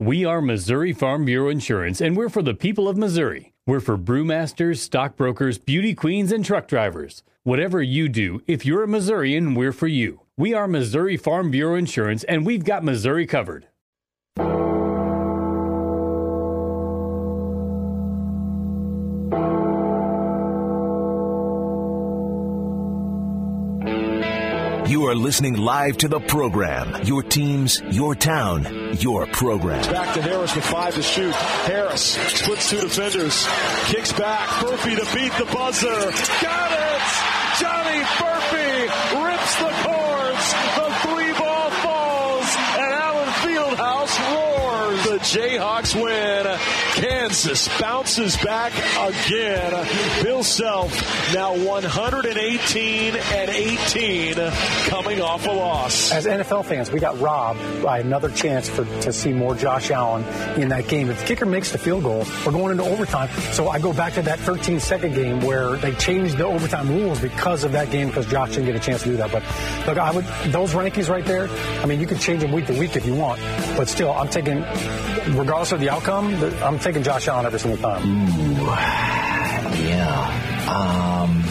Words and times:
We 0.00 0.24
are 0.24 0.42
Missouri 0.42 0.92
Farm 0.92 1.24
Bureau 1.24 1.48
Insurance, 1.48 2.00
and 2.00 2.16
we're 2.16 2.28
for 2.28 2.42
the 2.42 2.52
people 2.52 2.88
of 2.88 2.96
Missouri. 2.96 3.52
We're 3.64 3.78
for 3.78 3.96
brewmasters, 3.96 4.78
stockbrokers, 4.78 5.56
beauty 5.56 5.94
queens, 5.94 6.32
and 6.32 6.44
truck 6.44 6.66
drivers. 6.66 7.22
Whatever 7.44 7.80
you 7.80 8.08
do, 8.08 8.42
if 8.48 8.66
you're 8.66 8.82
a 8.82 8.88
Missourian, 8.88 9.54
we're 9.54 9.70
for 9.70 9.86
you. 9.86 10.22
We 10.36 10.52
are 10.52 10.66
Missouri 10.66 11.16
Farm 11.16 11.52
Bureau 11.52 11.76
Insurance, 11.76 12.24
and 12.24 12.44
we've 12.44 12.64
got 12.64 12.82
Missouri 12.82 13.24
covered. 13.24 13.68
Are 25.14 25.16
listening 25.16 25.54
live 25.54 25.96
to 25.98 26.08
the 26.08 26.18
program. 26.18 27.04
Your 27.04 27.22
teams, 27.22 27.80
your 27.82 28.16
town, 28.16 28.96
your 28.98 29.28
program. 29.28 29.80
Back 29.92 30.12
to 30.14 30.20
Harris 30.20 30.52
with 30.56 30.64
five 30.64 30.92
to 30.96 31.02
shoot. 31.04 31.32
Harris 31.32 32.02
splits 32.02 32.68
two 32.68 32.80
defenders, 32.80 33.46
kicks 33.86 34.12
back. 34.12 34.48
Furphy 34.58 34.96
to 34.96 35.16
beat 35.16 35.32
the 35.34 35.44
buzzer. 35.54 35.86
Got 36.42 36.72
it! 36.72 37.02
Johnny 37.60 38.00
Furphy 38.18 38.90
rips 39.24 39.54
the 39.62 39.70
cords. 39.86 40.46
The 40.74 40.88
three 41.06 41.32
ball 41.38 41.70
falls, 41.70 42.56
and 42.74 42.92
Allen 42.92 43.28
Fieldhouse 43.44 44.18
roars. 44.34 45.04
The 45.04 45.18
Jayhawks 45.20 45.94
win. 45.94 46.58
Kansas 47.34 47.80
bounces 47.80 48.36
back 48.36 48.72
again. 48.96 50.22
Bill 50.22 50.44
Self 50.44 51.34
now 51.34 51.56
118 51.56 53.16
and 53.16 53.50
18 53.50 54.34
coming 54.88 55.20
off 55.20 55.44
a 55.44 55.50
loss. 55.50 56.12
As 56.12 56.26
NFL 56.26 56.64
fans, 56.64 56.92
we 56.92 57.00
got 57.00 57.18
robbed 57.18 57.82
by 57.82 57.98
another 57.98 58.30
chance 58.30 58.68
for 58.68 58.84
to 58.84 59.12
see 59.12 59.32
more 59.32 59.56
Josh 59.56 59.90
Allen 59.90 60.22
in 60.60 60.68
that 60.68 60.86
game. 60.86 61.10
If 61.10 61.22
the 61.22 61.26
kicker 61.26 61.44
makes 61.44 61.72
the 61.72 61.78
field 61.78 62.04
goal, 62.04 62.24
we're 62.46 62.52
going 62.52 62.70
into 62.70 62.84
overtime. 62.84 63.28
So 63.50 63.68
I 63.68 63.80
go 63.80 63.92
back 63.92 64.12
to 64.12 64.22
that 64.22 64.38
13 64.38 64.78
second 64.78 65.14
game 65.14 65.40
where 65.40 65.76
they 65.76 65.92
changed 65.96 66.38
the 66.38 66.46
overtime 66.46 66.88
rules 66.88 67.18
because 67.18 67.64
of 67.64 67.72
that 67.72 67.90
game 67.90 68.08
because 68.08 68.26
Josh 68.26 68.50
didn't 68.50 68.66
get 68.66 68.76
a 68.76 68.80
chance 68.80 69.02
to 69.02 69.08
do 69.08 69.16
that. 69.16 69.32
But 69.32 69.42
look, 69.88 69.98
I 69.98 70.12
would 70.12 70.24
those 70.52 70.72
rankings 70.72 71.08
right 71.08 71.24
there. 71.24 71.48
I 71.82 71.86
mean, 71.86 71.98
you 71.98 72.06
can 72.06 72.18
change 72.18 72.42
them 72.42 72.52
week 72.52 72.66
to 72.66 72.78
week 72.78 72.94
if 72.94 73.04
you 73.04 73.16
want, 73.16 73.40
but 73.76 73.88
still, 73.88 74.12
I'm 74.12 74.28
taking, 74.28 74.60
regardless 75.36 75.72
of 75.72 75.80
the 75.80 75.90
outcome, 75.90 76.32
I'm 76.62 76.78
taking 76.78 77.02
Josh 77.02 77.23
Allen 77.28 77.46
every 77.46 77.58
single 77.60 77.80
time. 77.80 78.02
Ooh, 78.06 78.64
yeah. 79.86 80.40
Um, 80.68 81.42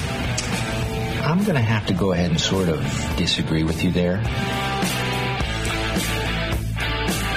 I'm 1.24 1.44
going 1.44 1.56
to 1.56 1.62
have 1.62 1.86
to 1.88 1.94
go 1.94 2.12
ahead 2.12 2.32
and 2.32 2.40
sort 2.40 2.70
of 2.70 2.80
disagree 3.18 3.64
with 3.64 3.84
you 3.84 3.92
there. 3.92 4.22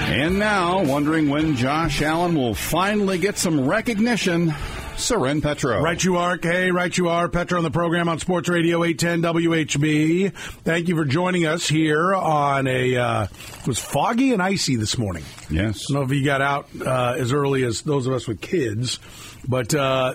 And 0.08 0.38
now, 0.38 0.82
wondering 0.84 1.28
when 1.28 1.56
Josh 1.56 2.00
Allen 2.00 2.34
will 2.34 2.54
finally 2.54 3.18
get 3.18 3.36
some 3.38 3.66
recognition. 3.66 4.54
Soren 4.96 5.40
Petro. 5.40 5.80
Right 5.80 6.02
you 6.02 6.16
are, 6.16 6.38
Kay. 6.38 6.70
Right 6.70 6.96
you 6.96 7.08
are. 7.08 7.28
Petro 7.28 7.58
on 7.58 7.64
the 7.64 7.70
program 7.70 8.08
on 8.08 8.18
Sports 8.18 8.48
Radio 8.48 8.82
810 8.82 9.34
WHB. 9.34 10.32
Thank 10.64 10.88
you 10.88 10.96
for 10.96 11.04
joining 11.04 11.46
us 11.46 11.68
here 11.68 12.14
on 12.14 12.66
a, 12.66 12.96
uh, 12.96 13.26
it 13.60 13.66
was 13.66 13.78
foggy 13.78 14.32
and 14.32 14.42
icy 14.42 14.76
this 14.76 14.96
morning. 14.98 15.22
Yes. 15.50 15.86
I 15.88 15.92
don't 15.92 16.00
know 16.02 16.06
if 16.12 16.18
you 16.18 16.24
got 16.24 16.40
out 16.40 16.68
uh, 16.80 17.14
as 17.18 17.32
early 17.32 17.62
as 17.64 17.82
those 17.82 18.06
of 18.06 18.14
us 18.14 18.26
with 18.26 18.40
kids, 18.40 18.98
but 19.46 19.74
uh, 19.74 20.14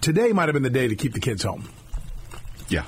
today 0.00 0.32
might 0.32 0.48
have 0.48 0.54
been 0.54 0.62
the 0.64 0.70
day 0.70 0.88
to 0.88 0.96
keep 0.96 1.12
the 1.12 1.20
kids 1.20 1.42
home. 1.42 1.68
Yeah. 2.68 2.84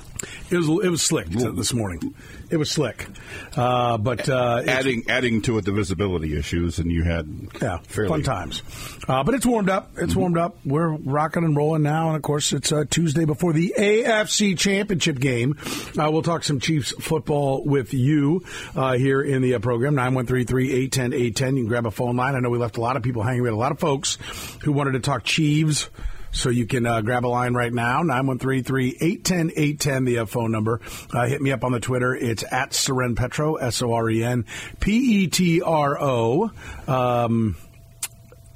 It 0.51 0.57
was 0.57 0.67
it 0.67 0.89
was 0.89 1.01
slick 1.01 1.27
this 1.29 1.73
morning. 1.73 2.13
It 2.49 2.57
was 2.57 2.71
slick, 2.71 3.07
uh, 3.55 3.97
but 3.97 4.27
uh, 4.27 4.63
adding 4.67 5.03
adding 5.07 5.41
to 5.43 5.57
it 5.59 5.65
the 5.65 5.71
visibility 5.71 6.37
issues, 6.37 6.79
and 6.79 6.91
you 6.91 7.03
had 7.03 7.27
yeah, 7.61 7.77
fairly 7.83 8.09
fun 8.09 8.23
times. 8.23 8.63
Uh, 9.07 9.23
but 9.23 9.35
it's 9.35 9.45
warmed 9.45 9.69
up. 9.69 9.91
It's 9.97 10.15
warmed 10.15 10.37
up. 10.37 10.57
We're 10.65 10.89
rocking 10.89 11.43
and 11.43 11.55
rolling 11.55 11.83
now, 11.83 12.07
and 12.07 12.15
of 12.15 12.21
course, 12.21 12.51
it's 12.53 12.71
uh, 12.71 12.85
Tuesday 12.89 13.25
before 13.25 13.53
the 13.53 13.75
AFC 13.77 14.57
Championship 14.57 15.19
game. 15.19 15.57
Uh, 15.97 16.09
we'll 16.11 16.23
talk 16.23 16.43
some 16.43 16.59
Chiefs 16.59 16.91
football 16.99 17.63
with 17.63 17.93
you 17.93 18.43
uh, 18.75 18.93
here 18.93 19.21
in 19.21 19.41
the 19.41 19.53
uh, 19.53 19.59
program. 19.59 19.95
913-810-810. 19.95 21.11
You 21.11 21.33
can 21.35 21.67
grab 21.67 21.85
a 21.85 21.91
phone 21.91 22.15
line. 22.15 22.35
I 22.35 22.39
know 22.39 22.49
we 22.49 22.57
left 22.57 22.77
a 22.77 22.81
lot 22.81 22.97
of 22.97 23.03
people 23.03 23.23
hanging. 23.23 23.43
We 23.43 23.47
had 23.47 23.53
a 23.53 23.57
lot 23.57 23.71
of 23.71 23.79
folks 23.79 24.17
who 24.63 24.71
wanted 24.71 24.93
to 24.93 24.99
talk 24.99 25.23
Chiefs. 25.23 25.89
So 26.31 26.49
you 26.49 26.65
can 26.65 26.85
uh, 26.85 27.01
grab 27.01 27.25
a 27.25 27.27
line 27.27 27.53
right 27.53 27.73
now, 27.73 28.01
913-810-810, 28.03 30.05
the 30.05 30.19
uh, 30.19 30.25
phone 30.25 30.51
number. 30.51 30.81
Uh, 31.11 31.25
hit 31.25 31.41
me 31.41 31.51
up 31.51 31.63
on 31.63 31.71
the 31.71 31.79
Twitter. 31.79 32.15
It's 32.15 32.43
at 32.49 32.73
Soren 32.73 33.15
Petro, 33.15 33.55
S-O-R-E-N, 33.55 34.45
P-E-T-R-O. 34.79 36.51
Um, 36.87 37.57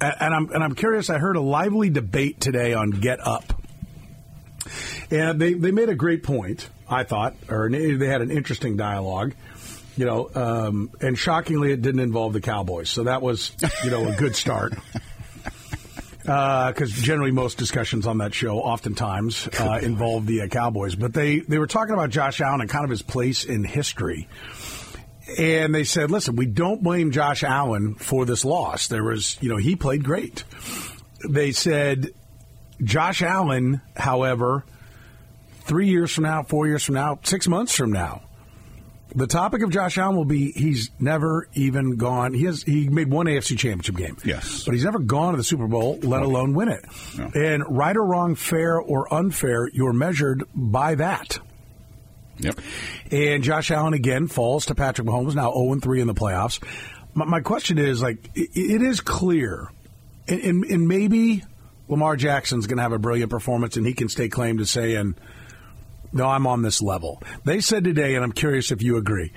and 0.00 0.34
I'm, 0.34 0.50
and 0.50 0.62
I'm 0.62 0.74
curious, 0.74 1.10
I 1.10 1.18
heard 1.18 1.36
a 1.36 1.40
lively 1.40 1.90
debate 1.90 2.40
today 2.40 2.74
on 2.74 2.90
Get 2.90 3.26
Up. 3.26 3.60
And 5.10 5.40
they, 5.40 5.54
they 5.54 5.70
made 5.70 5.88
a 5.88 5.94
great 5.94 6.22
point, 6.22 6.68
I 6.88 7.04
thought, 7.04 7.34
or 7.48 7.70
they 7.70 8.06
had 8.06 8.22
an 8.22 8.30
interesting 8.30 8.76
dialogue. 8.76 9.34
You 9.96 10.06
know, 10.06 10.30
um, 10.34 10.90
and 11.00 11.16
shockingly, 11.16 11.70
it 11.70 11.80
didn't 11.80 12.00
involve 12.00 12.32
the 12.32 12.40
Cowboys. 12.40 12.90
So 12.90 13.04
that 13.04 13.22
was, 13.22 13.52
you 13.84 13.90
know, 13.90 14.08
a 14.08 14.16
good 14.16 14.34
start 14.34 14.74
because 16.24 16.90
generally 16.90 17.30
most 17.30 17.58
discussions 17.58 18.06
on 18.06 18.18
that 18.18 18.32
show 18.32 18.58
oftentimes 18.58 19.48
uh, 19.60 19.78
involve 19.82 20.26
the 20.26 20.42
uh, 20.42 20.46
Cowboys. 20.48 20.94
But 20.94 21.12
they, 21.12 21.40
they 21.40 21.58
were 21.58 21.66
talking 21.66 21.92
about 21.92 22.10
Josh 22.10 22.40
Allen 22.40 22.62
and 22.62 22.70
kind 22.70 22.84
of 22.84 22.90
his 22.90 23.02
place 23.02 23.44
in 23.44 23.62
history. 23.62 24.26
And 25.38 25.74
they 25.74 25.84
said, 25.84 26.10
listen, 26.10 26.36
we 26.36 26.46
don't 26.46 26.82
blame 26.82 27.10
Josh 27.10 27.44
Allen 27.44 27.94
for 27.94 28.24
this 28.24 28.44
loss. 28.44 28.88
There 28.88 29.04
was, 29.04 29.38
you 29.40 29.48
know, 29.48 29.56
he 29.56 29.76
played 29.76 30.04
great. 30.04 30.44
They 31.28 31.52
said, 31.52 32.10
Josh 32.82 33.22
Allen, 33.22 33.80
however, 33.96 34.64
three 35.62 35.88
years 35.88 36.12
from 36.12 36.24
now, 36.24 36.42
four 36.42 36.66
years 36.66 36.84
from 36.84 36.94
now, 36.94 37.18
six 37.22 37.48
months 37.48 37.74
from 37.74 37.92
now, 37.92 38.22
the 39.14 39.26
topic 39.26 39.62
of 39.62 39.70
Josh 39.70 39.96
Allen 39.96 40.16
will 40.16 40.24
be 40.24 40.50
he's 40.52 40.90
never 40.98 41.48
even 41.54 41.96
gone. 41.96 42.34
He 42.34 42.44
has 42.44 42.62
he 42.62 42.88
made 42.88 43.10
one 43.10 43.26
AFC 43.26 43.58
Championship 43.58 43.96
game. 43.96 44.16
Yes. 44.24 44.64
but 44.64 44.74
he's 44.74 44.84
never 44.84 44.98
gone 44.98 45.32
to 45.32 45.36
the 45.36 45.44
Super 45.44 45.68
Bowl, 45.68 45.98
let 46.02 46.22
alone 46.22 46.54
win 46.54 46.68
it. 46.68 46.84
No. 47.16 47.30
And 47.34 47.64
right 47.68 47.96
or 47.96 48.04
wrong, 48.04 48.34
fair 48.34 48.80
or 48.80 49.12
unfair, 49.12 49.68
you're 49.72 49.92
measured 49.92 50.44
by 50.54 50.96
that. 50.96 51.38
Yep. 52.38 52.58
And 53.12 53.44
Josh 53.44 53.70
Allen 53.70 53.94
again 53.94 54.26
falls 54.26 54.66
to 54.66 54.74
Patrick 54.74 55.06
Mahomes, 55.06 55.34
now 55.34 55.52
0 55.52 55.78
3 55.80 56.00
in 56.00 56.06
the 56.06 56.14
playoffs. 56.14 56.62
My, 57.14 57.24
my 57.24 57.40
question 57.40 57.78
is 57.78 58.02
like, 58.02 58.30
it, 58.34 58.50
it 58.54 58.82
is 58.82 59.00
clear, 59.00 59.70
and, 60.26 60.40
and, 60.40 60.64
and 60.64 60.88
maybe 60.88 61.44
Lamar 61.88 62.16
Jackson's 62.16 62.66
going 62.66 62.78
to 62.78 62.82
have 62.82 62.92
a 62.92 62.98
brilliant 62.98 63.30
performance 63.30 63.76
and 63.76 63.86
he 63.86 63.92
can 63.92 64.08
stay 64.08 64.28
claim 64.28 64.58
to 64.58 64.66
saying, 64.66 65.14
no, 66.14 66.28
I'm 66.28 66.46
on 66.46 66.62
this 66.62 66.80
level. 66.80 67.22
They 67.44 67.60
said 67.60 67.84
today, 67.84 68.14
and 68.14 68.24
I'm 68.24 68.32
curious 68.32 68.70
if 68.70 68.82
you 68.82 68.96
agree. 68.96 69.32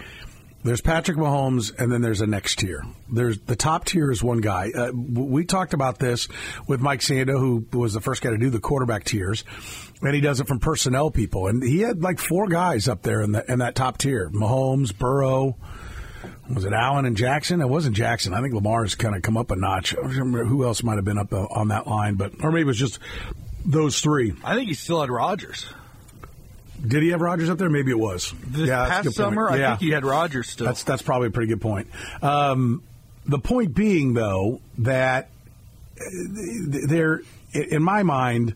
There's 0.63 0.81
Patrick 0.81 1.17
Mahomes, 1.17 1.73
and 1.77 1.91
then 1.91 2.01
there's 2.01 2.21
a 2.21 2.27
next 2.27 2.59
tier. 2.59 2.83
There's 3.11 3.39
the 3.39 3.55
top 3.55 3.85
tier 3.85 4.11
is 4.11 4.21
one 4.21 4.41
guy. 4.41 4.71
Uh, 4.75 4.91
we 4.91 5.45
talked 5.45 5.73
about 5.73 5.97
this 5.97 6.27
with 6.67 6.81
Mike 6.81 6.99
Sando, 6.99 7.39
who 7.39 7.65
was 7.71 7.93
the 7.93 8.01
first 8.01 8.21
guy 8.21 8.31
to 8.31 8.37
do 8.37 8.49
the 8.49 8.59
quarterback 8.59 9.05
tiers, 9.05 9.43
and 10.01 10.13
he 10.13 10.21
does 10.21 10.39
it 10.39 10.47
from 10.47 10.59
personnel 10.59 11.09
people. 11.09 11.47
And 11.47 11.63
he 11.63 11.79
had 11.79 12.01
like 12.01 12.19
four 12.19 12.47
guys 12.47 12.87
up 12.87 13.01
there 13.01 13.21
in 13.21 13.31
the 13.31 13.49
in 13.51 13.59
that 13.59 13.75
top 13.75 13.97
tier: 13.97 14.29
Mahomes, 14.29 14.95
Burrow. 14.97 15.55
Was 16.53 16.65
it 16.65 16.73
Allen 16.73 17.05
and 17.05 17.17
Jackson? 17.17 17.61
It 17.61 17.69
wasn't 17.69 17.95
Jackson. 17.95 18.33
I 18.33 18.41
think 18.41 18.53
Lamar's 18.53 18.95
kind 18.95 19.15
of 19.15 19.21
come 19.21 19.37
up 19.37 19.51
a 19.51 19.55
notch. 19.55 19.91
Who 19.91 20.63
else 20.63 20.81
might 20.83 20.95
have 20.95 21.05
been 21.05 21.17
up 21.17 21.33
uh, 21.33 21.45
on 21.49 21.69
that 21.69 21.87
line, 21.87 22.15
but 22.15 22.33
or 22.41 22.51
maybe 22.51 22.61
it 22.61 22.67
was 22.67 22.79
just 22.79 22.99
those 23.65 23.99
three. 23.99 24.33
I 24.43 24.55
think 24.55 24.67
he 24.67 24.73
still 24.73 25.01
had 25.01 25.09
Rodgers. 25.09 25.67
Did 26.85 27.03
he 27.03 27.09
have 27.09 27.21
Rodgers 27.21 27.49
up 27.49 27.57
there? 27.57 27.69
Maybe 27.69 27.91
it 27.91 27.99
was. 27.99 28.33
This 28.45 28.69
a 28.69 28.73
past 28.73 29.13
summer, 29.13 29.49
I 29.49 29.57
think 29.57 29.79
he 29.79 29.89
had 29.89 30.05
Rodgers 30.05 30.49
still. 30.49 30.67
That's 30.67 30.83
that's 30.83 31.01
probably 31.01 31.29
a 31.29 31.31
pretty 31.31 31.47
good 31.47 31.61
point. 31.61 31.87
Um, 32.21 32.83
the 33.25 33.39
point 33.39 33.73
being, 33.73 34.13
though, 34.13 34.61
that 34.79 35.29
uh, 35.99 36.03
there, 36.87 37.21
in 37.53 37.81
my 37.81 38.03
mind, 38.03 38.55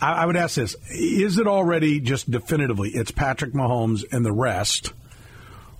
I, 0.00 0.12
I 0.12 0.26
would 0.26 0.36
ask 0.36 0.56
this: 0.56 0.76
Is 0.90 1.38
it 1.38 1.46
already 1.46 2.00
just 2.00 2.30
definitively 2.30 2.90
it's 2.90 3.10
Patrick 3.10 3.52
Mahomes 3.52 4.04
and 4.12 4.24
the 4.24 4.32
rest, 4.32 4.92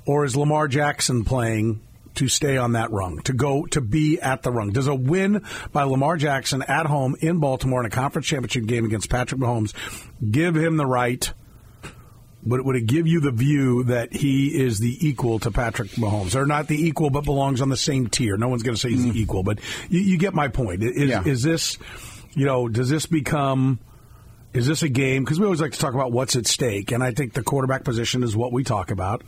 or 0.06 0.24
is 0.24 0.36
Lamar 0.36 0.68
Jackson 0.68 1.24
playing? 1.24 1.80
To 2.16 2.28
stay 2.28 2.58
on 2.58 2.72
that 2.72 2.90
rung, 2.90 3.20
to 3.22 3.32
go 3.32 3.64
to 3.66 3.80
be 3.80 4.20
at 4.20 4.42
the 4.42 4.52
rung. 4.52 4.70
Does 4.70 4.86
a 4.86 4.94
win 4.94 5.42
by 5.72 5.84
Lamar 5.84 6.16
Jackson 6.18 6.62
at 6.62 6.86
home 6.86 7.16
in 7.20 7.38
Baltimore 7.38 7.80
in 7.80 7.86
a 7.86 7.90
conference 7.90 8.26
championship 8.26 8.66
game 8.66 8.84
against 8.84 9.08
Patrick 9.08 9.40
Mahomes 9.40 9.72
give 10.30 10.54
him 10.54 10.76
the 10.76 10.84
right 10.86 11.32
But 12.44 12.64
would 12.64 12.74
it 12.76 12.86
give 12.86 13.06
you 13.06 13.20
the 13.20 13.30
view 13.30 13.84
that 13.84 14.12
he 14.12 14.48
is 14.48 14.78
the 14.80 14.96
equal 15.06 15.38
to 15.40 15.50
Patrick 15.52 15.90
Mahomes? 15.92 16.34
Or 16.34 16.44
not 16.44 16.66
the 16.66 16.86
equal, 16.86 17.08
but 17.10 17.24
belongs 17.24 17.60
on 17.60 17.68
the 17.68 17.76
same 17.76 18.08
tier? 18.08 18.36
No 18.36 18.48
one's 18.48 18.64
going 18.64 18.74
to 18.74 18.80
say 18.80 18.90
he's 18.90 19.04
the 19.04 19.10
mm. 19.12 19.16
equal, 19.16 19.42
but 19.44 19.60
you, 19.88 20.00
you 20.00 20.18
get 20.18 20.34
my 20.34 20.48
point. 20.48 20.82
Is, 20.82 21.08
Yeah. 21.08 21.22
is 21.24 21.42
this, 21.42 21.78
you 22.34 22.44
know, 22.44 22.68
does 22.68 22.88
this 22.88 23.06
become, 23.06 23.78
is 24.52 24.66
this 24.66 24.82
a 24.82 24.88
game? 24.88 25.22
Because 25.22 25.38
we 25.38 25.44
always 25.44 25.60
like 25.60 25.72
to 25.72 25.78
talk 25.78 25.94
about 25.94 26.10
what's 26.10 26.34
at 26.34 26.46
stake, 26.48 26.90
and 26.90 27.02
I 27.02 27.12
think 27.12 27.32
the 27.32 27.44
quarterback 27.44 27.84
position 27.84 28.24
is 28.24 28.36
what 28.36 28.52
we 28.52 28.64
talk 28.64 28.90
about 28.90 29.22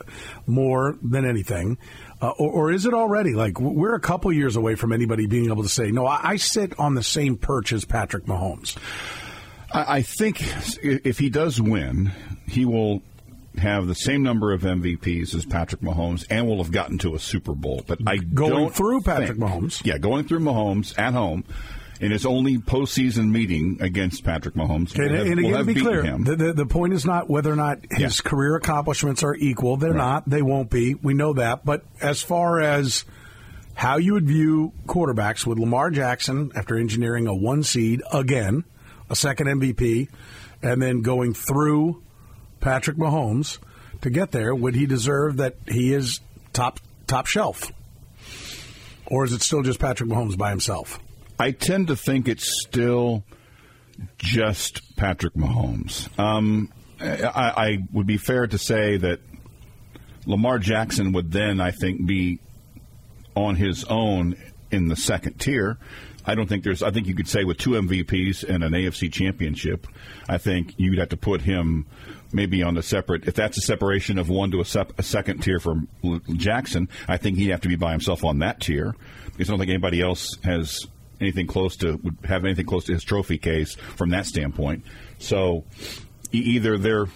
more 0.45 0.97
than 1.01 1.25
anything. 1.25 1.77
Uh, 2.25 2.29
or, 2.39 2.51
or, 2.51 2.71
is 2.71 2.87
it 2.87 2.93
already? 2.93 3.33
Like, 3.33 3.59
we're 3.59 3.93
a 3.93 3.99
couple 3.99 4.33
years 4.33 4.55
away 4.55 4.73
from 4.73 4.91
anybody 4.91 5.27
being 5.27 5.51
able 5.51 5.61
to 5.61 5.69
say, 5.69 5.91
no, 5.91 6.07
I, 6.07 6.19
I 6.23 6.35
sit 6.37 6.79
on 6.79 6.95
the 6.95 7.03
same 7.03 7.37
perch 7.37 7.71
as 7.71 7.85
Patrick 7.85 8.25
Mahomes. 8.25 8.75
I, 9.71 9.97
I 9.97 10.01
think 10.01 10.41
if 10.81 11.19
he 11.19 11.29
does 11.29 11.61
win, 11.61 12.11
he 12.47 12.65
will 12.65 13.03
have 13.59 13.85
the 13.85 13.93
same 13.93 14.23
number 14.23 14.53
of 14.53 14.63
MVPs 14.63 15.35
as 15.35 15.45
Patrick 15.45 15.81
Mahomes 15.81 16.25
and 16.31 16.47
will 16.47 16.57
have 16.57 16.71
gotten 16.71 16.97
to 16.99 17.13
a 17.13 17.19
Super 17.19 17.53
Bowl. 17.53 17.83
But 17.85 17.99
I 18.07 18.17
going 18.17 18.71
through 18.71 19.01
Patrick 19.01 19.37
think, 19.37 19.39
Mahomes. 19.39 19.85
Yeah, 19.85 19.99
going 19.99 20.27
through 20.27 20.39
Mahomes 20.39 20.97
at 20.97 21.13
home 21.13 21.43
in 22.01 22.11
his 22.11 22.25
only 22.25 22.57
postseason 22.57 23.29
meeting 23.29 23.77
against 23.81 24.23
Patrick 24.23 24.55
Mahomes. 24.55 24.91
Okay, 24.91 25.09
we'll 25.09 25.17
have, 25.17 25.27
and 25.27 25.39
again, 25.39 25.51
we'll 25.51 25.59
to 25.59 25.65
be 25.65 25.79
clear, 25.79 26.01
the, 26.01 26.35
the, 26.35 26.53
the, 26.53 26.65
point 26.65 26.93
is 26.93 27.05
not 27.05 27.29
whether 27.29 27.51
or 27.51 27.55
not 27.55 27.79
his 27.89 28.21
career 28.21 28.55
accomplishments 28.55 29.23
are 29.23 29.35
equal. 29.35 29.77
They're 29.77 29.91
right. 29.91 29.97
not. 29.97 30.29
They 30.29 30.41
won't 30.41 30.69
be. 30.69 30.95
We 30.95 31.13
know 31.13 31.33
that. 31.33 31.65
But 31.65 31.83
as 32.01 32.21
far 32.21 32.59
as 32.59 33.05
how 33.75 33.97
you 33.97 34.13
would 34.13 34.27
view 34.27 34.73
quarterbacks 34.87 35.45
with 35.45 35.59
Lamar 35.59 35.89
Jackson 35.89 36.51
after 36.55 36.77
engineering 36.77 37.27
a 37.27 37.35
one 37.35 37.63
seed 37.63 38.01
again, 38.11 38.63
a 39.09 39.15
second 39.15 39.47
MVP, 39.47 40.09
and 40.61 40.81
then 40.81 41.01
going 41.01 41.33
through 41.33 42.01
Patrick 42.59 42.97
Mahomes 42.97 43.59
to 44.01 44.09
get 44.09 44.31
there, 44.31 44.53
would 44.53 44.75
he 44.75 44.85
deserve 44.85 45.37
that 45.37 45.55
he 45.67 45.93
is 45.93 46.19
top 46.53 46.79
top 47.07 47.27
shelf? 47.27 47.71
Or 49.07 49.23
is 49.23 49.33
it 49.33 49.41
still 49.41 49.61
just 49.61 49.79
Patrick 49.79 50.09
Mahomes 50.09 50.37
by 50.37 50.49
himself? 50.49 50.99
I 51.39 51.51
tend 51.51 51.87
to 51.87 51.95
think 51.95 52.27
it's 52.27 52.61
still 52.61 53.23
just 54.17 54.95
Patrick 54.95 55.33
Mahomes. 55.33 56.07
Um, 56.19 56.71
I, 56.99 57.27
I, 57.33 57.77
would 57.91 58.07
be 58.07 58.17
fair 58.17 58.47
to 58.47 58.57
say 58.57 58.97
that 58.97 59.19
Lamar 60.25 60.59
Jackson 60.59 61.11
would 61.13 61.31
then, 61.31 61.59
I 61.59 61.71
think, 61.71 62.05
be 62.05 62.39
on 63.35 63.55
his 63.55 63.83
own 63.85 64.35
in 64.71 64.87
the 64.87 64.95
second 64.95 65.39
tier. 65.39 65.77
I 66.25 66.33
don't 66.33 66.47
think 66.47 66.63
there's. 66.63 66.81
I 66.81 66.89
think 66.89 67.05
you 67.07 67.13
could 67.13 67.27
say 67.27 67.43
with 67.43 67.57
two 67.57 67.71
MVPs 67.71 68.43
and 68.43 68.63
an 68.63 68.71
AFC 68.71 69.11
championship, 69.13 69.85
I 70.27 70.39
think 70.39 70.73
you'd 70.77 70.97
have 70.97 71.09
to 71.09 71.17
put 71.17 71.41
him 71.41 71.85
maybe 72.33 72.63
on 72.63 72.75
a 72.77 72.81
separate. 72.81 73.27
If 73.27 73.35
that's 73.35 73.57
a 73.59 73.61
separation 73.61 74.17
of 74.17 74.27
one 74.27 74.49
to 74.51 74.59
a, 74.59 74.65
sep, 74.65 74.97
a 74.97 75.03
second 75.03 75.43
tier 75.43 75.59
for 75.59 75.75
Jackson, 76.33 76.89
I 77.07 77.17
think 77.17 77.37
he'd 77.37 77.51
have 77.51 77.61
to 77.61 77.67
be 77.67 77.75
by 77.75 77.91
himself 77.91 78.23
on 78.23 78.39
that 78.39 78.59
tier 78.59 78.95
because 79.25 79.49
I 79.49 79.51
don't 79.51 79.59
think 79.59 79.69
anybody 79.69 80.01
else 80.01 80.35
has 80.43 80.87
anything 81.21 81.47
close 81.47 81.77
to 81.77 81.97
would 81.97 82.17
have 82.25 82.45
anything 82.45 82.65
close 82.65 82.85
to 82.85 82.93
his 82.93 83.03
trophy 83.03 83.37
case 83.37 83.75
from 83.75 84.09
that 84.09 84.25
standpoint. 84.25 84.83
So 85.19 85.63
either 86.31 86.77
they're 86.77 87.07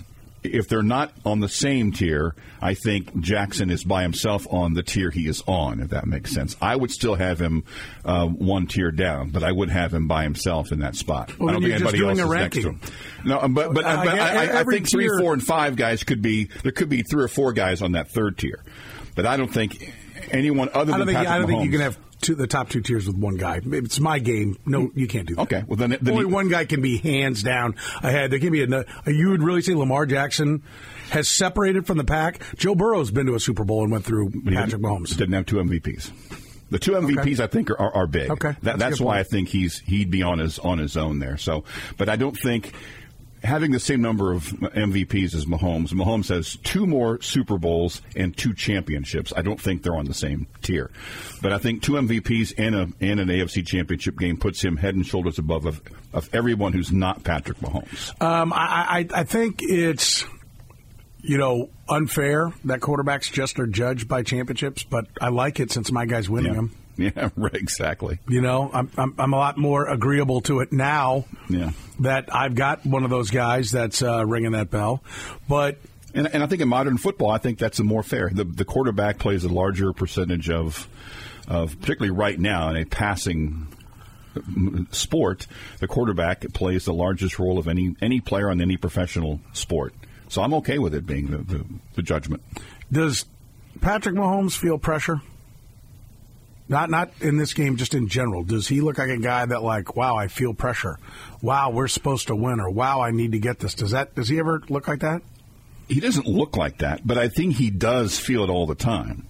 if 0.44 0.68
they're 0.69 0.81
not 0.81 1.12
on 1.25 1.40
the 1.40 1.50
same 1.50 1.92
tier, 1.92 2.36
I 2.62 2.74
think 2.74 3.19
Jackson 3.19 3.69
is 3.69 3.84
by 3.84 4.04
himself 4.04 4.48
on 4.50 4.74
the 4.74 4.84
tier 4.84 5.12
he 5.12 5.28
is 5.28 5.44
on, 5.48 5.80
if 5.81 5.90
that 5.90 6.07
makes 6.07 6.31
sense. 6.31 6.56
I 6.62 6.75
would 6.75 6.92
still 6.92 7.16
have 7.16 7.40
him 7.40 7.63
uh, 8.06 8.25
one 8.25 8.68
tier 8.68 8.92
down, 8.92 9.31
but 9.31 9.44
I 9.44 9.51
would 9.51 9.69
have 9.69 9.94
him 9.94 10.07
by 10.07 10.24
himself 10.24 10.72
in 10.72 10.80
that 10.80 10.96
spot. 10.96 11.38
Well, 11.38 11.50
I 11.50 11.54
don't 11.54 11.62
think 11.62 11.75
anybody 11.75 12.06
else 12.06 12.19
is 12.19 12.25
ranking. 12.25 12.63
next 12.63 12.81
to 12.81 12.88
him. 12.88 12.96
No, 13.25 13.48
but 13.50 13.74
but, 13.74 13.86
uh, 13.86 14.04
but 14.04 14.19
I, 14.19 14.46
I, 14.46 14.60
I, 14.62 14.63
think 14.63 14.90
three, 14.90 15.10
four, 15.19 15.34
and 15.34 15.44
five 15.44 15.75
guys 15.75 16.04
could 16.04 16.22
be 16.22 16.46
there. 16.63 16.72
Could 16.72 16.90
be 16.90 17.04
three 17.04 17.24
or 17.24 17.28
four 17.28 17.54
guys 17.54 17.81
on 17.81 17.94
that 17.94 18.10
third 18.10 18.38
tier, 18.38 18.63
but 19.16 19.25
I 19.25 19.36
don't 19.38 19.54
think 19.54 19.94
anyone 20.31 20.69
other 20.74 20.92
than 20.92 20.94
I 20.94 20.98
don't 20.98 21.07
think, 21.07 21.18
Patrick 21.18 21.31
I 21.31 21.38
don't 21.38 21.48
Mahomes, 21.48 21.50
think 21.50 21.66
you 21.66 21.72
can 21.72 21.81
have 21.81 21.98
two, 22.21 22.36
the 22.36 22.48
top 22.48 22.69
two 22.69 22.81
tiers 22.81 23.07
with 23.07 23.18
one 23.18 23.38
guy. 23.38 23.62
It's 23.63 24.00
my 24.00 24.19
game. 24.19 24.57
No, 24.66 24.92
you 24.95 25.07
can't 25.07 25.27
do 25.27 25.36
that. 25.36 25.42
Okay, 25.44 25.63
well 25.68 25.77
then, 25.77 25.92
then 26.01 26.13
only 26.13 26.25
you, 26.25 26.30
one 26.30 26.50
guy 26.50 26.66
can 26.66 26.81
be 26.81 26.98
hands 26.98 27.44
down 27.44 27.75
ahead. 28.01 28.31
There 28.31 28.39
can 28.39 28.51
be 28.51 28.63
a. 28.63 28.86
You 29.12 29.30
would 29.30 29.44
really 29.44 29.62
say 29.62 29.74
Lamar 29.74 30.06
Jackson 30.06 30.63
has 31.10 31.27
separated 31.27 31.88
from 31.88 31.98
the 31.98 32.04
pack. 32.04 32.42
Joe 32.56 32.75
Burrow's 32.75 33.12
been 33.12 33.25
to 33.27 33.36
a 33.36 33.39
Super 33.39 33.63
Bowl 33.63 33.83
and 33.83 33.92
went 33.92 34.06
through 34.06 34.31
Patrick 34.45 34.81
Mahomes. 34.81 35.18
Didn't 35.18 35.33
have 35.33 35.45
two 35.45 35.57
MVPs. 35.57 36.12
The 36.69 36.77
two 36.77 36.92
MVPs, 36.92 37.33
okay. 37.33 37.44
I 37.44 37.48
think, 37.48 37.71
are, 37.71 37.95
are, 37.95 38.06
big. 38.06 38.30
Okay, 38.30 38.50
that, 38.50 38.62
that's, 38.62 38.80
that's 38.80 39.01
why 39.01 39.15
point. 39.15 39.19
I 39.19 39.30
think 39.30 39.50
he's 39.50 39.80
he'd 39.80 40.12
be 40.12 40.22
on 40.22 40.38
his 40.38 40.60
on 40.60 40.77
his 40.77 40.98
own 40.98 41.19
there. 41.19 41.38
So, 41.38 41.63
but 41.98 42.10
I 42.10 42.15
don't 42.15 42.38
think 42.38 42.74
having 43.44 43.71
the 43.71 43.80
same 43.80 44.01
number 44.01 44.33
of 44.33 44.44
MVPs 44.44 45.36
as 45.36 45.45
Mahomes, 45.45 45.89
Mahomes 45.89 46.30
has 46.30 46.57
two 46.57 46.86
more 46.86 47.21
Super 47.21 47.57
Bowls 47.57 48.01
and 48.15 48.36
two 48.36 48.53
championships. 48.53 49.33
I 49.36 49.41
don't 49.41 49.59
think 49.59 49.83
they're 49.83 49.95
on 49.95 50.06
the 50.06 50.13
same 50.13 50.47
tier, 50.62 50.91
but 51.41 51.53
I 51.53 51.57
think 51.57 51.81
two 51.81 51.94
MVPs 51.94 52.53
and 52.57 52.75
a 52.75 52.89
and 53.00 53.19
an 53.19 53.27
AFC 53.27 53.65
Championship 53.65 54.18
game 54.18 54.38
puts 54.38 54.62
him 54.62 54.77
head 54.77 54.95
and 54.95 55.06
shoulders 55.06 55.39
above 55.39 55.65
of, 55.65 55.81
of 56.13 56.30
everyone 56.33 56.74
who's 56.74 56.91
not 56.91 57.24
Patrick 57.24 57.59
Mahomes. 57.59 58.21
Um, 58.21 58.53
I, 58.53 59.07
I, 59.13 59.21
I 59.21 59.24
think 59.24 59.62
it's 59.62 60.25
you 61.21 61.38
know 61.38 61.69
unfair 61.88 62.53
that 62.65 62.80
quarterbacks 62.80 63.31
just 63.31 63.59
are 63.59 63.68
judged 63.68 64.07
by 64.07 64.24
championships, 64.24 64.83
but 64.83 65.07
I 65.21 65.30
like 65.30 65.59
it 65.59 65.71
since 65.71 65.91
my 65.91 66.06
guy's 66.06 66.30
winning 66.30 66.53
yeah. 66.53 66.57
them. 66.57 66.75
Yeah, 67.16 67.30
right, 67.36 67.56
exactly. 67.56 68.19
You 68.28 68.42
know, 68.42 68.69
I'm, 68.74 68.92
I'm, 68.98 69.16
I'm 69.18 69.34
a 69.34 69.38
lot 69.38 69.57
more 69.57 69.88
agreeable 69.88 70.42
to 70.42 70.60
it 70.60 70.74
now 70.74 71.25
yeah. 71.50 71.72
that 72.01 72.34
I've 72.36 72.56
got 72.56 72.86
one 72.86 73.04
of 73.04 73.10
those 73.10 73.31
guys 73.31 73.72
that's 73.72 74.04
uh, 74.04 74.25
ringing 74.25 74.51
that 74.51 74.69
bell. 74.69 75.01
But 75.48 75.78
and, 76.13 76.28
and 76.34 76.44
I 76.44 76.48
think 76.48 76.62
in 76.62 76.68
modern 76.68 76.98
football, 76.98 77.31
I 77.31 77.38
think 77.38 77.60
that's 77.60 77.80
a 77.80 77.84
more 77.84 78.04
fair. 78.04 78.30
The, 78.34 78.44
the 78.44 78.66
quarterback 78.66 79.19
plays 79.19 79.44
a 79.44 79.50
larger 79.50 79.94
percentage 79.94 80.50
of, 80.50 80.88
of 81.48 81.80
particularly 81.80 82.12
right 82.12 82.40
now 82.40 82.69
in 82.69 82.75
a 82.78 82.86
passing 82.86 83.68
sport. 84.92 85.48
The 85.80 85.88
quarterback 85.88 86.46
plays 86.54 86.86
the 86.86 86.94
largest 86.94 87.40
role 87.40 87.57
of 87.57 87.68
any 87.68 87.96
any 88.01 88.19
player 88.22 88.50
on 88.50 88.62
any 88.62 88.78
professional 88.78 89.40
sport. 89.54 89.94
So 90.28 90.42
I'm 90.44 90.54
okay 90.56 90.78
with 90.80 90.94
it 90.94 91.06
being 91.06 91.28
the, 91.31 91.38
the, 91.40 91.66
the 91.96 92.01
judgment. 92.04 92.44
Does 92.92 93.25
Patrick 93.81 94.16
Mahomes 94.16 94.56
feel 94.56 94.78
pressure? 94.78 95.22
Not 96.69 96.92
not 96.92 97.12
in 97.19 97.38
this 97.38 97.54
game, 97.54 97.77
just 97.77 97.95
in 97.95 98.07
general. 98.07 98.44
Does 98.44 98.68
he 98.68 98.80
look 98.80 99.00
like 99.00 99.10
a 99.10 99.18
guy 99.18 99.45
that 99.45 99.63
like, 99.63 99.95
wow, 99.95 100.16
I 100.16 100.27
feel 100.27 100.54
pressure. 100.54 101.00
Wow, 101.42 101.71
we're 101.71 101.88
supposed 101.88 102.27
to 102.27 102.36
win, 102.36 102.60
or 102.60 102.69
wow, 102.69 103.01
I 103.01 103.10
need 103.10 103.31
to 103.31 103.39
get 103.39 103.60
this. 103.60 103.74
Does 103.74 103.92
that 103.92 104.13
does 104.13 104.30
he 104.30 104.38
ever 104.38 104.62
look 104.69 104.88
like 104.88 105.00
that? 105.00 105.24
He 105.88 106.00
doesn't 106.00 106.27
look 106.27 106.56
like 106.56 106.77
that, 106.77 107.06
but 107.06 107.18
I 107.18 107.27
think 107.27 107.56
he 107.56 107.71
does 107.71 108.19
feel 108.19 108.44
it 108.44 108.51
all 108.51 108.68
the 108.68 108.75
time. 108.75 109.25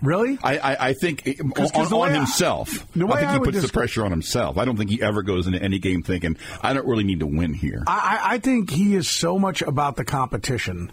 Really? 0.00 0.38
I, 0.42 0.58
I, 0.58 0.88
I 0.88 0.92
think 0.92 1.24
Cause, 1.54 1.72
cause 1.72 1.92
on, 1.92 2.00
on 2.00 2.10
I, 2.10 2.14
himself. 2.14 2.86
I 2.96 3.20
think 3.20 3.30
he 3.32 3.38
puts 3.38 3.62
the 3.62 3.72
pressure 3.72 4.04
on 4.04 4.10
himself. 4.10 4.58
I 4.58 4.64
don't 4.64 4.76
think 4.76 4.90
he 4.90 5.02
ever 5.02 5.22
goes 5.22 5.46
into 5.46 5.62
any 5.62 5.78
game 5.78 6.02
thinking, 6.02 6.36
I 6.62 6.72
don't 6.72 6.86
really 6.86 7.04
need 7.04 7.20
to 7.20 7.26
win 7.26 7.54
here. 7.54 7.82
I, 7.86 8.20
I 8.22 8.38
think 8.38 8.70
he 8.70 8.94
is 8.94 9.08
so 9.08 9.38
much 9.38 9.62
about 9.62 9.96
the 9.96 10.04
competition 10.04 10.92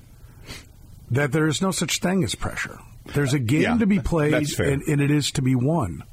that 1.11 1.31
there 1.31 1.47
is 1.47 1.61
no 1.61 1.71
such 1.71 1.99
thing 1.99 2.23
as 2.23 2.35
pressure. 2.35 2.79
There's 3.13 3.33
a 3.33 3.39
game 3.39 3.61
yeah, 3.61 3.77
to 3.77 3.85
be 3.85 3.99
played, 3.99 4.33
and, 4.33 4.81
and, 4.83 5.01
it 5.01 5.11
is 5.11 5.31
to 5.31 5.41
be 5.41 5.55
won. 5.55 6.03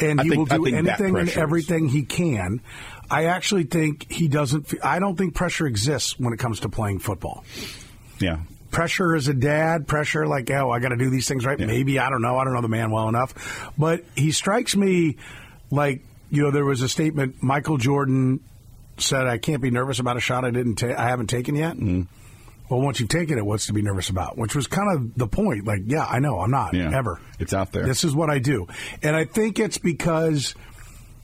And 0.00 0.20
he 0.20 0.28
think, 0.28 0.50
will 0.50 0.58
do 0.58 0.66
anything 0.66 1.16
and 1.16 1.28
everything 1.30 1.86
is. 1.86 1.92
he 1.92 2.02
can. 2.02 2.60
I 3.10 3.26
actually 3.26 3.64
think 3.64 4.10
he 4.10 4.28
doesn't. 4.28 4.74
I 4.82 4.98
don't 4.98 5.16
think 5.16 5.34
pressure 5.34 5.66
exists 5.66 6.18
when 6.18 6.32
it 6.32 6.38
comes 6.38 6.60
to 6.60 6.68
playing 6.68 6.98
football. 6.98 7.44
Yeah. 8.18 8.40
Pressure 8.70 9.14
as 9.16 9.28
a 9.28 9.34
dad, 9.34 9.86
pressure 9.86 10.26
like, 10.26 10.50
oh, 10.50 10.70
I 10.70 10.80
got 10.80 10.90
to 10.90 10.96
do 10.96 11.08
these 11.08 11.26
things 11.26 11.46
right. 11.46 11.58
Yeah. 11.58 11.66
Maybe 11.66 11.98
I 11.98 12.10
don't 12.10 12.20
know. 12.20 12.36
I 12.36 12.44
don't 12.44 12.52
know 12.52 12.60
the 12.60 12.68
man 12.68 12.90
well 12.90 13.08
enough, 13.08 13.70
but 13.78 14.04
he 14.14 14.32
strikes 14.32 14.76
me 14.76 15.16
like 15.70 16.02
you 16.30 16.42
know 16.42 16.50
there 16.50 16.64
was 16.64 16.82
a 16.82 16.88
statement 16.88 17.42
Michael 17.42 17.78
Jordan 17.78 18.40
said, 18.98 19.26
"I 19.26 19.38
can't 19.38 19.62
be 19.62 19.70
nervous 19.70 19.98
about 19.98 20.16
a 20.16 20.20
shot 20.20 20.44
I 20.44 20.50
didn't. 20.50 20.76
Ta- 20.76 20.94
I 20.98 21.08
haven't 21.08 21.28
taken 21.28 21.54
yet." 21.54 21.76
Mm 21.76 22.08
well, 22.68 22.80
once 22.80 23.00
you've 23.00 23.08
taken 23.08 23.38
it, 23.38 23.44
what's 23.44 23.66
to 23.66 23.72
be 23.72 23.82
nervous 23.82 24.08
about? 24.08 24.36
Which 24.36 24.54
was 24.54 24.66
kind 24.66 24.94
of 24.94 25.14
the 25.14 25.26
point. 25.26 25.66
Like, 25.66 25.82
yeah, 25.86 26.04
I 26.04 26.18
know, 26.18 26.40
I'm 26.40 26.50
not 26.50 26.74
yeah, 26.74 26.96
ever. 26.96 27.20
It's 27.38 27.54
out 27.54 27.72
there. 27.72 27.84
This 27.84 28.04
is 28.04 28.14
what 28.14 28.30
I 28.30 28.38
do, 28.38 28.66
and 29.02 29.14
I 29.14 29.24
think 29.24 29.58
it's 29.58 29.78
because 29.78 30.54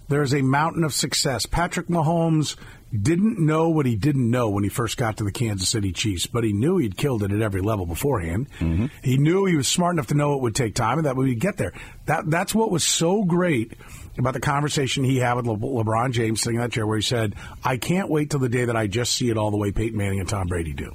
there's 0.08 0.34
a 0.34 0.42
mountain 0.42 0.84
of 0.84 0.92
success. 0.92 1.46
Patrick 1.46 1.88
Mahomes 1.88 2.56
didn't 2.92 3.38
know 3.38 3.70
what 3.70 3.86
he 3.86 3.96
didn't 3.96 4.30
know 4.30 4.50
when 4.50 4.64
he 4.64 4.68
first 4.68 4.98
got 4.98 5.16
to 5.16 5.24
the 5.24 5.32
Kansas 5.32 5.68
City 5.68 5.92
Chiefs, 5.92 6.26
but 6.26 6.44
he 6.44 6.52
knew 6.52 6.76
he'd 6.76 6.96
killed 6.96 7.22
it 7.22 7.32
at 7.32 7.40
every 7.40 7.62
level 7.62 7.86
beforehand. 7.86 8.48
Mm-hmm. 8.58 8.86
He 9.02 9.16
knew 9.16 9.46
he 9.46 9.56
was 9.56 9.66
smart 9.66 9.94
enough 9.94 10.08
to 10.08 10.14
know 10.14 10.34
it 10.34 10.42
would 10.42 10.54
take 10.54 10.74
time 10.74 10.98
and 10.98 11.06
that 11.06 11.16
we 11.16 11.30
would 11.30 11.40
get 11.40 11.56
there. 11.56 11.72
That 12.06 12.28
that's 12.28 12.54
what 12.54 12.70
was 12.70 12.84
so 12.84 13.24
great 13.24 13.72
about 14.18 14.34
the 14.34 14.40
conversation 14.40 15.04
he 15.04 15.18
had 15.18 15.34
with 15.34 15.46
Le- 15.46 15.56
LeBron 15.56 16.12
James 16.12 16.42
sitting 16.42 16.56
in 16.56 16.60
that 16.62 16.72
chair 16.72 16.86
where 16.86 16.98
he 16.98 17.02
said, 17.02 17.34
"I 17.64 17.78
can't 17.78 18.10
wait 18.10 18.28
till 18.28 18.40
the 18.40 18.50
day 18.50 18.66
that 18.66 18.76
I 18.76 18.86
just 18.86 19.14
see 19.14 19.30
it 19.30 19.38
all 19.38 19.50
the 19.50 19.56
way 19.56 19.72
Peyton 19.72 19.96
Manning 19.96 20.20
and 20.20 20.28
Tom 20.28 20.48
Brady 20.48 20.74
do." 20.74 20.92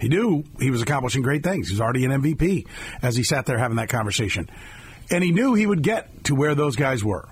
He 0.00 0.08
knew 0.08 0.44
he 0.60 0.70
was 0.70 0.82
accomplishing 0.82 1.22
great 1.22 1.42
things. 1.42 1.68
He 1.68 1.74
was 1.74 1.80
already 1.80 2.04
an 2.04 2.10
MVP 2.10 2.66
as 3.02 3.16
he 3.16 3.22
sat 3.22 3.46
there 3.46 3.58
having 3.58 3.76
that 3.76 3.88
conversation. 3.88 4.48
And 5.10 5.22
he 5.22 5.32
knew 5.32 5.54
he 5.54 5.66
would 5.66 5.82
get 5.82 6.24
to 6.24 6.34
where 6.34 6.54
those 6.54 6.76
guys 6.76 7.04
were. 7.04 7.28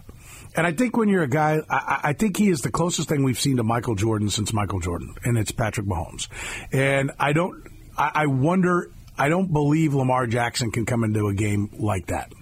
And 0.55 0.67
I 0.67 0.73
think 0.73 0.97
when 0.97 1.09
you're 1.09 1.23
a 1.23 1.29
guy, 1.29 1.61
I, 1.69 2.01
I, 2.05 2.13
think 2.13 2.37
he 2.37 2.51
is 2.51 2.61
the 2.61 2.71
closest 2.71 3.09
thing 3.09 3.25
we've 3.25 3.41
seen 3.41 3.57
to 3.57 3.63
Michael 3.63 3.95
Jordan 3.95 4.29
since 4.29 4.53
Michael 4.53 4.81
Jordan, 4.81 5.15
and 5.25 5.39
it's 5.39 5.51
Patrick 5.51 5.87
Mahomes. 5.87 6.29
And 6.71 7.11
I 7.19 7.33
don't, 7.33 7.65
I, 7.97 8.11
I 8.15 8.27
wonder, 8.27 8.91
I 9.17 9.31
don't 9.31 9.51
believe 9.51 9.95
Lamar 9.95 10.27
Jackson 10.27 10.71
can 10.71 10.85
come 10.85 11.05
into 11.05 11.29
a 11.29 11.35
game 11.35 11.71
like 11.79 12.09
that. 12.09 12.33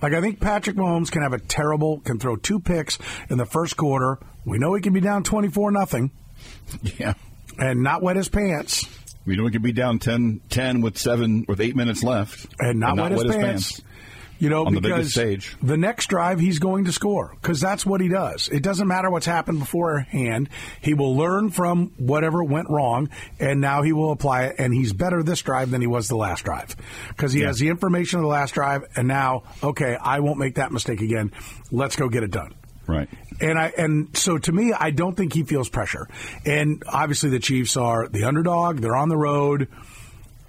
Like 0.00 0.12
I 0.12 0.20
think 0.20 0.38
Patrick 0.40 0.76
Mahomes 0.76 1.10
can 1.10 1.22
have 1.22 1.32
a 1.32 1.40
terrible, 1.40 1.98
can 2.00 2.20
throw 2.20 2.36
two 2.36 2.60
picks 2.60 2.98
in 3.30 3.38
the 3.38 3.46
first 3.46 3.76
quarter. 3.76 4.18
We 4.44 4.58
know 4.58 4.74
he 4.74 4.82
can 4.82 4.92
be 4.92 5.00
down 5.00 5.24
twenty 5.24 5.48
four 5.48 5.70
nothing. 5.70 6.10
Yeah, 6.98 7.14
and 7.58 7.82
not 7.82 8.02
wet 8.02 8.14
his 8.14 8.28
pants 8.28 8.86
You 9.30 9.36
know, 9.36 9.44
we 9.44 9.50
could 9.50 9.62
be 9.62 9.72
down 9.72 9.98
10, 9.98 10.40
10 10.48 10.80
with 10.80 10.98
seven 10.98 11.44
with 11.48 11.60
eight 11.60 11.76
minutes 11.76 12.02
left, 12.02 12.46
and 12.58 12.80
not, 12.80 12.96
wet, 12.96 13.12
his, 13.12 13.22
his 13.22 13.34
pants. 13.36 13.44
pants. 13.72 13.82
You 14.40 14.50
know, 14.50 14.70
the 14.70 14.80
because 14.80 15.10
stage. 15.10 15.56
the 15.60 15.76
next 15.76 16.06
drive 16.06 16.38
he's 16.38 16.60
going 16.60 16.84
to 16.84 16.92
score 16.92 17.36
because 17.42 17.60
that's 17.60 17.84
what 17.84 18.00
he 18.00 18.06
does. 18.06 18.48
It 18.48 18.62
doesn't 18.62 18.86
matter 18.86 19.10
what's 19.10 19.26
happened 19.26 19.58
beforehand. 19.58 20.48
He 20.80 20.94
will 20.94 21.16
learn 21.16 21.50
from 21.50 21.88
whatever 21.96 22.44
went 22.44 22.70
wrong, 22.70 23.08
and 23.40 23.60
now 23.60 23.82
he 23.82 23.92
will 23.92 24.12
apply 24.12 24.44
it. 24.44 24.54
And 24.60 24.72
he's 24.72 24.92
better 24.92 25.24
this 25.24 25.42
drive 25.42 25.72
than 25.72 25.80
he 25.80 25.88
was 25.88 26.06
the 26.06 26.14
last 26.16 26.44
drive 26.44 26.76
because 27.08 27.32
he 27.32 27.40
Yeah. 27.40 27.48
has 27.48 27.58
the 27.58 27.66
information 27.68 28.20
of 28.20 28.22
the 28.22 28.28
last 28.28 28.54
drive, 28.54 28.84
and 28.94 29.08
now 29.08 29.42
okay, 29.60 29.96
I 30.00 30.20
won't 30.20 30.38
make 30.38 30.54
that 30.54 30.70
mistake 30.70 31.00
again. 31.00 31.32
Let's 31.72 31.96
go 31.96 32.08
get 32.08 32.22
it 32.22 32.30
done. 32.30 32.54
Right. 32.88 33.08
And 33.40 33.58
I 33.58 33.72
and 33.76 34.16
so 34.16 34.38
to 34.38 34.50
me, 34.50 34.72
I 34.72 34.90
don't 34.90 35.14
think 35.14 35.34
he 35.34 35.44
feels 35.44 35.68
pressure. 35.68 36.08
And 36.46 36.82
obviously, 36.88 37.28
the 37.28 37.38
Chiefs 37.38 37.76
are 37.76 38.08
the 38.08 38.24
underdog. 38.24 38.78
They're 38.78 38.96
on 38.96 39.10
the 39.10 39.16
road. 39.16 39.68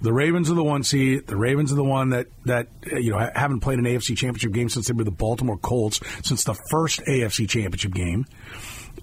The 0.00 0.12
Ravens 0.12 0.50
are 0.50 0.54
the 0.54 0.64
one 0.64 0.82
seed. 0.82 1.26
The 1.26 1.36
Ravens 1.36 1.70
are 1.70 1.76
the 1.76 1.84
one 1.84 2.08
that 2.10 2.28
that 2.46 2.68
you 2.90 3.10
know 3.10 3.30
haven't 3.34 3.60
played 3.60 3.78
an 3.78 3.84
AFC 3.84 4.16
Championship 4.16 4.52
game 4.52 4.70
since 4.70 4.88
they 4.88 4.94
were 4.94 5.04
the 5.04 5.10
Baltimore 5.10 5.58
Colts 5.58 6.00
since 6.24 6.44
the 6.44 6.54
first 6.70 7.00
AFC 7.00 7.46
Championship 7.46 7.92
game 7.92 8.24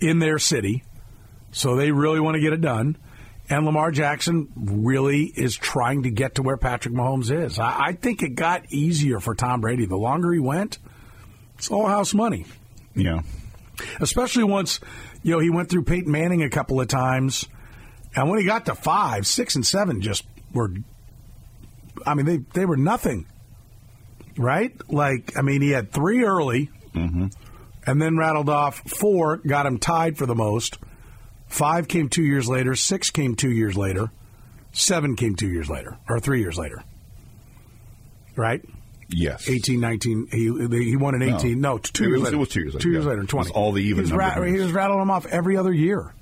in 0.02 0.18
their 0.18 0.40
city. 0.40 0.84
So 1.52 1.76
they 1.76 1.92
really 1.92 2.20
want 2.20 2.36
to 2.36 2.42
get 2.42 2.54
it 2.54 2.62
done. 2.62 2.98
And 3.50 3.66
Lamar 3.66 3.92
Jackson 3.92 4.52
really 4.58 5.24
is 5.24 5.56
trying 5.56 6.04
to 6.04 6.10
get 6.10 6.36
to 6.36 6.42
where 6.42 6.58
Patrick 6.58 6.94
Mahomes 6.94 7.32
is. 7.32 7.60
I, 7.60 7.88
I 7.88 7.94
think 7.94 8.22
it 8.22 8.30
got 8.30 8.66
easier 8.74 9.22
for 9.22 9.36
Tom 9.36 9.62
Brady. 9.62 9.86
The 9.86 9.96
longer 9.96 10.34
he 10.34 10.40
went, 10.40 10.80
it's 11.58 11.72
all 11.72 11.86
house 11.86 12.14
money 12.14 12.46
Yeah. 12.98 13.22
especially 14.00 14.44
once 14.44 14.80
you 15.24 15.32
know 15.32 15.40
he 15.40 15.50
went 15.50 15.70
through 15.70 15.84
Peyton 15.84 16.12
Manning 16.12 16.44
a 16.44 16.50
couple 16.50 16.82
of 16.82 16.88
times, 16.88 17.48
and 18.16 18.30
when 18.30 18.40
he 18.40 18.46
got 18.46 18.66
to 18.66 18.76
five, 18.76 19.28
six, 19.28 19.56
and 19.56 19.66
seven, 19.66 20.02
just 20.02 20.26
were. 20.54 20.72
I 22.06 22.14
mean, 22.14 22.26
they 22.26 22.38
they 22.54 22.66
were 22.66 22.78
nothing, 22.78 23.26
right? 24.38 24.74
Like, 24.90 25.38
I 25.38 25.42
mean, 25.42 25.62
he 25.62 25.72
had 25.72 25.92
three 25.92 26.24
early, 26.24 26.70
mm-hmm. 26.94 27.28
and 27.86 28.02
then 28.02 28.18
rattled 28.18 28.50
off 28.50 28.82
four, 28.88 29.38
got 29.38 29.66
him 29.66 29.78
tied 29.78 30.18
for 30.18 30.26
the 30.26 30.36
most. 30.36 30.78
Five 31.48 31.88
came 31.88 32.10
two 32.10 32.24
years 32.24 32.48
later. 32.48 32.76
Six 32.76 33.10
came 33.10 33.36
two 33.36 33.52
years 33.52 33.76
later. 33.76 34.12
Seven 34.74 35.16
came 35.16 35.36
two 35.36 35.48
years 35.48 35.70
later, 35.70 35.98
or 36.08 36.20
three 36.20 36.40
years 36.40 36.58
later. 36.58 36.84
Right? 38.36 38.64
Yes. 39.10 39.48
18, 39.50 39.80
19. 39.80 40.28
He 40.32 40.86
he 40.90 40.96
won 40.98 41.16
in 41.16 41.22
18. 41.36 41.62
No, 41.62 41.78
two 41.78 42.04
It 42.04 42.08
years 42.08 42.20
was- 42.20 42.24
later. 42.26 42.36
it 42.36 42.40
was 42.40 42.50
two 42.50 42.60
years 42.60 42.74
later, 42.74 42.84
Two 42.84 42.92
years 42.92 43.04
yeah. 43.06 43.10
later, 43.12 43.22
It 43.24 43.30
20. 43.30 43.48
was 43.50 43.52
all 43.56 43.72
the 43.72 43.82
even 43.82 43.96
He 43.98 44.02
was, 44.02 44.12
number 44.12 44.46
he 44.46 44.60
was 44.60 44.72
rattling 44.72 45.00
them 45.00 45.12
off 45.12 45.26
every 45.28 45.56
other 45.58 45.72
year. 45.74 46.14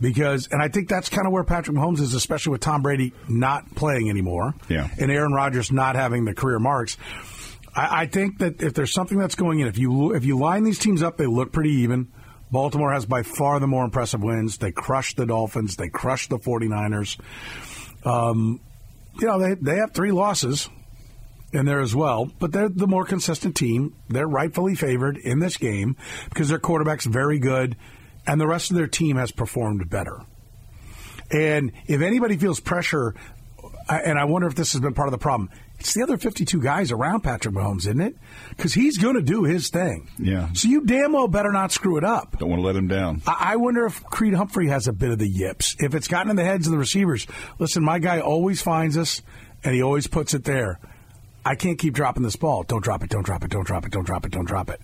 Because, 0.00 0.48
and 0.52 0.60
I 0.60 0.68
think 0.68 0.88
that's 0.90 1.08
kind 1.08 1.26
of 1.26 1.32
where 1.32 1.42
Patrick 1.44 1.74
Mahomes 1.74 2.00
is, 2.00 2.12
especially 2.12 2.52
with 2.52 2.60
Tom 2.60 2.82
Brady 2.82 3.14
not 3.30 3.74
playing 3.74 4.10
anymore. 4.10 4.54
Yeah. 4.68 4.88
And 4.98 5.10
Aaron 5.10 5.32
Rodgers 5.32 5.72
not 5.72 5.96
having 5.96 6.26
the 6.26 6.34
career 6.34 6.58
marks. 6.58 6.98
I, 7.74 8.02
I 8.02 8.06
think 8.06 8.38
that 8.38 8.62
if 8.62 8.74
there's 8.74 8.92
something 8.92 9.16
that's 9.18 9.34
going 9.36 9.60
in, 9.60 9.66
if 9.68 9.78
you 9.78 10.14
if 10.14 10.24
you 10.26 10.38
line 10.38 10.64
these 10.64 10.78
teams 10.78 11.02
up, 11.02 11.16
they 11.16 11.24
look 11.26 11.50
pretty 11.52 11.70
even. 11.82 12.08
Baltimore 12.50 12.92
has 12.92 13.06
by 13.06 13.22
far 13.22 13.58
the 13.58 13.66
more 13.66 13.84
impressive 13.84 14.22
wins. 14.22 14.58
They 14.58 14.70
crushed 14.70 15.16
the 15.16 15.24
Dolphins. 15.26 15.76
They 15.76 15.88
crushed 15.88 16.28
the 16.30 16.38
49ers. 16.38 17.18
Um, 18.04 18.60
you 19.18 19.26
know, 19.26 19.38
they, 19.38 19.54
they 19.54 19.76
have 19.78 19.92
three 19.92 20.12
losses 20.12 20.68
in 21.52 21.64
there 21.64 21.80
as 21.80 21.94
well, 21.94 22.30
but 22.38 22.52
they're 22.52 22.68
the 22.68 22.86
more 22.86 23.04
consistent 23.04 23.56
team. 23.56 23.94
They're 24.08 24.26
rightfully 24.26 24.74
favored 24.74 25.16
in 25.16 25.38
this 25.38 25.56
game 25.56 25.96
because 26.28 26.48
their 26.48 26.58
quarterback's 26.58 27.06
very 27.06 27.38
good 27.38 27.76
and 28.26 28.40
the 28.40 28.46
rest 28.46 28.70
of 28.70 28.76
their 28.76 28.88
team 28.88 29.16
has 29.16 29.30
performed 29.30 29.88
better. 29.88 30.20
And 31.30 31.72
if 31.86 32.00
anybody 32.00 32.36
feels 32.36 32.60
pressure, 32.60 33.14
and 33.88 34.18
I 34.18 34.24
wonder 34.24 34.48
if 34.48 34.54
this 34.54 34.72
has 34.72 34.80
been 34.80 34.94
part 34.94 35.08
of 35.08 35.12
the 35.12 35.18
problem, 35.18 35.50
it's 35.78 35.94
the 35.94 36.02
other 36.02 36.16
52 36.16 36.60
guys 36.62 36.90
around 36.90 37.20
Patrick 37.20 37.54
Mahomes, 37.54 37.80
isn't 37.80 38.00
it? 38.00 38.16
Because 38.50 38.74
he's 38.74 38.96
going 38.96 39.14
to 39.14 39.22
do 39.22 39.44
his 39.44 39.68
thing. 39.68 40.08
Yeah. 40.18 40.52
So 40.54 40.68
you 40.68 40.84
damn 40.84 41.12
well 41.12 41.28
better 41.28 41.52
not 41.52 41.70
screw 41.70 41.96
it 41.98 42.04
up. 42.04 42.38
Don't 42.38 42.48
want 42.48 42.60
to 42.60 42.66
let 42.66 42.76
him 42.76 42.88
down. 42.88 43.22
I 43.26 43.52
I 43.52 43.56
wonder 43.56 43.86
if 43.86 44.02
Creed 44.04 44.34
Humphrey 44.34 44.68
has 44.68 44.88
a 44.88 44.92
bit 44.92 45.10
of 45.10 45.18
the 45.18 45.28
yips. 45.28 45.76
If 45.78 45.94
it's 45.94 46.08
gotten 46.08 46.30
in 46.30 46.36
the 46.36 46.44
heads 46.44 46.66
of 46.66 46.72
the 46.72 46.78
receivers, 46.78 47.26
listen, 47.58 47.84
my 47.84 47.98
guy 47.98 48.20
always 48.20 48.62
finds 48.62 48.96
us 48.96 49.22
and 49.62 49.74
he 49.74 49.82
always 49.82 50.06
puts 50.06 50.34
it 50.34 50.44
there. 50.44 50.80
I 51.46 51.54
can't 51.54 51.78
keep 51.78 51.94
dropping 51.94 52.24
this 52.24 52.34
ball. 52.34 52.64
Don't 52.64 52.82
drop 52.82 53.04
it, 53.04 53.10
don't 53.10 53.24
drop 53.24 53.44
it, 53.44 53.50
don't 53.52 53.64
drop 53.64 53.86
it, 53.86 53.92
don't 53.92 54.04
drop 54.04 54.26
it, 54.26 54.32
don't 54.32 54.46
drop 54.46 54.68
it. 54.68 54.80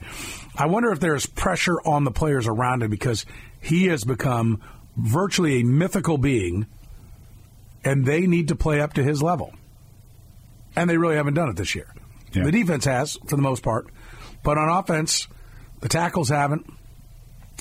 I 0.57 0.67
wonder 0.67 0.93
if 0.93 1.01
there's 1.01 1.27
pressure 1.27 1.81
on 1.81 2.05
the 2.05 2.13
players 2.13 2.47
around 2.47 2.85
him 2.85 2.91
because 2.91 3.27
he 3.61 3.87
has 3.87 4.05
become 4.05 4.63
virtually 4.97 5.61
a 5.61 5.65
mythical 5.65 6.19
being 6.19 6.67
and 7.85 8.07
they 8.07 8.29
need 8.29 8.47
to 8.47 8.55
play 8.55 8.81
up 8.81 8.93
to 8.93 9.03
his 9.03 9.21
level. 9.21 9.53
And 10.77 10.89
they 10.89 10.97
really 10.97 11.17
haven't 11.17 11.35
done 11.35 11.49
it 11.49 11.57
this 11.57 11.75
year. 11.75 11.93
Yeah. 12.33 12.45
The 12.45 12.53
defense 12.53 12.85
has, 12.85 13.19
for 13.27 13.35
the 13.35 13.43
most 13.43 13.65
part. 13.65 13.89
But 14.45 14.57
on 14.57 14.69
offense, 14.69 15.27
the 15.81 15.89
tackles 15.89 16.29
haven't. 16.29 16.73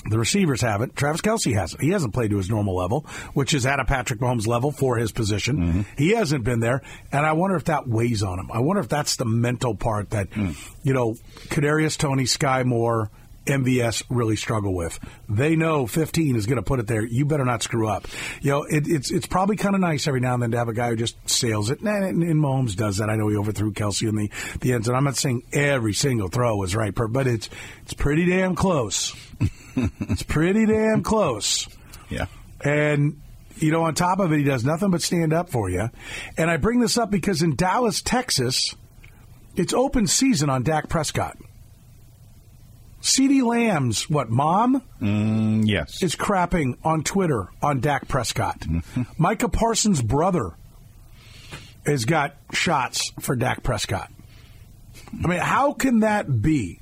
The 0.08 0.18
receivers 0.18 0.60
haven't. 0.60 0.96
Travis 0.96 1.20
Kelce 1.20 1.54
hasn't. 1.54 1.80
He 1.80 1.90
hasn't 1.90 2.12
played 2.12 2.30
to 2.30 2.36
his 2.36 2.50
normal 2.50 2.76
level, 2.76 3.06
which 3.34 3.54
is 3.54 3.66
at 3.66 3.80
a 3.80 3.84
Patrick 3.84 4.20
Mahomes 4.20 4.46
level 4.46 4.72
for 4.72 4.96
his 4.96 5.12
position. 5.12 5.56
Mm-hmm. 5.56 5.80
He 5.96 6.10
hasn't 6.10 6.44
been 6.44 6.60
there, 6.60 6.82
and 7.12 7.24
I 7.24 7.32
wonder 7.32 7.56
if 7.56 7.64
that 7.64 7.88
weighs 7.88 8.22
on 8.22 8.38
him. 8.38 8.50
I 8.52 8.60
wonder 8.60 8.80
if 8.80 8.88
that's 8.88 9.16
the 9.16 9.24
mental 9.24 9.74
part 9.74 10.10
that, 10.10 10.32
hmm. 10.32 10.52
you 10.82 10.92
know, 10.92 11.14
Kadarius 11.48 11.96
Toney, 11.96 12.26
Sky 12.26 12.64
Moore, 12.64 13.10
MVS 13.46 14.04
really 14.08 14.36
struggle 14.36 14.74
with. 14.74 14.98
They 15.28 15.56
know 15.56 15.86
15 15.86 16.36
is 16.36 16.46
going 16.46 16.56
to 16.56 16.62
put 16.62 16.78
it 16.80 16.86
there. 16.86 17.04
You 17.04 17.24
better 17.24 17.44
not 17.44 17.62
screw 17.62 17.88
up. 17.88 18.06
You 18.40 18.50
know, 18.50 18.62
it, 18.64 18.86
it's 18.86 19.10
it's 19.10 19.26
probably 19.26 19.56
kind 19.56 19.74
of 19.74 19.80
nice 19.80 20.06
every 20.06 20.20
now 20.20 20.34
and 20.34 20.42
then 20.42 20.52
to 20.52 20.58
have 20.58 20.68
a 20.68 20.74
guy 20.74 20.90
who 20.90 20.96
just 20.96 21.16
sails 21.28 21.70
it. 21.70 21.80
And, 21.80 21.88
and, 21.88 22.22
and 22.22 22.40
Mahomes 22.40 22.76
does 22.76 22.98
that. 22.98 23.10
I 23.10 23.16
know 23.16 23.28
he 23.28 23.36
overthrew 23.36 23.72
Kelce 23.72 24.08
in 24.08 24.16
the 24.16 24.30
the 24.60 24.72
end 24.72 24.84
zone. 24.84 24.94
I'm 24.94 25.04
not 25.04 25.16
saying 25.16 25.42
every 25.52 25.92
single 25.92 26.28
throw 26.28 26.56
was 26.56 26.76
right, 26.76 26.94
but 26.94 27.26
it's 27.26 27.48
it's 27.82 27.94
pretty 27.94 28.26
damn 28.26 28.54
close. 28.54 29.14
it's 29.76 30.22
pretty 30.22 30.66
damn 30.66 31.02
close. 31.02 31.68
Yeah. 32.08 32.26
And 32.64 33.20
you 33.56 33.70
know, 33.70 33.82
on 33.82 33.94
top 33.94 34.18
of 34.18 34.32
it, 34.32 34.38
he 34.38 34.44
does 34.44 34.64
nothing 34.64 34.90
but 34.90 35.02
stand 35.02 35.32
up 35.32 35.50
for 35.50 35.68
you. 35.68 35.90
And 36.36 36.50
I 36.50 36.56
bring 36.56 36.80
this 36.80 36.96
up 36.96 37.10
because 37.10 37.42
in 37.42 37.56
Dallas, 37.56 38.02
Texas, 38.02 38.74
it's 39.56 39.72
open 39.72 40.06
season 40.06 40.48
on 40.48 40.62
Dak 40.62 40.88
Prescott. 40.88 41.36
CeeDee 43.02 43.42
Lamb's 43.44 44.08
what 44.08 44.30
mom 44.30 44.80
Mm, 45.00 45.66
yes. 45.66 46.02
is 46.02 46.14
crapping 46.16 46.76
on 46.84 47.02
Twitter 47.02 47.48
on 47.60 47.80
Dak 47.80 48.06
Prescott. 48.08 48.60
Mm-hmm. 48.60 49.02
Micah 49.18 49.48
Parsons' 49.48 50.00
brother 50.00 50.52
has 51.84 52.04
got 52.04 52.36
shots 52.52 53.10
for 53.20 53.34
Dak 53.34 53.62
Prescott. 53.64 54.10
I 55.22 55.26
mean, 55.26 55.40
how 55.40 55.72
can 55.72 56.00
that 56.00 56.40
be? 56.42 56.80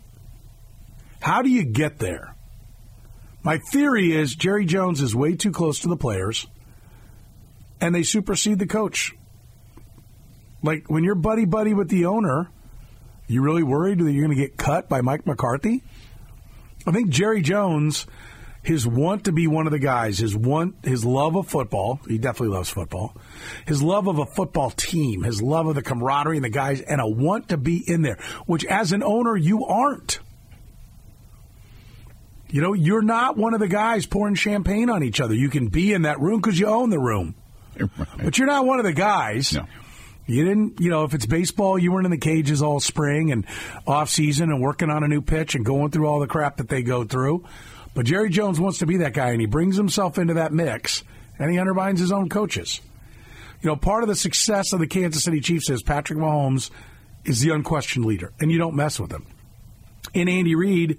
How 1.20 1.40
do 1.42 1.48
you 1.48 1.64
get 1.64 1.98
there? 1.98 2.34
My 3.42 3.56
theory 3.72 4.12
is 4.12 4.34
Jerry 4.34 4.66
Jones 4.66 5.00
is 5.00 5.14
way 5.14 5.34
too 5.36 5.50
close 5.52 5.80
to 5.80 5.88
the 5.88 5.96
players 5.96 6.46
and 7.80 7.94
they 7.94 8.02
supersede 8.02 8.58
the 8.58 8.66
coach. 8.66 9.14
Like 10.62 10.90
when 10.90 11.02
you're 11.04 11.14
buddy 11.14 11.46
buddy 11.46 11.72
with 11.72 11.88
the 11.88 12.04
owner, 12.04 12.50
you 13.26 13.40
really 13.40 13.62
worried 13.62 13.98
that 14.00 14.12
you're 14.12 14.26
going 14.26 14.36
to 14.36 14.42
get 14.42 14.58
cut 14.58 14.90
by 14.90 15.00
Mike 15.00 15.26
McCarthy? 15.26 15.82
I 16.90 16.92
think 16.92 17.10
Jerry 17.10 17.40
Jones, 17.40 18.04
his 18.62 18.84
want 18.84 19.26
to 19.26 19.32
be 19.32 19.46
one 19.46 19.68
of 19.68 19.70
the 19.70 19.78
guys, 19.78 20.18
his 20.18 20.36
want, 20.36 20.74
his 20.84 21.04
love 21.04 21.36
of 21.36 21.46
football, 21.46 22.00
he 22.08 22.18
definitely 22.18 22.56
loves 22.56 22.68
football, 22.68 23.16
his 23.64 23.80
love 23.80 24.08
of 24.08 24.18
a 24.18 24.26
football 24.26 24.70
team, 24.70 25.22
his 25.22 25.40
love 25.40 25.68
of 25.68 25.76
the 25.76 25.82
camaraderie 25.82 26.36
and 26.36 26.44
the 26.44 26.50
guys, 26.50 26.80
and 26.80 27.00
a 27.00 27.06
want 27.06 27.50
to 27.50 27.56
be 27.56 27.84
in 27.88 28.02
there, 28.02 28.18
which 28.46 28.64
as 28.64 28.90
an 28.90 29.04
owner 29.04 29.36
you 29.36 29.64
aren't. 29.66 30.18
You 32.48 32.60
know, 32.60 32.72
you're 32.72 33.02
not 33.02 33.36
one 33.36 33.54
of 33.54 33.60
the 33.60 33.68
guys 33.68 34.04
pouring 34.06 34.34
champagne 34.34 34.90
on 34.90 35.04
each 35.04 35.20
other. 35.20 35.34
You 35.34 35.48
can 35.48 35.68
be 35.68 35.92
in 35.92 36.02
that 36.02 36.18
room 36.18 36.40
because 36.40 36.58
you 36.58 36.66
own 36.66 36.90
the 36.90 36.98
room, 36.98 37.36
but 38.20 38.36
you're 38.36 38.48
not 38.48 38.66
one 38.66 38.80
of 38.80 38.84
the 38.84 38.92
guys. 38.92 39.52
No. 39.52 39.64
You 40.32 40.44
didn't, 40.44 40.80
you 40.80 40.90
know, 40.90 41.04
if 41.04 41.14
it's 41.14 41.26
baseball, 41.26 41.78
you 41.78 41.92
weren't 41.92 42.06
in 42.06 42.10
the 42.10 42.18
cages 42.18 42.62
all 42.62 42.80
spring 42.80 43.32
and 43.32 43.46
off 43.86 44.10
season 44.10 44.50
and 44.50 44.60
working 44.60 44.90
on 44.90 45.02
a 45.02 45.08
new 45.08 45.20
pitch 45.20 45.54
and 45.54 45.64
going 45.64 45.90
through 45.90 46.06
all 46.06 46.20
the 46.20 46.26
crap 46.26 46.58
that 46.58 46.68
they 46.68 46.82
go 46.82 47.04
through. 47.04 47.44
But 47.94 48.06
Jerry 48.06 48.30
Jones 48.30 48.60
wants 48.60 48.78
to 48.78 48.86
be 48.86 48.98
that 48.98 49.14
guy 49.14 49.30
and 49.30 49.40
he 49.40 49.46
brings 49.46 49.76
himself 49.76 50.18
into 50.18 50.34
that 50.34 50.52
mix 50.52 51.02
and 51.38 51.50
he 51.50 51.58
undermines 51.58 52.00
his 52.00 52.12
own 52.12 52.28
coaches. 52.28 52.80
You 53.62 53.68
know, 53.68 53.76
part 53.76 54.02
of 54.02 54.08
the 54.08 54.14
success 54.14 54.72
of 54.72 54.80
the 54.80 54.86
Kansas 54.86 55.24
City 55.24 55.40
Chiefs 55.40 55.68
is 55.68 55.82
Patrick 55.82 56.18
Mahomes 56.18 56.70
is 57.24 57.40
the 57.40 57.50
unquestioned 57.50 58.04
leader 58.04 58.32
and 58.40 58.50
you 58.50 58.58
don't 58.58 58.76
mess 58.76 59.00
with 59.00 59.10
him. 59.10 59.26
And 60.14 60.28
Andy 60.28 60.54
Reid, 60.54 60.98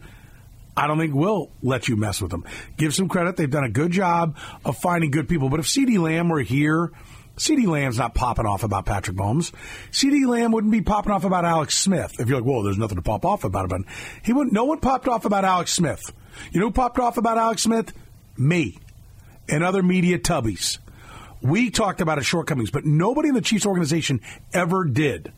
I 0.76 0.88
don't 0.88 0.98
think 0.98 1.14
will 1.14 1.52
let 1.62 1.88
you 1.88 1.96
mess 1.96 2.22
with 2.22 2.32
them. 2.32 2.46
Give 2.78 2.94
some 2.94 3.08
credit. 3.08 3.36
They've 3.36 3.50
done 3.50 3.64
a 3.64 3.70
good 3.70 3.92
job 3.92 4.38
of 4.64 4.78
finding 4.78 5.12
good 5.12 5.28
people. 5.28 5.50
But 5.50 5.60
if 5.60 5.66
CeeDee 5.66 6.00
Lamb 6.00 6.30
were 6.30 6.42
here, 6.42 6.92
CeeDee 7.38 7.68
Lamb's 7.68 7.98
not 7.98 8.14
popping 8.14 8.46
off 8.46 8.64
about 8.64 8.86
Patrick 8.86 9.18
Mahomes. 9.18 9.52
CeeDee 9.92 10.28
Lamb 10.28 10.52
wouldn't 10.52 10.72
be 10.72 10.82
popping 10.82 11.12
off 11.12 11.24
about 11.24 11.46
Alex 11.46 11.78
Smith. 11.78 12.20
If 12.20 12.28
you're 12.28 12.38
like, 12.40 12.48
whoa, 12.48 12.64
there's 12.64 12.78
nothing 12.78 12.98
to 12.98 13.02
pop 13.02 13.26
off 13.26 13.44
about 13.44 13.72
him. 13.72 13.86
He 14.24 14.34
wouldn't, 14.34 14.54
no 14.54 14.66
one 14.66 14.80
popped 14.80 15.08
off 15.08 15.26
about 15.26 15.46
Alex 15.46 15.74
Smith. 15.74 16.02
You 16.52 16.60
know 16.60 16.68
who 16.68 16.74
popped 16.74 17.00
off 17.00 17.18
about 17.18 17.38
Alex 17.38 17.64
Smith? 17.64 17.94
Me. 18.38 18.78
And 19.50 19.64
other 19.64 19.82
media 19.82 20.20
tubbies. 20.20 20.78
We 21.42 21.72
talked 21.72 22.02
about 22.02 22.20
his 22.20 22.28
shortcomings, 22.28 22.70
but 22.70 22.86
nobody 22.86 23.30
in 23.30 23.36
the 23.36 23.42
Chiefs 23.42 23.66
organization 23.66 24.22
ever 24.54 24.86
did. 24.86 25.34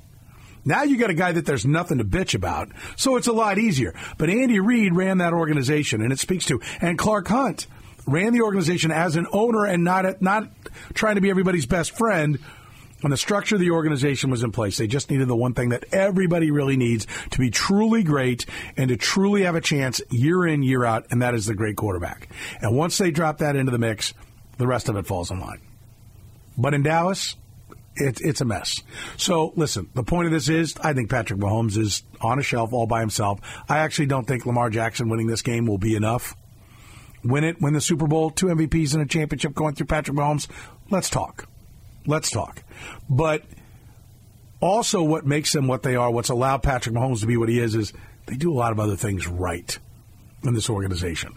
Now 0.65 0.83
you 0.83 0.97
got 0.97 1.09
a 1.09 1.13
guy 1.13 1.33
that 1.33 1.45
there's 1.45 1.65
nothing 1.65 1.97
to 1.97 2.05
bitch 2.05 2.35
about, 2.35 2.69
so 2.95 3.15
it's 3.17 3.27
a 3.27 3.33
lot 3.33 3.57
easier. 3.57 3.93
But 4.17 4.29
Andy 4.29 4.59
Reid 4.59 4.95
ran 4.95 5.17
that 5.17 5.33
organization, 5.33 6.01
and 6.01 6.11
it 6.11 6.19
speaks 6.19 6.45
to. 6.45 6.61
And 6.81 6.97
Clark 6.97 7.27
Hunt 7.27 7.67
ran 8.05 8.33
the 8.33 8.41
organization 8.41 8.91
as 8.91 9.15
an 9.15 9.27
owner 9.31 9.65
and 9.65 9.83
not 9.83 10.21
not 10.21 10.49
trying 10.93 11.15
to 11.15 11.21
be 11.21 11.29
everybody's 11.29 11.65
best 11.65 11.97
friend. 11.97 12.39
When 13.01 13.11
the 13.11 13.17
structure 13.17 13.55
of 13.55 13.61
the 13.61 13.71
organization 13.71 14.29
was 14.29 14.43
in 14.43 14.53
place, 14.53 14.77
they 14.77 14.87
just 14.87 15.11
needed 15.11 15.27
the 15.27 15.35
one 15.35 15.53
thing 15.53 15.69
that 15.69 15.83
everybody 15.91 16.51
really 16.51 16.77
needs 16.77 17.05
to 17.31 17.37
be 17.37 17.49
truly 17.49 18.01
great 18.01 18.45
and 18.77 18.87
to 18.87 18.95
truly 18.95 19.43
have 19.43 19.55
a 19.55 19.61
chance 19.61 20.01
year 20.09 20.47
in, 20.47 20.63
year 20.63 20.85
out, 20.85 21.07
and 21.11 21.21
that 21.21 21.33
is 21.33 21.45
the 21.45 21.53
great 21.53 21.75
quarterback. 21.75 22.29
And 22.61 22.77
once 22.77 22.97
they 22.97 23.11
drop 23.11 23.39
that 23.39 23.57
into 23.57 23.73
the 23.73 23.77
mix, 23.77 24.13
the 24.57 24.67
rest 24.67 24.87
of 24.87 24.95
it 24.95 25.05
falls 25.05 25.31
in 25.31 25.41
line. 25.41 25.59
But 26.57 26.73
in 26.73 26.81
Dallas, 26.81 27.35
it, 27.95 28.21
it's 28.21 28.39
a 28.39 28.45
mess. 28.45 28.81
So 29.17 29.51
listen, 29.57 29.89
the 29.93 30.03
point 30.03 30.27
of 30.27 30.31
this 30.31 30.47
is 30.47 30.75
I 30.77 30.93
think 30.93 31.09
Patrick 31.09 31.39
Mahomes 31.39 31.77
is 31.77 32.03
on 32.21 32.39
a 32.39 32.43
shelf 32.43 32.71
all 32.71 32.87
by 32.87 33.01
himself. 33.01 33.39
I 33.67 33.79
actually 33.79 34.07
don't 34.07 34.25
think 34.25 34.45
Lamar 34.45 34.69
Jackson 34.69 35.09
winning 35.09 35.27
this 35.27 35.41
game 35.41 35.65
will 35.65 35.77
be 35.77 35.95
enough. 35.95 36.35
Win 37.23 37.43
it, 37.43 37.61
win 37.61 37.73
the 37.73 37.81
Super 37.81 38.07
Bowl, 38.07 38.29
two 38.29 38.47
MVPs 38.47 38.93
and 38.93 39.01
a 39.01 39.05
championship 39.05 39.53
going 39.53 39.75
through 39.75 39.87
Patrick 39.87 40.17
Mahomes. 40.17 40.47
Let's 40.89 41.09
talk. 41.09 41.47
Let's 42.05 42.29
talk. 42.29 42.63
But 43.09 43.43
also, 44.59 45.03
what 45.03 45.25
makes 45.25 45.53
them 45.53 45.67
what 45.67 45.83
they 45.83 45.95
are, 45.95 46.11
what's 46.11 46.29
allowed 46.29 46.63
Patrick 46.63 46.95
Mahomes 46.95 47.21
to 47.21 47.25
be 47.25 47.37
what 47.37 47.49
he 47.49 47.59
is, 47.59 47.75
is 47.75 47.93
they 48.25 48.35
do 48.35 48.51
a 48.51 48.55
lot 48.55 48.71
of 48.71 48.79
other 48.79 48.95
things 48.95 49.27
right 49.27 49.77
in 50.43 50.53
this 50.53 50.69
organization. 50.69 51.33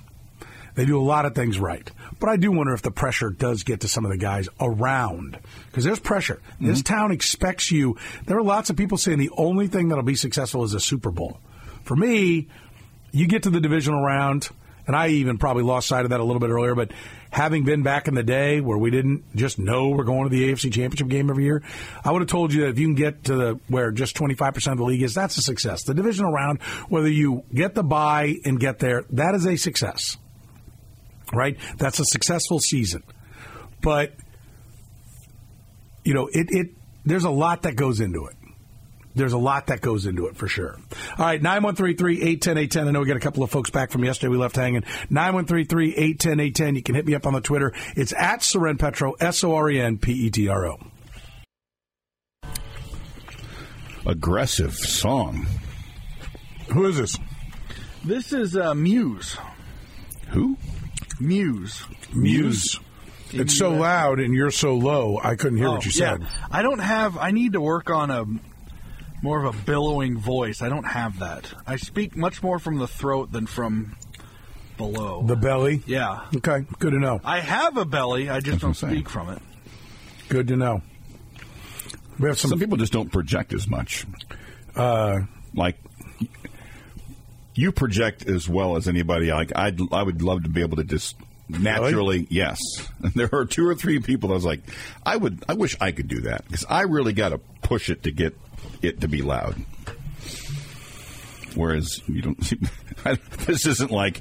They 0.76 0.85
do 0.85 1.00
a 1.00 1.02
lot 1.02 1.25
of 1.25 1.35
things 1.35 1.59
right. 1.59 1.90
But 2.21 2.28
I 2.28 2.37
do 2.37 2.52
wonder 2.52 2.75
if 2.75 2.83
the 2.83 2.90
pressure 2.90 3.31
does 3.31 3.62
get 3.62 3.81
to 3.81 3.88
some 3.88 4.05
of 4.05 4.11
the 4.11 4.19
guys 4.19 4.49
around. 4.61 5.38
Because 5.66 5.85
there's 5.85 6.00
pressure. 6.00 6.40
Mm-hmm. 6.55 6.66
This 6.66 6.83
town 6.83 7.12
expects 7.12 7.71
you. 7.71 7.97
There 8.26 8.37
are 8.37 8.43
lots 8.43 8.69
of 8.69 8.76
people 8.76 8.99
saying 8.99 9.19
the 9.19 9.31
only 9.37 9.69
thing 9.69 9.88
that'll 9.88 10.05
be 10.05 10.14
successful 10.14 10.64
is 10.64 10.75
a 10.75 10.81
Super 10.81 11.11
Bowl. 11.11 11.40
For 11.85 11.97
me, 11.97 12.49
you 13.11 13.26
get 13.26 13.45
to 13.45 13.50
the 13.50 13.61
divisional 13.61 14.02
round 14.02 14.50
and 14.87 14.95
I 14.95 15.09
even 15.09 15.38
probably 15.38 15.62
lost 15.62 15.88
sight 15.88 16.05
of 16.05 16.11
that 16.11 16.21
a 16.21 16.25
little 16.25 16.40
bit 16.40 16.50
earlier, 16.50 16.75
but 16.75 16.93
having 17.31 17.64
been 17.64 17.83
back 17.83 18.09
in 18.09 18.14
the 18.14 18.23
day 18.23 18.61
where 18.61 18.78
we 18.78 18.90
didn't 18.90 19.25
just 19.35 19.59
know 19.59 19.88
we're 19.88 20.05
going 20.05 20.25
to 20.25 20.28
the 20.28 20.50
AFC 20.50 20.73
Championship 20.73 21.09
game 21.09 21.28
every 21.28 21.45
year, 21.45 21.62
I 22.05 22.12
would 22.12 22.23
have 22.23 22.28
told 22.28 22.52
you 22.52 22.62
that 22.62 22.69
if 22.69 22.78
you 22.78 22.87
can 22.87 22.95
get 22.95 23.25
to 23.25 23.35
the 23.35 23.61
where 23.69 23.90
just 23.90 24.16
25% 24.16 24.73
of 24.73 24.78
the 24.78 24.85
league 24.85 25.02
is, 25.02 25.14
that's 25.14 25.37
a 25.37 25.43
success. 25.43 25.83
The 25.85 25.95
divisional 25.95 26.33
round, 26.33 26.62
whether 26.88 27.09
you 27.09 27.45
get 27.52 27.75
the 27.75 27.83
bye 27.83 28.37
and 28.45 28.61
get 28.61 28.78
there, 28.78 29.05
that 29.11 29.35
is 29.35 29.47
a 29.47 29.57
success. 29.57 30.16
Right? 31.33 31.59
That's 31.78 31.99
a 31.99 32.05
successful 32.05 32.61
season. 32.61 33.02
But 33.83 34.12
you 36.05 36.14
know, 36.14 36.28
it, 36.33 36.47
it 36.50 36.69
there's 37.05 37.25
a 37.25 37.31
lot 37.31 37.62
that 37.62 37.75
goes 37.75 38.00
into 38.00 38.26
it 38.26 38.36
there's 39.16 39.32
a 39.32 39.38
lot 39.38 39.66
that 39.68 39.80
goes 39.80 40.06
into 40.06 40.26
it 40.26 40.37
for 40.37 40.46
sure. 40.46 40.78
All 41.18 41.26
right, 41.26 41.42
913-810-810. 41.42 42.87
I 42.87 42.90
know 42.90 43.00
we 43.00 43.06
got 43.06 43.16
a 43.16 43.20
couple 43.20 43.42
of 43.42 43.50
folks 43.50 43.70
back 43.70 43.90
from 43.90 44.04
yesterday 44.04 44.30
we 44.30 44.37
left 44.37 44.56
hanging. 44.56 44.82
913-810-810. 45.11 46.76
You 46.76 46.82
can 46.82 46.94
hit 46.94 47.06
me 47.06 47.14
up 47.14 47.26
on 47.26 47.32
the 47.32 47.40
Twitter. 47.40 47.73
It's 47.96 48.12
at 48.12 48.42
Soren 48.42 48.76
Petro, 48.76 49.14
S-O-R-E-N-P-E-T-R-O. 49.18 50.78
Aggressive 54.04 54.75
song. 54.75 55.46
Who 56.73 56.87
is 56.87 56.99
this? 56.99 57.18
This 58.04 58.32
is 58.32 58.56
uh, 58.56 58.75
Muse. 58.75 59.37
Who? 60.28 60.56
Muse. 61.18 61.82
Muse. 62.14 62.78
It's 63.32 63.58
so 63.58 63.70
loud 63.70 64.20
and 64.20 64.35
you're 64.35 64.52
so 64.52 64.75
low. 64.75 65.18
I 65.23 65.35
couldn't 65.35 65.58
hear 65.58 65.68
oh, 65.68 65.73
what 65.73 65.85
you 65.85 65.90
said. 65.90 66.20
Yeah. 66.20 66.28
I 66.50 66.62
don't 66.62 66.78
have. 66.78 67.18
I 67.18 67.32
need 67.32 67.54
to 67.54 67.61
work 67.61 67.90
on 67.90 68.11
a 68.11 68.25
more 69.23 69.44
of 69.44 69.54
a 69.54 69.62
billowing 69.64 70.18
voice. 70.18 70.62
I 70.62 70.68
don't 70.68 70.85
have 70.85 71.18
that. 71.20 71.52
I 71.66 71.76
speak 71.76 72.16
much 72.16 72.42
more 72.42 72.58
from 72.58 72.78
the 72.78 72.87
throat 72.87 73.32
than 73.32 73.46
from 73.46 73.96
below. 74.76 75.23
The 75.23 75.37
belly? 75.37 75.82
Yeah. 75.87 76.26
Okay, 76.36 76.67
good 76.78 76.93
to 76.93 76.99
know. 76.99 77.21
I 77.25 77.41
have 77.41 77.76
a 77.76 77.84
belly, 77.84 78.28
I 78.28 78.41
just 78.41 78.60
don't 78.60 78.75
speak 78.75 79.08
from 79.08 79.30
it. 79.30 79.43
Good 80.28 80.49
to 80.49 80.56
know. 80.56 80.82
We 82.19 82.28
have 82.28 82.38
some, 82.38 82.50
some 82.50 82.58
people 82.58 82.76
just 82.76 82.93
don't 82.93 83.12
project 83.12 83.52
as 83.52 83.69
much. 83.69 84.06
Uh, 84.75 85.21
like 85.54 85.76
you 87.54 87.73
project 87.73 88.26
as 88.28 88.49
well 88.49 88.76
as 88.76 88.88
anybody. 88.88 89.32
Like 89.32 89.52
I, 89.54 89.73
I 89.93 90.02
would 90.02 90.23
love 90.23 90.45
to 90.45 90.49
be 90.49 90.62
able 90.62 90.76
to 90.76 90.84
just 90.84 91.17
naturally, 91.49 92.19
really? 92.19 92.26
yes. 92.30 92.60
there 93.14 93.30
are 93.32 93.45
two 93.45 93.67
or 93.67 93.75
three 93.75 94.00
people. 94.00 94.30
I 94.30 94.34
was 94.34 94.45
like, 94.45 94.60
I 95.04 95.17
would, 95.17 95.45
I 95.49 95.54
wish 95.54 95.76
I 95.80 95.93
could 95.93 96.08
do 96.08 96.23
that 96.23 96.45
because 96.47 96.64
I 96.69 96.82
really 96.82 97.12
got 97.12 97.30
to 97.30 97.38
push 97.62 97.91
it 97.91 98.04
to 98.04 98.10
get 98.10 98.36
it 98.82 99.00
to 99.00 99.08
be 99.08 99.23
loud. 99.23 99.56
Whereas 101.54 102.02
you 102.06 102.23
don't. 102.23 102.45
Seem, 102.45 102.69
this 103.47 103.67
isn't 103.67 103.91
like 103.91 104.21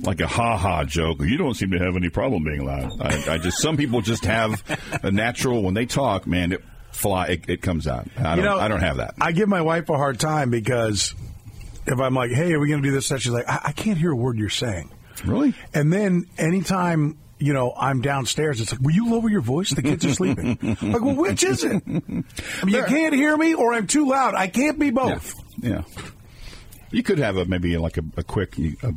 like 0.00 0.20
a 0.20 0.26
ha 0.26 0.56
ha 0.56 0.84
joke. 0.84 1.20
You 1.20 1.36
don't 1.36 1.54
seem 1.54 1.70
to 1.72 1.78
have 1.78 1.96
any 1.96 2.08
problem 2.08 2.44
being 2.44 2.64
loud. 2.64 3.00
I, 3.00 3.34
I 3.34 3.38
just 3.38 3.58
some 3.58 3.76
people 3.76 4.00
just 4.00 4.24
have 4.24 4.62
a 5.02 5.10
natural 5.10 5.62
when 5.62 5.74
they 5.74 5.86
talk. 5.86 6.26
Man, 6.26 6.52
it 6.52 6.64
fly 6.90 7.26
it, 7.28 7.48
it 7.48 7.62
comes 7.62 7.86
out. 7.86 8.08
I 8.16 8.22
don't. 8.22 8.38
You 8.38 8.44
know, 8.44 8.58
I 8.58 8.68
don't 8.68 8.80
have 8.80 8.98
that. 8.98 9.14
I 9.20 9.32
give 9.32 9.48
my 9.48 9.62
wife 9.62 9.88
a 9.88 9.96
hard 9.96 10.18
time 10.18 10.50
because 10.50 11.14
if 11.86 11.98
I'm 11.98 12.14
like, 12.14 12.30
"Hey, 12.30 12.52
are 12.52 12.60
we 12.60 12.68
going 12.68 12.82
to 12.82 12.88
do 12.88 12.94
this?" 12.94 13.06
She's 13.06 13.28
like, 13.28 13.48
I-, 13.48 13.60
"I 13.66 13.72
can't 13.72 13.98
hear 13.98 14.12
a 14.12 14.16
word 14.16 14.38
you're 14.38 14.48
saying." 14.48 14.90
Really? 15.24 15.54
And 15.74 15.92
then 15.92 16.26
anytime 16.38 17.18
you 17.38 17.52
know, 17.52 17.72
I'm 17.76 18.00
downstairs. 18.00 18.60
It's 18.60 18.72
like, 18.72 18.80
will 18.80 18.92
you 18.92 19.10
lower 19.10 19.28
your 19.28 19.40
voice? 19.40 19.70
The 19.70 19.82
kids 19.82 20.04
are 20.04 20.14
sleeping. 20.14 20.58
like, 20.82 21.00
well, 21.00 21.14
which 21.14 21.42
is 21.44 21.64
it? 21.64 21.82
I 21.86 21.90
mean, 21.90 22.24
you 22.66 22.84
can't 22.84 23.14
hear 23.14 23.36
me 23.36 23.54
or 23.54 23.72
I'm 23.72 23.86
too 23.86 24.08
loud. 24.08 24.34
I 24.34 24.48
can't 24.48 24.78
be 24.78 24.90
both. 24.90 25.34
Yeah. 25.58 25.70
yeah. 25.70 25.82
You 26.90 27.02
could 27.02 27.18
have 27.18 27.36
a 27.36 27.44
maybe 27.44 27.76
like 27.76 27.98
a, 27.98 28.04
a 28.16 28.22
quick 28.22 28.58
a, 28.58 28.94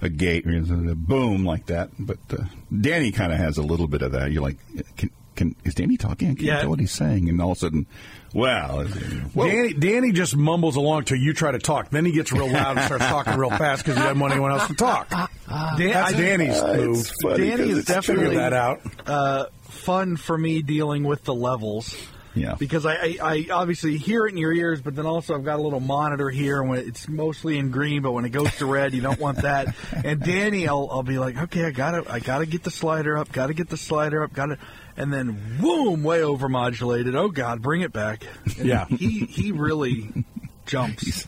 a 0.00 0.08
gate, 0.08 0.46
a 0.46 0.94
boom 0.94 1.44
like 1.44 1.66
that. 1.66 1.90
But 1.98 2.18
uh, 2.30 2.44
Danny 2.80 3.12
kind 3.12 3.32
of 3.32 3.38
has 3.38 3.58
a 3.58 3.62
little 3.62 3.88
bit 3.88 4.02
of 4.02 4.12
that. 4.12 4.32
You're 4.32 4.42
like, 4.42 4.58
can, 4.96 5.10
can 5.34 5.56
is 5.64 5.74
Danny 5.74 5.96
talking? 5.96 6.28
I 6.28 6.34
can't 6.34 6.40
yeah. 6.40 6.60
tell 6.60 6.70
what 6.70 6.80
he's 6.80 6.92
saying. 6.92 7.28
And 7.28 7.40
all 7.40 7.52
of 7.52 7.58
a 7.58 7.60
sudden, 7.60 7.86
well, 8.34 8.86
well, 9.34 9.48
Danny, 9.48 9.74
Danny 9.74 10.12
just 10.12 10.36
mumbles 10.36 10.76
along 10.76 11.04
till 11.04 11.18
you 11.18 11.34
try 11.34 11.52
to 11.52 11.58
talk. 11.58 11.90
Then 11.90 12.04
he 12.04 12.12
gets 12.12 12.32
real 12.32 12.50
loud 12.50 12.76
and 12.76 12.86
starts 12.86 13.04
talking 13.04 13.36
real 13.36 13.50
fast 13.50 13.84
because 13.84 13.96
he 13.96 14.02
doesn't 14.02 14.18
want 14.18 14.32
anyone 14.32 14.52
else 14.52 14.66
to 14.68 14.74
talk. 14.74 15.08
Dan, 15.48 15.90
That's 15.90 16.12
Danny's 16.12 16.60
uh, 16.60 16.74
move. 16.74 17.12
Danny 17.22 17.70
is 17.70 17.84
definitely 17.84 18.36
that 18.36 18.52
out. 18.52 18.80
Uh, 19.06 19.46
fun 19.64 20.16
for 20.16 20.36
me 20.36 20.62
dealing 20.62 21.04
with 21.04 21.24
the 21.24 21.34
levels. 21.34 21.94
Yeah. 22.34 22.54
Because 22.58 22.86
I, 22.86 22.94
I, 22.94 23.16
I, 23.20 23.46
obviously 23.52 23.98
hear 23.98 24.26
it 24.26 24.30
in 24.30 24.38
your 24.38 24.52
ears, 24.52 24.80
but 24.80 24.96
then 24.96 25.04
also 25.04 25.34
I've 25.34 25.44
got 25.44 25.58
a 25.58 25.62
little 25.62 25.80
monitor 25.80 26.30
here, 26.30 26.60
and 26.60 26.70
when 26.70 26.78
it's 26.78 27.06
mostly 27.08 27.58
in 27.58 27.70
green, 27.70 28.00
but 28.00 28.12
when 28.12 28.24
it 28.24 28.30
goes 28.30 28.54
to 28.56 28.66
red, 28.66 28.94
you 28.94 29.02
don't 29.02 29.20
want 29.20 29.42
that. 29.42 29.74
and 30.04 30.20
Danny, 30.20 30.66
I'll, 30.66 30.88
I'll 30.90 31.02
be 31.02 31.18
like, 31.18 31.36
okay, 31.36 31.64
I 31.64 31.70
gotta 31.70 32.10
I 32.10 32.20
gotta 32.20 32.46
get 32.46 32.62
the 32.62 32.70
slider 32.70 33.18
up, 33.18 33.32
gotta 33.32 33.52
get 33.52 33.68
the 33.68 33.76
slider 33.76 34.22
up, 34.22 34.32
gotta 34.32 34.58
and 34.96 35.12
then 35.12 35.58
boom, 35.60 36.02
way 36.02 36.20
overmodulated. 36.20 37.14
Oh 37.14 37.28
God, 37.28 37.60
bring 37.62 37.82
it 37.82 37.92
back. 37.92 38.24
And 38.58 38.66
yeah, 38.66 38.86
he 38.86 39.26
he 39.26 39.52
really 39.52 40.24
jumps. 40.66 41.26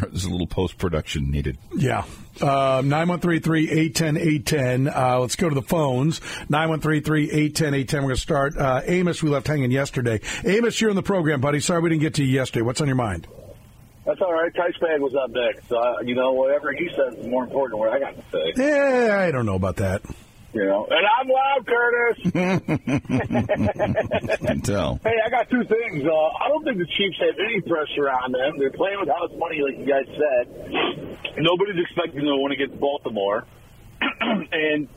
There's 0.00 0.24
a 0.24 0.30
little 0.30 0.48
post 0.48 0.78
production 0.78 1.30
needed. 1.30 1.56
Yeah. 1.76 2.02
Uh, 2.40 2.82
913-810-810. 2.82 4.92
Uh, 4.94 5.20
let's 5.20 5.36
go 5.36 5.48
to 5.48 5.54
the 5.54 5.62
phones. 5.62 6.18
913-810-810. 6.48 7.92
We're 7.94 8.00
going 8.00 8.08
to 8.08 8.16
start. 8.16 8.56
Uh, 8.56 8.80
Amos, 8.84 9.22
we 9.22 9.30
left 9.30 9.46
hanging 9.46 9.70
yesterday. 9.70 10.20
Amos, 10.44 10.80
you're 10.80 10.90
in 10.90 10.96
the 10.96 11.04
program, 11.04 11.40
buddy. 11.40 11.60
Sorry 11.60 11.80
we 11.80 11.90
didn't 11.90 12.02
get 12.02 12.14
to 12.14 12.24
you 12.24 12.32
yesterday. 12.34 12.62
What's 12.62 12.80
on 12.80 12.88
your 12.88 12.96
mind? 12.96 13.28
That's 14.04 14.20
all 14.20 14.32
right. 14.32 14.52
Tice 14.54 14.76
Bag 14.80 15.00
was 15.00 15.14
up 15.14 15.30
next. 15.30 15.68
So, 15.68 15.78
uh, 15.78 16.00
you 16.00 16.16
know, 16.16 16.32
whatever 16.32 16.72
he 16.72 16.88
says 16.88 17.14
is 17.18 17.26
more 17.26 17.44
important 17.44 17.70
than 17.72 17.78
what 17.78 17.90
I 17.90 18.00
got 18.00 18.16
to 18.16 18.22
say. 18.32 18.52
Yeah, 18.56 19.20
I 19.20 19.30
don't 19.30 19.46
know 19.46 19.54
about 19.54 19.76
that. 19.76 20.02
You 20.52 20.64
know, 20.64 20.84
and 20.90 21.06
I'm 21.06 21.28
loud, 21.28 21.64
Curtis. 21.64 22.18
can 24.46 24.60
tell. 24.62 24.98
Hey, 25.04 25.14
I 25.24 25.28
got 25.30 25.48
two 25.48 25.62
things. 25.62 26.04
Uh, 26.04 26.10
I 26.10 26.48
don't 26.48 26.64
think 26.64 26.78
the 26.78 26.86
Chiefs 26.86 27.18
have 27.20 27.38
any 27.38 27.60
pressure 27.60 28.10
on 28.10 28.32
them. 28.32 28.58
They're 28.58 28.72
playing 28.72 28.98
with 28.98 29.08
house 29.08 29.30
money, 29.36 29.60
like 29.62 29.78
you 29.78 29.86
guys 29.86 30.06
said. 30.10 30.48
Nobody's 31.38 31.78
expecting 31.80 32.24
them 32.24 32.34
to 32.34 32.42
win 32.42 32.50
against 32.50 32.80
Baltimore. 32.80 33.46
and 34.00 34.88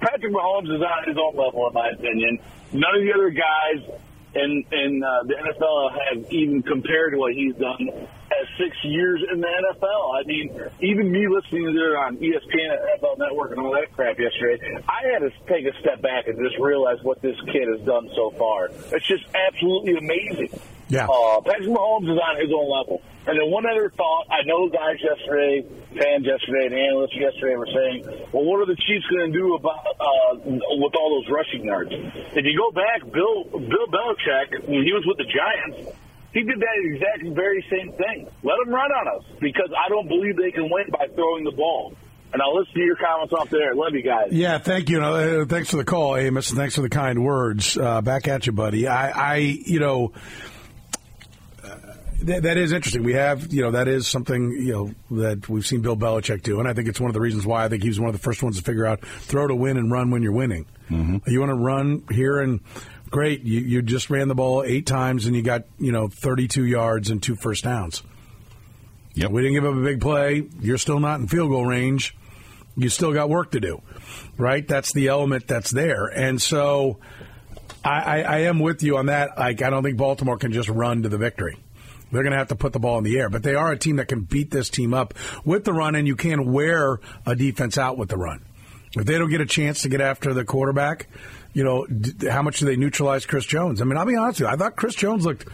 Patrick 0.00 0.32
Mahomes 0.32 0.74
is 0.74 0.80
on 0.80 1.04
his 1.06 1.18
own 1.18 1.36
level, 1.36 1.68
in 1.68 1.74
my 1.74 1.90
opinion. 1.90 2.38
None 2.72 2.96
of 2.96 3.02
the 3.02 3.12
other 3.12 3.28
guys 3.28 3.82
in 4.34 4.64
in 4.72 5.02
uh, 5.02 5.22
the 5.24 5.34
NFL 5.34 5.92
have 5.92 6.32
even 6.32 6.62
compared 6.62 7.16
what 7.16 7.32
he's 7.34 7.54
done 7.54 7.88
as 7.90 8.48
six 8.58 8.76
years 8.84 9.22
in 9.32 9.40
the 9.40 9.46
NFL. 9.46 10.20
I 10.20 10.22
mean, 10.26 10.60
even 10.80 11.10
me 11.10 11.26
listening 11.28 11.64
to 11.64 11.70
it 11.70 11.96
on 11.96 12.16
ESPN, 12.16 13.00
NFL 13.00 13.18
Network, 13.18 13.52
and 13.52 13.60
all 13.60 13.72
that 13.72 13.92
crap 13.92 14.18
yesterday, 14.18 14.58
I 14.88 15.12
had 15.12 15.20
to 15.20 15.30
take 15.46 15.66
a 15.66 15.78
step 15.80 16.02
back 16.02 16.26
and 16.26 16.38
just 16.38 16.58
realize 16.58 16.98
what 17.02 17.22
this 17.22 17.36
kid 17.52 17.68
has 17.68 17.80
done 17.86 18.10
so 18.14 18.30
far. 18.32 18.70
It's 18.92 19.06
just 19.06 19.24
absolutely 19.34 19.96
amazing. 19.96 20.60
Yeah. 20.94 21.10
Uh, 21.10 21.42
Patrick 21.42 21.74
Mahomes 21.74 22.06
is 22.06 22.18
on 22.22 22.38
his 22.38 22.54
own 22.54 22.70
level. 22.70 23.02
And 23.26 23.40
then 23.40 23.50
one 23.50 23.64
other 23.66 23.90
thought, 23.90 24.30
I 24.30 24.44
know 24.44 24.68
guys 24.68 25.00
yesterday, 25.00 25.64
fans 25.96 26.22
yesterday, 26.22 26.70
and 26.70 26.74
analysts 26.76 27.16
yesterday 27.16 27.56
were 27.56 27.66
saying, 27.66 28.04
well, 28.30 28.44
what 28.44 28.60
are 28.62 28.70
the 28.70 28.76
Chiefs 28.76 29.06
going 29.10 29.32
to 29.32 29.38
do 29.38 29.54
about 29.54 29.80
uh, 29.98 30.38
with 30.44 30.94
all 30.94 31.18
those 31.18 31.32
rushing 31.32 31.64
yards? 31.64 31.90
If 31.90 32.44
you 32.44 32.54
go 32.54 32.70
back, 32.70 33.00
Bill 33.10 33.48
Bill 33.48 33.88
Belichick, 33.90 34.68
when 34.68 34.84
he 34.84 34.92
was 34.92 35.02
with 35.08 35.18
the 35.18 35.26
Giants, 35.26 35.98
he 36.34 36.42
did 36.42 36.60
that 36.60 36.76
exact 36.84 37.34
very 37.34 37.64
same 37.70 37.92
thing. 37.92 38.28
Let 38.42 38.56
them 38.62 38.74
run 38.74 38.90
on 38.92 39.18
us 39.18 39.24
because 39.40 39.70
I 39.72 39.88
don't 39.88 40.06
believe 40.06 40.36
they 40.36 40.50
can 40.50 40.68
win 40.70 40.86
by 40.90 41.06
throwing 41.14 41.44
the 41.44 41.52
ball. 41.52 41.94
And 42.32 42.42
I'll 42.42 42.58
listen 42.58 42.74
to 42.74 42.80
your 42.80 42.96
comments 42.96 43.32
off 43.32 43.48
there. 43.48 43.74
Love 43.76 43.94
you 43.94 44.02
guys. 44.02 44.32
Yeah, 44.32 44.58
thank 44.58 44.90
you. 44.90 45.00
Uh, 45.00 45.44
thanks 45.46 45.70
for 45.70 45.76
the 45.76 45.84
call, 45.84 46.16
Amos, 46.16 46.50
and 46.50 46.58
thanks 46.58 46.74
for 46.74 46.82
the 46.82 46.90
kind 46.90 47.24
words. 47.24 47.78
Uh, 47.78 48.02
back 48.02 48.26
at 48.26 48.46
you, 48.46 48.52
buddy. 48.52 48.88
I, 48.88 49.34
I 49.34 49.36
you 49.36 49.78
know, 49.78 50.12
that, 52.22 52.42
that 52.44 52.56
is 52.56 52.72
interesting. 52.72 53.02
We 53.02 53.14
have, 53.14 53.52
you 53.52 53.62
know, 53.62 53.72
that 53.72 53.88
is 53.88 54.06
something, 54.06 54.50
you 54.52 54.72
know, 54.72 55.20
that 55.22 55.48
we've 55.48 55.66
seen 55.66 55.80
Bill 55.80 55.96
Belichick 55.96 56.42
do, 56.42 56.58
and 56.58 56.68
I 56.68 56.72
think 56.72 56.88
it's 56.88 57.00
one 57.00 57.10
of 57.10 57.14
the 57.14 57.20
reasons 57.20 57.46
why 57.46 57.64
I 57.64 57.68
think 57.68 57.82
he 57.82 57.88
was 57.88 58.00
one 58.00 58.08
of 58.08 58.14
the 58.14 58.22
first 58.22 58.42
ones 58.42 58.56
to 58.58 58.62
figure 58.62 58.86
out 58.86 59.04
throw 59.04 59.46
to 59.46 59.54
win 59.54 59.76
and 59.76 59.90
run 59.90 60.10
when 60.10 60.22
you're 60.22 60.32
winning. 60.32 60.66
Mm-hmm. 60.90 61.30
You 61.30 61.40
want 61.40 61.50
to 61.50 61.56
run 61.56 62.04
here 62.10 62.38
and 62.38 62.60
great. 63.10 63.42
You, 63.42 63.60
you 63.60 63.82
just 63.82 64.10
ran 64.10 64.28
the 64.28 64.34
ball 64.34 64.62
eight 64.64 64.86
times 64.86 65.26
and 65.26 65.36
you 65.36 65.42
got, 65.42 65.64
you 65.78 65.92
know, 65.92 66.08
32 66.08 66.64
yards 66.64 67.10
and 67.10 67.22
two 67.22 67.36
first 67.36 67.64
downs. 67.64 68.02
Yep. 69.14 69.30
We 69.30 69.42
didn't 69.42 69.54
give 69.54 69.64
up 69.64 69.74
a 69.74 69.82
big 69.82 70.00
play. 70.00 70.48
You're 70.60 70.78
still 70.78 70.98
not 70.98 71.20
in 71.20 71.28
field 71.28 71.50
goal 71.50 71.64
range. 71.64 72.16
You 72.76 72.88
still 72.88 73.12
got 73.12 73.28
work 73.28 73.52
to 73.52 73.60
do, 73.60 73.82
right? 74.36 74.66
That's 74.66 74.92
the 74.92 75.08
element 75.08 75.46
that's 75.46 75.70
there. 75.70 76.06
And 76.06 76.42
so 76.42 76.98
I, 77.84 77.90
I, 77.90 78.20
I 78.22 78.38
am 78.38 78.58
with 78.58 78.82
you 78.82 78.96
on 78.96 79.06
that. 79.06 79.38
Like, 79.38 79.62
I 79.62 79.70
don't 79.70 79.84
think 79.84 79.96
Baltimore 79.96 80.36
can 80.36 80.52
just 80.52 80.68
run 80.68 81.04
to 81.04 81.08
the 81.08 81.18
victory. 81.18 81.56
They're 82.14 82.22
going 82.22 82.32
to 82.32 82.38
have 82.38 82.48
to 82.48 82.54
put 82.54 82.72
the 82.72 82.78
ball 82.78 82.96
in 82.98 83.04
the 83.04 83.18
air, 83.18 83.28
but 83.28 83.42
they 83.42 83.56
are 83.56 83.72
a 83.72 83.76
team 83.76 83.96
that 83.96 84.06
can 84.06 84.20
beat 84.20 84.52
this 84.52 84.70
team 84.70 84.94
up 84.94 85.14
with 85.44 85.64
the 85.64 85.72
run, 85.72 85.96
and 85.96 86.06
you 86.06 86.14
can 86.14 86.52
wear 86.52 87.00
a 87.26 87.34
defense 87.34 87.76
out 87.76 87.98
with 87.98 88.08
the 88.08 88.16
run. 88.16 88.44
If 88.96 89.04
they 89.04 89.18
don't 89.18 89.30
get 89.30 89.40
a 89.40 89.46
chance 89.46 89.82
to 89.82 89.88
get 89.88 90.00
after 90.00 90.32
the 90.32 90.44
quarterback, 90.44 91.08
you 91.52 91.64
know, 91.64 91.86
d- 91.86 92.28
how 92.28 92.42
much 92.42 92.60
do 92.60 92.66
they 92.66 92.76
neutralize 92.76 93.26
Chris 93.26 93.44
Jones? 93.44 93.82
I 93.82 93.84
mean, 93.84 93.96
I'll 93.96 94.06
be 94.06 94.14
honest 94.14 94.38
with 94.38 94.48
you. 94.48 94.54
I 94.54 94.56
thought 94.56 94.76
Chris 94.76 94.94
Jones 94.94 95.26
looked 95.26 95.48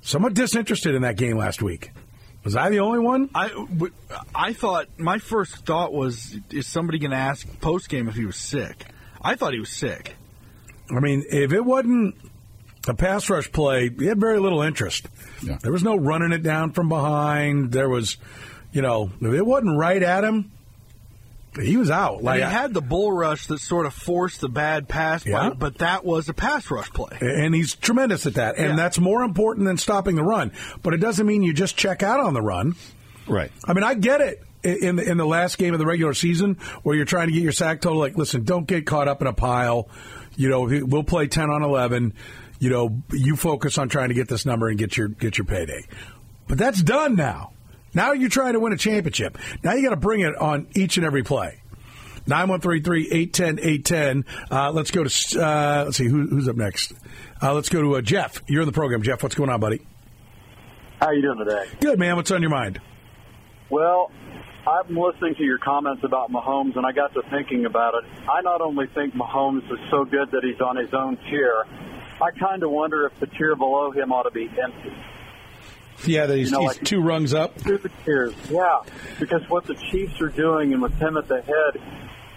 somewhat 0.00 0.34
disinterested 0.34 0.96
in 0.96 1.02
that 1.02 1.16
game 1.16 1.36
last 1.36 1.62
week. 1.62 1.92
Was 2.42 2.56
I 2.56 2.70
the 2.70 2.80
only 2.80 2.98
one? 2.98 3.30
I, 3.32 3.66
I 4.34 4.52
thought 4.52 4.86
my 4.98 5.18
first 5.18 5.64
thought 5.64 5.92
was, 5.92 6.36
is 6.50 6.66
somebody 6.66 6.98
going 6.98 7.12
to 7.12 7.16
ask 7.16 7.46
post 7.60 7.88
game 7.88 8.08
if 8.08 8.16
he 8.16 8.24
was 8.24 8.36
sick? 8.36 8.86
I 9.22 9.36
thought 9.36 9.52
he 9.52 9.60
was 9.60 9.70
sick. 9.70 10.16
I 10.90 10.98
mean, 10.98 11.24
if 11.30 11.52
it 11.52 11.64
wasn't 11.64 12.16
a 12.90 12.94
pass 12.94 13.28
rush 13.30 13.50
play, 13.52 13.88
he 13.90 14.06
had 14.06 14.20
very 14.20 14.38
little 14.38 14.62
interest. 14.62 15.06
Yeah. 15.42 15.58
There 15.62 15.72
was 15.72 15.82
no 15.82 15.96
running 15.96 16.32
it 16.32 16.42
down 16.42 16.72
from 16.72 16.88
behind. 16.88 17.72
There 17.72 17.88
was, 17.88 18.16
you 18.72 18.82
know, 18.82 19.10
if 19.20 19.32
it 19.32 19.46
wasn't 19.46 19.78
right 19.78 20.02
at 20.02 20.24
him, 20.24 20.50
he 21.60 21.76
was 21.76 21.90
out. 21.90 22.22
Like 22.22 22.40
Like 22.40 22.48
he 22.48 22.54
had 22.54 22.72
the 22.74 22.80
bull 22.80 23.10
rush 23.12 23.46
that 23.48 23.58
sort 23.58 23.84
of 23.86 23.92
forced 23.94 24.40
the 24.40 24.48
bad 24.48 24.88
pass, 24.88 25.24
play, 25.24 25.32
Yeah. 25.32 25.50
but 25.50 25.78
that 25.78 26.04
was 26.04 26.28
a 26.28 26.34
pass 26.34 26.70
rush 26.70 26.90
play. 26.92 27.16
and 27.20 27.54
he's 27.54 27.74
tremendous 27.74 28.24
at 28.26 28.34
that. 28.34 28.56
And 28.56 28.70
Yeah. 28.70 28.76
that's 28.76 28.98
more 29.00 29.22
important 29.24 29.66
than 29.66 29.76
stopping 29.76 30.14
the 30.14 30.22
run. 30.22 30.52
But 30.82 30.94
it 30.94 30.98
doesn't 30.98 31.26
mean 31.26 31.42
you 31.42 31.52
just 31.52 31.76
check 31.76 32.02
out 32.04 32.20
on 32.20 32.34
the 32.34 32.42
run. 32.42 32.76
Right. 33.26 33.50
I 33.64 33.72
mean, 33.72 33.82
I 33.84 33.94
get 33.94 34.20
it 34.20 34.42
in 34.62 34.96
the, 34.96 35.10
in 35.10 35.16
the 35.16 35.26
last 35.26 35.58
game 35.58 35.72
of 35.72 35.80
the 35.80 35.86
regular 35.86 36.14
season 36.14 36.54
where 36.82 36.94
you're 36.94 37.04
trying 37.04 37.28
to 37.28 37.32
get 37.32 37.42
your 37.42 37.52
sack 37.52 37.80
total. 37.80 37.98
Like, 37.98 38.16
listen, 38.16 38.44
don't 38.44 38.66
get 38.66 38.86
caught 38.86 39.08
up 39.08 39.20
in 39.20 39.26
a 39.26 39.32
pile. 39.32 39.88
You 40.36 40.48
know, 40.48 40.60
we'll 40.86 41.02
play 41.02 41.26
ten 41.26 41.50
on 41.50 41.62
eleven. 41.62 42.12
You 42.60 42.70
know, 42.70 43.02
you 43.10 43.34
focus 43.34 43.76
on 43.78 43.88
trying 43.88 44.10
to 44.10 44.14
get 44.14 44.28
this 44.28 44.46
number 44.46 44.68
and 44.68 44.78
get 44.78 44.96
your 44.96 45.08
get 45.08 45.36
your 45.38 45.46
payday. 45.46 45.84
But 46.46 46.58
that's 46.58 46.80
done 46.82 47.16
now. 47.16 47.54
Now 47.94 48.12
you're 48.12 48.28
trying 48.28 48.52
to 48.52 48.60
win 48.60 48.72
a 48.72 48.76
championship. 48.76 49.36
Now 49.64 49.72
you 49.72 49.82
got 49.82 49.90
to 49.90 49.96
bring 49.96 50.20
it 50.20 50.36
on 50.36 50.68
each 50.76 50.96
and 50.96 51.04
every 51.04 51.24
play. 51.24 51.60
913-810-810. 52.26 54.24
Uh, 54.50 54.70
let's 54.72 54.90
go 54.90 55.04
to, 55.04 55.42
uh, 55.42 55.84
let's 55.86 55.96
see, 55.96 56.06
who, 56.06 56.26
who's 56.26 56.48
up 56.48 56.56
next? 56.56 56.92
Uh, 57.42 57.54
let's 57.54 57.68
go 57.68 57.80
to 57.82 57.96
uh, 57.96 58.02
Jeff. 58.02 58.42
You're 58.46 58.62
in 58.62 58.66
the 58.66 58.72
program. 58.72 59.02
Jeff, 59.02 59.22
what's 59.22 59.34
going 59.34 59.50
on, 59.50 59.58
buddy? 59.58 59.80
How 61.00 61.10
you 61.10 61.22
doing 61.22 61.38
today? 61.38 61.66
Good, 61.80 61.98
man. 61.98 62.16
What's 62.16 62.30
on 62.30 62.42
your 62.42 62.50
mind? 62.50 62.80
Well, 63.70 64.12
I'm 64.66 64.96
listening 64.96 65.34
to 65.36 65.42
your 65.42 65.58
comments 65.58 66.04
about 66.04 66.30
Mahomes, 66.30 66.76
and 66.76 66.84
I 66.84 66.92
got 66.92 67.14
to 67.14 67.22
thinking 67.30 67.64
about 67.64 67.94
it. 67.94 68.04
I 68.28 68.42
not 68.42 68.60
only 68.60 68.86
think 68.88 69.14
Mahomes 69.14 69.64
is 69.72 69.78
so 69.90 70.04
good 70.04 70.30
that 70.32 70.44
he's 70.44 70.60
on 70.60 70.76
his 70.76 70.92
own 70.92 71.16
tier, 71.30 71.64
I 72.22 72.30
kind 72.32 72.62
of 72.62 72.70
wonder 72.70 73.06
if 73.06 73.18
the 73.20 73.26
tier 73.26 73.56
below 73.56 73.90
him 73.90 74.12
ought 74.12 74.24
to 74.24 74.30
be 74.30 74.48
empty. 74.62 74.92
Yeah, 76.06 76.26
that 76.26 76.36
he's, 76.36 76.50
You 76.50 76.52
know, 76.52 76.60
he's 76.60 76.78
like- 76.78 76.84
two 76.84 77.00
rungs 77.00 77.34
up. 77.34 77.58
Stupid 77.60 77.92
tiers, 78.04 78.32
yeah. 78.50 78.80
Because 79.18 79.42
what 79.48 79.66
the 79.66 79.74
Chiefs 79.90 80.20
are 80.20 80.28
doing, 80.30 80.72
and 80.72 80.80
with 80.82 80.94
him 80.94 81.16
at 81.16 81.28
the 81.28 81.42
head, 81.42 81.80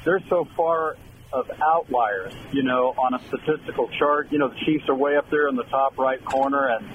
they're 0.04 0.22
so 0.30 0.46
far 0.58 0.98
of 1.32 1.50
outliers. 1.62 2.34
You 2.52 2.64
know, 2.64 2.94
on 2.98 3.14
a 3.14 3.20
statistical 3.28 3.90
chart, 3.98 4.28
you 4.32 4.38
know 4.40 4.50
the 4.50 4.60
Chiefs 4.66 4.88
are 4.90 4.96
way 4.96 5.16
up 5.16 5.30
there 5.30 5.48
in 5.48 5.56
the 5.56 5.64
top 5.64 5.98
right 5.98 6.24
corner, 6.26 6.68
and 6.68 6.86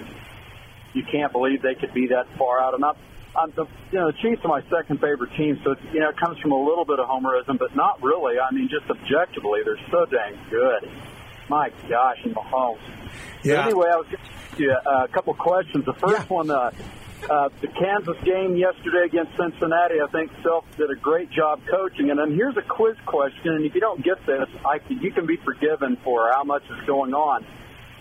you 0.92 1.03
can't 1.11 1.33
believe 1.33 1.62
they 1.62 1.74
could 1.74 1.94
be 1.94 2.09
that 2.09 2.27
far 2.38 2.61
out. 2.61 2.74
And 2.74 2.85
I'm, 2.85 2.94
I'm 3.35 3.51
the, 3.57 3.64
you 3.90 3.98
know, 3.98 4.07
the 4.11 4.18
Chiefs 4.20 4.42
are 4.44 4.48
my 4.48 4.62
second 4.70 5.01
favorite 5.01 5.31
team, 5.37 5.59
so 5.64 5.72
it's, 5.72 5.81
you 5.92 6.01
know, 6.01 6.11
it 6.11 6.16
comes 6.18 6.38
from 6.38 6.53
a 6.53 6.62
little 6.62 6.85
bit 6.85 6.98
of 6.98 7.09
homerism, 7.09 7.59
but 7.59 7.74
not 7.74 8.03
really. 8.03 8.38
I 8.38 8.53
mean, 8.53 8.68
just 8.68 8.88
objectively, 8.90 9.61
they're 9.64 9.79
so 9.90 10.05
dang 10.07 10.35
good. 10.51 10.90
My 11.49 11.71
gosh, 11.89 12.19
and 12.25 12.35
Mahomes. 12.35 12.79
Yeah. 13.43 13.65
Anyway, 13.67 13.87
I 13.93 13.97
was 13.97 14.07
going 14.07 14.19
to 14.23 14.31
ask 14.51 14.59
you 14.59 14.71
uh, 14.73 15.05
a 15.05 15.09
couple 15.09 15.35
questions. 15.35 15.85
The 15.87 15.95
first 15.95 16.29
one, 16.29 16.51
uh, 16.51 16.71
uh, 17.31 17.49
the 17.61 17.69
Kansas 17.69 18.17
game 18.25 18.57
yesterday 18.57 19.07
against 19.07 19.33
Cincinnati, 19.37 19.97
I 20.01 20.11
think 20.13 20.31
Self 20.43 20.65
did 20.77 20.91
a 20.91 20.97
great 21.01 21.31
job 21.31 21.61
coaching. 21.71 22.11
And 22.11 22.19
then 22.19 22.35
here's 22.35 22.57
a 22.57 22.63
quiz 22.63 22.97
question, 23.07 23.55
and 23.55 23.65
if 23.65 23.75
you 23.75 23.81
don't 23.81 24.05
get 24.05 24.19
this, 24.27 24.47
I, 24.65 24.79
can- 24.79 24.99
you 25.01 25.11
can 25.13 25.27
be 25.27 25.37
forgiven 25.45 25.97
for 26.05 26.31
how 26.35 26.45
much 26.45 26.63
is 26.65 26.87
going 26.87 27.15
on. 27.15 27.47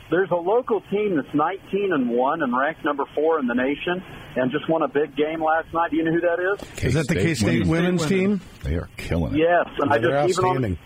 There's 0.09 0.31
a 0.31 0.35
local 0.35 0.79
team 0.89 1.17
that's 1.17 1.33
19 1.35 1.91
and 1.91 2.09
one 2.09 2.41
and 2.41 2.55
ranked 2.57 2.85
number 2.85 3.03
four 3.13 3.39
in 3.39 3.47
the 3.47 3.53
nation, 3.55 4.01
and 4.37 4.51
just 4.51 4.69
won 4.69 4.81
a 4.81 4.87
big 4.87 5.15
game 5.17 5.43
last 5.43 5.73
night. 5.73 5.91
Do 5.91 5.97
you 5.97 6.03
know 6.05 6.13
who 6.13 6.21
that 6.21 6.39
is? 6.39 6.83
Is 6.83 6.93
that 6.93 7.07
the 7.09 7.15
K 7.15 7.33
State 7.33 7.65
women's 7.67 8.05
team? 8.05 8.39
They 8.63 8.75
are 8.75 8.87
killing 8.95 9.33
it. 9.35 9.39
Yes, 9.39 9.67
and 9.79 9.91
I 9.91 9.97
They're 9.97 10.25
just 10.27 10.39
even 10.39 10.45
on 10.45 10.49
outstanding. 10.51 10.77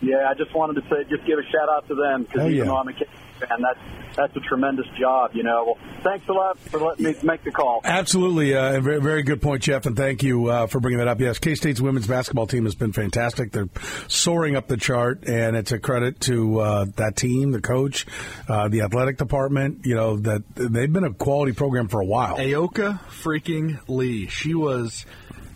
Yeah, 0.00 0.28
I 0.30 0.34
just 0.34 0.54
wanted 0.54 0.80
to 0.82 0.88
say, 0.88 1.04
just 1.10 1.26
give 1.26 1.38
a 1.38 1.42
shout 1.42 1.68
out 1.68 1.86
to 1.88 1.94
them 1.94 2.22
because 2.22 2.40
Oh, 2.40 2.46
even 2.46 2.56
yeah. 2.58 2.64
though 2.64 2.76
I'm 2.78 2.88
a 2.88 2.92
Kansas 2.92 3.08
fan, 3.38 3.60
that's 3.60 3.78
that's 4.16 4.34
a 4.36 4.40
tremendous 4.40 4.86
job. 4.98 5.30
You 5.34 5.42
know. 5.42 5.64
Well, 5.66 5.78
thanks 6.02 6.26
a 6.28 6.32
lot 6.32 6.58
for 6.58 6.80
letting 6.80 7.04
me 7.04 7.14
make 7.22 7.44
the 7.44 7.50
call. 7.52 7.80
Absolutely, 7.84 8.54
uh, 8.56 8.80
very, 8.80 9.00
very 9.00 9.22
good 9.22 9.40
point, 9.42 9.62
Jeff, 9.62 9.84
and 9.86 9.94
thank 9.96 10.22
you 10.22 10.46
uh, 10.46 10.66
for 10.66 10.80
bringing 10.80 10.98
that 10.98 11.08
up. 11.08 11.20
Yes, 11.20 11.38
K 11.38 11.54
State's 11.54 11.80
women's 11.80 12.06
basketball 12.06 12.46
team 12.46 12.64
has 12.64 12.74
been 12.74 12.92
fantastic. 12.92 13.52
They're 13.52 13.68
soaring 14.08 14.56
up 14.56 14.68
the 14.68 14.76
chart, 14.78 15.24
and 15.28 15.54
it's 15.54 15.70
a 15.72 15.78
credit 15.78 16.18
to 16.22 16.60
uh, 16.60 16.84
that 16.96 17.16
team, 17.16 17.50
the 17.52 17.60
coach, 17.60 18.06
uh, 18.48 18.68
the 18.68 18.80
athletic 18.82 19.18
department. 19.18 19.84
You 19.84 19.94
know 19.96 20.16
that 20.16 20.42
they've 20.54 20.92
been 20.92 21.04
a 21.04 21.12
quality 21.12 21.52
program 21.52 21.88
for 21.88 22.00
a 22.00 22.06
while. 22.06 22.36
Ayoka 22.38 23.00
freaking 23.22 23.78
Lee. 23.86 24.26
She 24.28 24.54
was. 24.54 25.04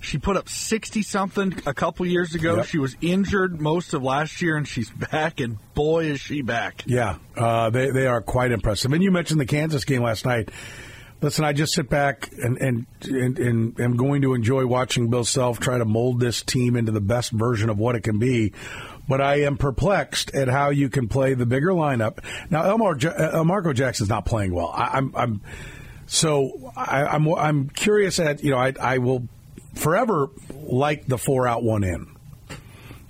She 0.05 0.19
put 0.19 0.37
up 0.37 0.49
60 0.49 1.03
something 1.03 1.55
a 1.67 1.75
couple 1.75 2.07
years 2.07 2.35
ago. 2.35 2.57
Yep. 2.57 2.67
She 2.67 2.79
was 2.79 2.97
injured 3.01 3.61
most 3.61 3.95
of 3.95 4.03
last 4.03 4.43
year, 4.43 4.57
and 4.57 4.69
she's 4.69 4.91
back, 4.91 5.41
and 5.41 5.59
boy, 5.75 6.05
is 6.05 6.21
she 6.21 6.43
back. 6.43 6.83
Yeah, 6.87 7.17
uh, 7.37 7.71
they 7.71 7.91
they 7.91 8.07
are 8.07 8.21
quite 8.21 8.53
impressive. 8.53 8.93
And 8.93 9.03
you 9.03 9.11
mentioned 9.11 9.41
the 9.41 9.47
Kansas 9.47 9.85
game 9.85 10.03
last 10.03 10.27
night. 10.27 10.51
Listen, 11.23 11.45
I 11.47 11.55
just 11.55 11.73
sit 11.73 11.89
back 11.89 12.31
and 12.33 12.59
and 12.59 12.87
and, 13.03 13.39
and 13.39 13.81
am 13.81 13.97
going 13.97 14.23
to 14.23 14.35
enjoy 14.35 14.67
watching 14.67 15.09
Bill 15.09 15.25
Self 15.25 15.59
try 15.59 15.79
to 15.79 15.87
mold 15.87 16.21
this 16.21 16.43
team 16.43 16.77
into 16.77 16.93
the 16.93 17.01
best 17.01 17.33
version 17.33 17.71
of 17.71 17.79
what 17.79 17.95
it 17.95 18.03
can 18.03 18.19
be. 18.19 18.53
But 19.09 19.23
I 19.23 19.41
am 19.43 19.57
perplexed 19.57 20.35
at 20.35 20.49
how 20.49 20.69
you 20.71 20.91
can 20.91 21.09
play 21.09 21.33
the 21.35 21.47
bigger 21.47 21.71
lineup. 21.71 22.19
Now, 22.51 22.65
Elmar 22.65 23.03
Ja- 23.03 23.41
uh, 23.41 23.45
Marco 23.45 23.73
Jackson's 23.73 24.09
not 24.11 24.27
playing 24.27 24.53
well. 24.53 24.71
I, 24.75 24.99
I'm 24.99 25.17
I'm 25.17 25.41
so 26.07 26.73
I, 26.77 27.05
I'm 27.05 27.27
I'm 27.35 27.69
curious 27.71 28.19
at 28.19 28.45
you 28.45 28.51
know 28.51 28.59
I 28.59 28.75
I 28.79 28.99
will 28.99 29.27
forever 29.75 30.29
like 30.63 31.07
the 31.07 31.19
four 31.19 31.47
out 31.47 31.63
one 31.63 31.85
in 31.85 32.15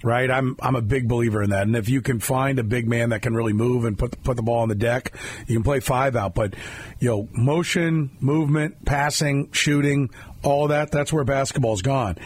right? 0.05 0.31
I'm 0.31 0.57
I'm 0.61 0.77
a 0.77 0.83
big 0.83 1.09
believer 1.09 1.43
in 1.43 1.51
that. 1.51 1.63
And 1.63 1.75
if 1.75 1.89
you 1.89 2.03
can 2.03 2.21
find 2.21 2.59
a 2.59 2.63
big 2.63 2.87
man 2.87 3.09
that 3.09 3.23
can 3.23 3.35
really 3.35 3.55
move 3.55 3.85
and 3.85 3.99
put 3.99 4.13
the, 4.13 4.17
put 4.19 4.37
the 4.37 4.43
ball 4.43 4.61
on 4.61 4.69
the 4.69 4.75
deck, 4.75 5.13
you 5.47 5.57
can 5.57 5.65
play 5.65 5.81
five 5.81 6.15
out. 6.15 6.35
But 6.35 6.55
you 7.01 7.09
know, 7.09 7.29
motion, 7.33 8.11
movement, 8.21 8.85
passing, 8.85 9.51
shooting, 9.53 10.11
all 10.43 10.69
that 10.69 10.93
that's 10.93 11.13
where 11.13 11.25
basketball's 11.25 11.83
gone. 11.83 12.19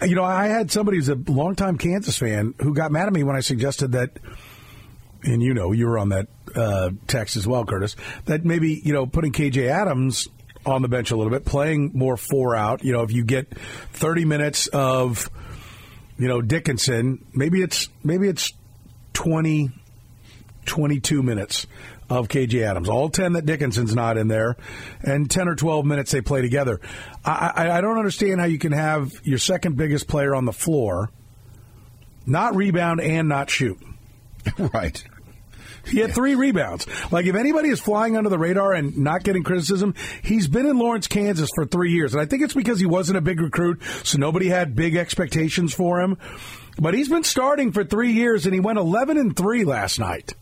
You 0.00 0.14
know, 0.14 0.24
I 0.24 0.46
had 0.46 0.70
somebody 0.70 0.96
who's 0.98 1.08
a 1.08 1.14
longtime 1.14 1.78
Kansas 1.78 2.16
fan 2.16 2.54
who 2.60 2.74
got 2.74 2.90
mad 2.90 3.06
at 3.06 3.12
me 3.12 3.24
when 3.24 3.36
I 3.36 3.40
suggested 3.40 3.92
that. 3.92 4.18
And 5.24 5.42
you 5.42 5.54
know, 5.54 5.70
you 5.70 5.86
were 5.86 5.98
on 5.98 6.08
that 6.08 6.28
uh, 6.56 6.90
text 7.06 7.36
as 7.36 7.46
well, 7.46 7.64
Curtis. 7.64 7.94
That 8.24 8.44
maybe 8.44 8.80
you 8.84 8.92
know 8.92 9.06
putting 9.06 9.32
KJ 9.32 9.68
Adams 9.68 10.28
on 10.64 10.82
the 10.82 10.88
bench 10.88 11.10
a 11.10 11.16
little 11.16 11.30
bit, 11.30 11.44
playing 11.44 11.92
more 11.94 12.16
four 12.16 12.54
out. 12.54 12.84
You 12.84 12.92
know, 12.92 13.02
if 13.02 13.12
you 13.12 13.24
get 13.24 13.48
30 13.56 14.24
minutes 14.24 14.66
of 14.68 15.28
you 16.18 16.28
know 16.28 16.40
Dickinson 16.42 17.24
maybe 17.34 17.62
it's 17.62 17.88
maybe 18.04 18.28
it's 18.28 18.52
20 19.14 19.70
22 20.66 21.22
minutes 21.22 21.66
of 22.08 22.28
KJ 22.28 22.62
Adams. 22.62 22.88
All 22.88 23.08
10 23.08 23.32
that 23.32 23.46
Dickinson's 23.46 23.94
not 23.94 24.16
in 24.16 24.28
there, 24.28 24.56
and 25.02 25.30
10 25.30 25.48
or 25.48 25.56
12 25.56 25.84
minutes 25.84 26.12
they 26.12 26.20
play 26.20 26.42
together. 26.42 26.80
I, 27.24 27.52
I, 27.54 27.78
I 27.78 27.80
don't 27.80 27.98
understand 27.98 28.40
how 28.40 28.46
you 28.46 28.58
can 28.58 28.72
have 28.72 29.12
your 29.24 29.38
second 29.38 29.76
biggest 29.76 30.06
player 30.06 30.34
on 30.34 30.44
the 30.44 30.52
floor 30.52 31.10
not 32.26 32.54
rebound 32.54 33.00
and 33.00 33.28
not 33.28 33.50
shoot. 33.50 33.78
right. 34.58 35.02
He 35.86 35.98
had 35.98 36.14
three 36.14 36.34
rebounds. 36.34 36.86
Like, 37.10 37.26
if 37.26 37.34
anybody 37.34 37.68
is 37.68 37.80
flying 37.80 38.16
under 38.16 38.30
the 38.30 38.38
radar 38.38 38.72
and 38.72 38.96
not 38.98 39.24
getting 39.24 39.42
criticism, 39.42 39.94
he's 40.22 40.46
been 40.48 40.66
in 40.66 40.78
Lawrence, 40.78 41.08
Kansas 41.08 41.50
for 41.54 41.66
three 41.66 41.92
years. 41.92 42.14
And 42.14 42.22
I 42.22 42.26
think 42.26 42.42
it's 42.42 42.54
because 42.54 42.78
he 42.78 42.86
wasn't 42.86 43.18
a 43.18 43.22
big 43.22 43.40
recruit, 43.40 43.82
so 44.04 44.18
nobody 44.18 44.48
had 44.48 44.76
big 44.76 44.96
expectations 44.96 45.74
for 45.74 46.00
him. 46.00 46.18
But 46.78 46.94
he's 46.94 47.08
been 47.08 47.24
starting 47.24 47.72
for 47.72 47.84
three 47.84 48.12
years, 48.12 48.46
and 48.46 48.54
he 48.54 48.60
went 48.60 48.78
11 48.78 49.16
and 49.16 49.36
3 49.36 49.64
last 49.64 49.98
night 49.98 50.34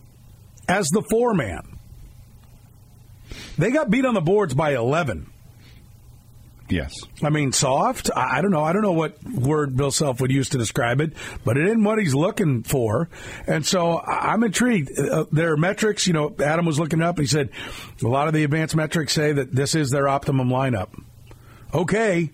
as 0.68 0.88
the 0.88 1.02
four 1.02 1.34
man. 1.34 1.78
They 3.58 3.70
got 3.70 3.90
beat 3.90 4.04
on 4.04 4.14
the 4.14 4.20
boards 4.20 4.54
by 4.54 4.74
11. 4.74 5.29
Yes. 6.70 6.94
I 7.22 7.30
mean, 7.30 7.52
soft. 7.52 8.10
I, 8.14 8.38
I 8.38 8.40
don't 8.42 8.50
know. 8.50 8.62
I 8.62 8.72
don't 8.72 8.82
know 8.82 8.92
what 8.92 9.22
word 9.24 9.76
Bill 9.76 9.90
Self 9.90 10.20
would 10.20 10.30
use 10.30 10.50
to 10.50 10.58
describe 10.58 11.00
it, 11.00 11.12
but 11.44 11.56
it 11.56 11.66
isn't 11.66 11.82
what 11.84 11.98
he's 11.98 12.14
looking 12.14 12.62
for. 12.62 13.08
And 13.46 13.66
so 13.66 13.96
I- 13.96 14.32
I'm 14.32 14.44
intrigued. 14.44 14.96
Uh, 14.98 15.24
their 15.32 15.56
metrics, 15.56 16.06
you 16.06 16.12
know, 16.12 16.34
Adam 16.42 16.66
was 16.66 16.78
looking 16.78 17.02
up. 17.02 17.18
He 17.18 17.26
said 17.26 17.50
a 18.02 18.06
lot 18.08 18.28
of 18.28 18.34
the 18.34 18.44
advanced 18.44 18.76
metrics 18.76 19.12
say 19.12 19.32
that 19.32 19.52
this 19.54 19.74
is 19.74 19.90
their 19.90 20.08
optimum 20.08 20.48
lineup. 20.48 20.88
Okay. 21.74 22.30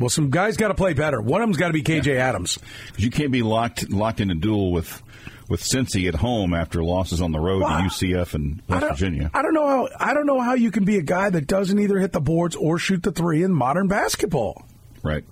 Well, 0.00 0.08
some 0.08 0.30
guys 0.30 0.56
got 0.56 0.68
to 0.68 0.74
play 0.74 0.94
better. 0.94 1.20
One 1.20 1.42
of 1.42 1.46
them's 1.46 1.58
got 1.58 1.68
to 1.68 1.72
be 1.74 1.82
KJ 1.82 2.16
Adams. 2.16 2.58
Because 2.86 3.04
You 3.04 3.10
can't 3.10 3.30
be 3.30 3.42
locked 3.42 3.90
locked 3.90 4.20
in 4.20 4.30
a 4.30 4.34
duel 4.34 4.72
with 4.72 5.02
with 5.50 5.62
Cincy 5.62 6.08
at 6.08 6.14
home 6.14 6.54
after 6.54 6.82
losses 6.82 7.20
on 7.20 7.32
the 7.32 7.38
road 7.40 7.62
Well, 7.62 7.76
to 7.76 7.84
UCF 7.84 8.34
and 8.34 8.62
West 8.68 8.80
don't, 8.80 8.90
Virginia. 8.90 9.30
I 9.34 9.42
don't 9.42 9.52
know 9.52 9.66
how 9.66 9.88
I 9.98 10.14
don't 10.14 10.26
know 10.26 10.40
how 10.40 10.54
you 10.54 10.70
can 10.70 10.84
be 10.84 10.96
a 10.96 11.02
guy 11.02 11.28
that 11.28 11.46
doesn't 11.46 11.78
either 11.78 11.98
hit 11.98 12.12
the 12.12 12.20
boards 12.20 12.56
or 12.56 12.78
shoot 12.78 13.02
the 13.02 13.12
three 13.12 13.42
in 13.42 13.52
modern 13.52 13.88
basketball. 13.88 14.64
Right. 15.02 15.24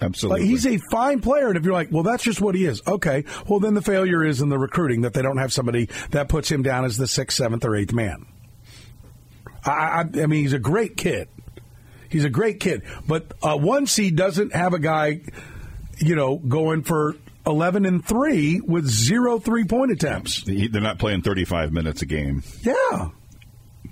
Absolutely. 0.00 0.42
Like 0.42 0.50
he's 0.50 0.66
a 0.66 0.78
fine 0.92 1.20
player, 1.20 1.48
and 1.48 1.56
if 1.56 1.64
you're 1.64 1.72
like, 1.72 1.88
well, 1.90 2.04
that's 2.04 2.22
just 2.22 2.40
what 2.40 2.54
he 2.54 2.66
is. 2.66 2.80
Okay, 2.86 3.24
well 3.48 3.58
then 3.58 3.74
the 3.74 3.82
failure 3.82 4.24
is 4.24 4.40
in 4.40 4.48
the 4.48 4.58
recruiting 4.58 5.00
that 5.00 5.12
they 5.14 5.22
don't 5.22 5.38
have 5.38 5.52
somebody 5.52 5.88
that 6.10 6.28
puts 6.28 6.50
him 6.50 6.62
down 6.62 6.84
as 6.84 6.96
the 6.98 7.06
sixth, 7.06 7.36
seventh, 7.38 7.64
or 7.64 7.74
eighth 7.74 7.92
man. 7.92 8.26
I, 9.64 9.70
I, 9.70 10.00
I 10.00 10.26
mean, 10.26 10.42
he's 10.42 10.52
a 10.52 10.58
great 10.58 10.96
kid. 10.96 11.28
He's 12.08 12.24
a 12.24 12.30
great 12.30 12.60
kid, 12.60 12.82
but 13.06 13.32
uh, 13.42 13.56
one 13.56 13.86
seed 13.86 14.16
doesn't 14.16 14.54
have 14.54 14.72
a 14.74 14.78
guy, 14.78 15.20
you 15.98 16.16
know, 16.16 16.36
going 16.36 16.82
for 16.82 17.16
eleven 17.46 17.84
and 17.86 18.04
three 18.04 18.60
with 18.60 18.86
zero 18.86 19.38
three 19.38 19.64
point 19.64 19.90
attempts. 19.92 20.42
They're 20.44 20.80
not 20.80 20.98
playing 20.98 21.22
35 21.22 21.72
minutes 21.72 22.02
a 22.02 22.06
game. 22.06 22.42
Yeah. 22.62 23.10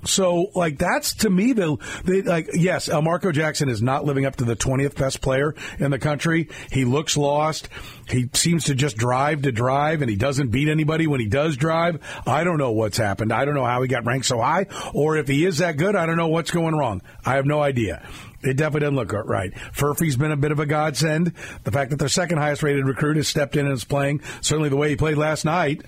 So, 0.06 0.50
like, 0.54 0.78
that's 0.78 1.14
to 1.16 1.30
me 1.30 1.52
the, 1.52 1.76
the 2.04 2.22
like. 2.22 2.48
Yes, 2.54 2.88
Elmarko 2.88 3.32
Jackson 3.32 3.68
is 3.68 3.82
not 3.82 4.04
living 4.04 4.24
up 4.24 4.36
to 4.36 4.44
the 4.44 4.56
twentieth 4.56 4.96
best 4.96 5.20
player 5.20 5.54
in 5.78 5.90
the 5.90 5.98
country. 5.98 6.48
He 6.70 6.84
looks 6.84 7.16
lost. 7.16 7.68
He 8.08 8.30
seems 8.32 8.64
to 8.64 8.74
just 8.74 8.96
drive 8.96 9.42
to 9.42 9.52
drive, 9.52 10.00
and 10.00 10.08
he 10.08 10.16
doesn't 10.16 10.48
beat 10.48 10.68
anybody 10.68 11.06
when 11.06 11.20
he 11.20 11.26
does 11.26 11.56
drive. 11.56 12.00
I 12.26 12.44
don't 12.44 12.58
know 12.58 12.72
what's 12.72 12.98
happened. 12.98 13.32
I 13.32 13.44
don't 13.44 13.54
know 13.54 13.64
how 13.64 13.82
he 13.82 13.88
got 13.88 14.06
ranked 14.06 14.26
so 14.26 14.40
high, 14.40 14.66
or 14.94 15.16
if 15.16 15.28
he 15.28 15.44
is 15.44 15.58
that 15.58 15.76
good. 15.76 15.96
I 15.96 16.06
don't 16.06 16.16
know 16.16 16.28
what's 16.28 16.50
going 16.50 16.74
wrong. 16.74 17.02
I 17.24 17.34
have 17.34 17.46
no 17.46 17.60
idea. 17.60 18.06
It 18.42 18.56
definitely 18.56 18.80
doesn't 18.80 18.96
look 18.96 19.12
right. 19.12 19.52
Furphy's 19.72 20.16
been 20.16 20.30
a 20.30 20.36
bit 20.36 20.52
of 20.52 20.60
a 20.60 20.66
godsend. 20.66 21.32
The 21.64 21.72
fact 21.72 21.90
that 21.90 21.98
their 21.98 22.08
second 22.08 22.38
highest 22.38 22.62
rated 22.62 22.86
recruit 22.86 23.16
has 23.16 23.26
stepped 23.26 23.56
in 23.56 23.66
and 23.66 23.74
is 23.74 23.84
playing 23.84 24.20
certainly 24.40 24.68
the 24.68 24.76
way 24.76 24.88
he 24.88 24.96
played 24.96 25.16
last 25.16 25.44
night. 25.44 25.82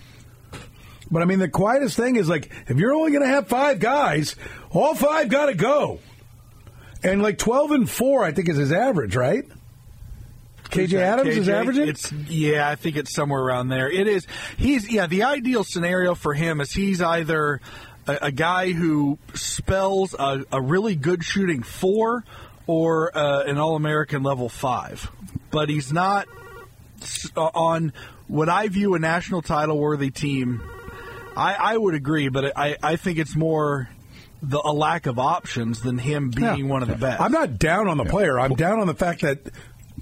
But 1.10 1.22
I 1.22 1.24
mean, 1.24 1.38
the 1.38 1.48
quietest 1.48 1.96
thing 1.96 2.16
is 2.16 2.28
like, 2.28 2.50
if 2.66 2.76
you're 2.76 2.94
only 2.94 3.12
going 3.12 3.22
to 3.22 3.28
have 3.28 3.48
five 3.48 3.78
guys, 3.78 4.36
all 4.70 4.94
five 4.94 5.28
got 5.28 5.46
to 5.46 5.54
go. 5.54 6.00
And 7.02 7.22
like 7.22 7.38
12 7.38 7.70
and 7.70 7.90
4, 7.90 8.24
I 8.24 8.32
think, 8.32 8.48
is 8.48 8.56
his 8.56 8.72
average, 8.72 9.16
right? 9.16 9.44
KJ 10.70 10.94
Adams 10.94 11.36
is 11.36 11.48
averaging? 11.48 11.88
It's 11.88 12.12
yeah, 12.12 12.68
I 12.68 12.74
think 12.74 12.96
it's 12.96 13.14
somewhere 13.14 13.40
around 13.40 13.68
there. 13.68 13.90
It 13.90 14.06
is. 14.06 14.26
He's 14.58 14.90
yeah. 14.90 15.06
The 15.06 15.22
ideal 15.22 15.64
scenario 15.64 16.14
for 16.14 16.34
him 16.34 16.60
is 16.60 16.72
he's 16.72 17.00
either 17.00 17.60
a, 18.06 18.18
a 18.22 18.32
guy 18.32 18.72
who 18.72 19.18
spells 19.34 20.14
a, 20.18 20.44
a 20.52 20.60
really 20.60 20.94
good 20.94 21.24
shooting 21.24 21.62
four 21.62 22.24
or 22.66 23.16
uh, 23.16 23.44
an 23.44 23.56
All 23.56 23.76
American 23.76 24.22
level 24.22 24.50
five, 24.50 25.10
but 25.50 25.70
he's 25.70 25.90
not 25.92 26.28
on 27.34 27.92
what 28.26 28.48
I 28.48 28.68
view 28.68 28.94
a 28.94 28.98
national 28.98 29.42
title 29.42 29.78
worthy 29.78 30.10
team. 30.10 30.62
I, 31.38 31.54
I 31.54 31.76
would 31.76 31.94
agree, 31.94 32.28
but 32.28 32.56
I, 32.56 32.76
I 32.82 32.96
think 32.96 33.18
it's 33.18 33.36
more 33.36 33.88
the 34.42 34.60
a 34.62 34.72
lack 34.72 35.06
of 35.06 35.18
options 35.18 35.80
than 35.80 35.98
him 35.98 36.30
being 36.30 36.58
Yeah. 36.58 36.62
one 36.72 36.82
of 36.82 36.88
the 36.88 36.96
best. 36.96 37.20
I'm 37.20 37.32
not 37.32 37.58
down 37.58 37.88
on 37.88 37.96
the 37.96 38.04
player. 38.04 38.38
I'm 38.38 38.54
down 38.54 38.78
on 38.80 38.86
the 38.86 38.94
fact 38.94 39.22
that 39.22 39.40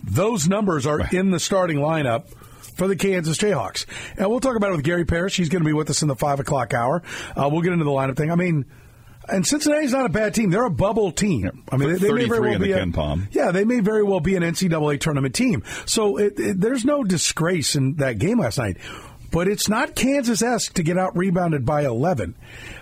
those 0.04 0.48
numbers 0.48 0.86
are 0.86 1.00
in 1.12 1.30
the 1.30 1.40
starting 1.40 1.78
lineup 1.78 2.28
for 2.76 2.86
the 2.86 2.96
Kansas 2.96 3.38
Jayhawks. 3.38 3.86
And 4.18 4.28
we'll 4.28 4.40
talk 4.40 4.56
about 4.56 4.70
it 4.70 4.76
with 4.76 4.84
Gary 4.84 5.04
Parrish. 5.04 5.36
He's 5.36 5.48
going 5.48 5.62
to 5.62 5.66
be 5.66 5.72
with 5.72 5.88
us 5.88 6.02
in 6.02 6.08
the 6.08 6.16
5 6.16 6.40
o'clock 6.40 6.74
hour. 6.74 7.02
Uh, 7.34 7.48
we'll 7.50 7.62
get 7.62 7.72
into 7.72 7.84
the 7.84 7.90
lineup 7.90 8.16
thing. 8.16 8.30
I 8.30 8.34
mean, 8.34 8.66
and 9.28 9.44
Cincinnati's 9.46 9.92
not 9.92 10.06
a 10.06 10.10
bad 10.10 10.34
team. 10.34 10.50
They're 10.50 10.64
a 10.66 10.70
bubble 10.70 11.10
team. 11.10 11.64
I 11.72 11.76
mean, 11.78 11.94
they, 11.94 11.98
they 11.98 12.12
may 12.12 12.24
very 12.26 12.50
well 12.50 12.58
be 12.58 12.72
a, 12.72 12.86
Palm. 12.88 13.28
Yeah, 13.32 13.50
they 13.50 13.64
may 13.64 13.80
very 13.80 14.02
well 14.04 14.20
be 14.20 14.36
an 14.36 14.42
NCAA 14.42 15.00
tournament 15.00 15.34
team. 15.34 15.64
So 15.86 16.18
it, 16.18 16.38
it, 16.38 16.60
there's 16.60 16.84
no 16.84 17.02
disgrace 17.02 17.74
in 17.74 17.94
that 17.96 18.18
game 18.18 18.38
last 18.38 18.58
night. 18.58 18.76
But 19.30 19.48
it's 19.48 19.68
not 19.68 19.94
Kansas 19.94 20.42
esque 20.42 20.74
to 20.74 20.82
get 20.82 20.98
out 20.98 21.16
rebounded 21.16 21.64
by 21.64 21.84
11, 21.84 22.34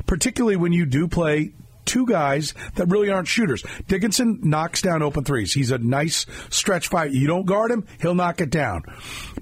particularly 0.07 0.57
when 0.57 0.73
you 0.73 0.87
do 0.87 1.09
play 1.09 1.53
two 1.85 2.07
guys 2.07 2.55
that 2.77 2.87
really 2.87 3.11
aren't 3.11 3.29
shooters. 3.29 3.65
Dickinson 3.89 4.41
knocks 4.43 4.83
down 4.83 5.03
open 5.03 5.25
threes. 5.25 5.53
He's 5.53 5.71
a 5.71 5.79
nice 5.79 6.27
stretch 6.51 6.89
five. 6.89 7.15
You 7.15 7.27
don't 7.27 7.47
guard 7.47 7.71
him, 7.71 7.87
he'll 8.01 8.15
knock 8.15 8.41
it 8.41 8.51
down. 8.51 8.85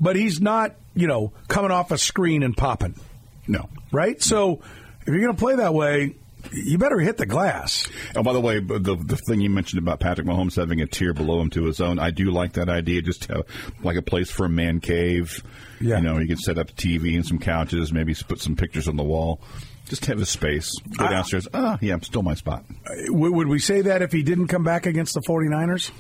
But 0.01 0.17
he's 0.17 0.41
not, 0.41 0.75
you 0.95 1.07
know, 1.07 1.33
coming 1.49 1.71
off 1.71 1.91
a 1.91 1.99
screen 1.99 2.43
and 2.43 2.57
popping. 2.57 2.97
No. 3.47 3.69
Right? 3.93 4.23
So 4.23 4.61
if 5.03 5.09
you're 5.09 5.21
going 5.21 5.35
to 5.35 5.39
play 5.39 5.57
that 5.57 5.75
way, 5.75 6.17
you 6.53 6.79
better 6.79 6.99
hit 6.99 7.17
the 7.19 7.27
glass. 7.27 7.89
Oh, 8.17 8.23
by 8.23 8.33
the 8.33 8.41
way, 8.41 8.61
the 8.61 8.97
the 8.97 9.17
thing 9.29 9.41
you 9.41 9.51
mentioned 9.51 9.79
about 9.83 10.01
Patrick 10.01 10.27
Mahomes 10.27 10.57
having 10.57 10.81
a 10.81 10.87
tier 10.87 11.15
below 11.15 11.41
him 11.41 11.51
to 11.51 11.65
his 11.65 11.81
own, 11.81 11.99
I 11.99 12.11
do 12.11 12.31
like 12.31 12.55
that 12.55 12.69
idea. 12.69 13.03
Just 13.03 13.27
have 13.27 13.43
like 13.83 13.97
a 13.97 14.03
place 14.03 14.31
for 14.31 14.47
a 14.47 14.49
man 14.49 14.81
cave. 14.81 15.43
Yeah. 15.81 15.99
You 15.99 16.03
know, 16.03 16.19
you 16.19 16.27
can 16.29 16.37
set 16.39 16.59
up 16.59 16.71
a 16.71 16.73
TV 16.73 17.15
and 17.15 17.27
some 17.27 17.39
couches, 17.39 17.93
maybe 17.93 18.15
put 18.15 18.41
some 18.41 18.57
pictures 18.57 18.89
on 18.89 18.97
the 18.97 19.03
wall. 19.05 19.41
Just 19.89 20.07
have 20.07 20.21
a 20.21 20.27
space. 20.27 20.71
Go 20.97 21.09
downstairs. 21.09 21.47
Ah, 21.53 21.77
yeah, 21.81 21.93
I'm 21.95 22.03
still 22.03 22.23
my 22.23 22.35
spot. 22.35 22.65
Would 23.09 23.33
would 23.33 23.49
we 23.49 23.59
say 23.59 23.83
that 23.83 24.01
if 24.03 24.13
he 24.13 24.23
didn't 24.23 24.49
come 24.49 24.65
back 24.65 24.87
against 24.87 25.15
the 25.15 25.21
49ers? 25.21 25.91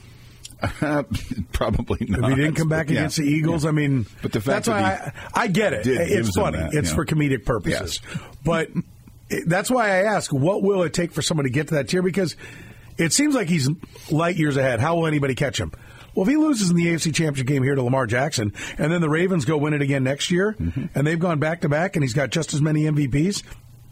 Probably 1.52 2.06
not. 2.08 2.30
If 2.30 2.36
he 2.36 2.42
didn't 2.42 2.54
come 2.54 2.68
back 2.68 2.88
Yeah. 2.88 2.98
against 3.00 3.16
the 3.16 3.24
Eagles, 3.24 3.64
I 3.64 3.72
mean, 3.72 4.06
But 4.22 4.32
the 4.32 4.40
fact 4.40 4.66
that's 4.66 4.68
why 4.68 4.82
that 4.82 5.14
I, 5.34 5.42
I 5.42 5.46
get 5.48 5.72
it. 5.72 5.86
It's 5.86 6.36
funny. 6.36 6.58
that, 6.58 6.74
it's 6.74 6.90
yeah. 6.90 6.94
for 6.94 7.04
comedic 7.04 7.44
purposes. 7.44 8.00
But 8.44 8.70
it- 8.70 8.84
that's 9.46 9.70
why 9.70 9.86
I 9.88 10.02
ask, 10.14 10.32
what 10.32 10.62
will 10.62 10.82
it 10.82 10.92
take 10.94 11.12
for 11.12 11.22
someone 11.22 11.44
to 11.44 11.50
get 11.50 11.68
to 11.68 11.74
that 11.74 11.88
tier? 11.88 12.02
Because 12.02 12.36
it 12.98 13.12
seems 13.12 13.34
like 13.34 13.48
he's 13.48 13.68
light 14.10 14.36
years 14.36 14.56
ahead. 14.56 14.80
How 14.80 14.96
will 14.96 15.06
anybody 15.06 15.34
catch 15.34 15.58
him? 15.58 15.72
Well, 16.14 16.24
if 16.24 16.28
he 16.30 16.36
loses 16.36 16.68
in 16.70 16.76
the 16.76 16.86
AFC 16.88 17.14
Championship 17.14 17.46
game 17.46 17.62
here 17.62 17.74
to 17.74 17.82
Lamar 17.82 18.06
Jackson, 18.06 18.52
and 18.76 18.92
then 18.92 19.00
the 19.00 19.08
Ravens 19.08 19.46
go 19.46 19.56
win 19.56 19.72
it 19.72 19.80
again 19.80 20.04
next 20.04 20.30
year, 20.30 20.54
Mm-hmm. 20.60 20.86
and 20.94 21.06
they've 21.06 21.18
gone 21.18 21.38
back 21.38 21.62
to 21.62 21.68
back, 21.70 21.96
and 21.96 22.02
he's 22.04 22.12
got 22.12 22.28
just 22.30 22.52
as 22.52 22.60
many 22.60 22.82
MVPs, 22.82 23.42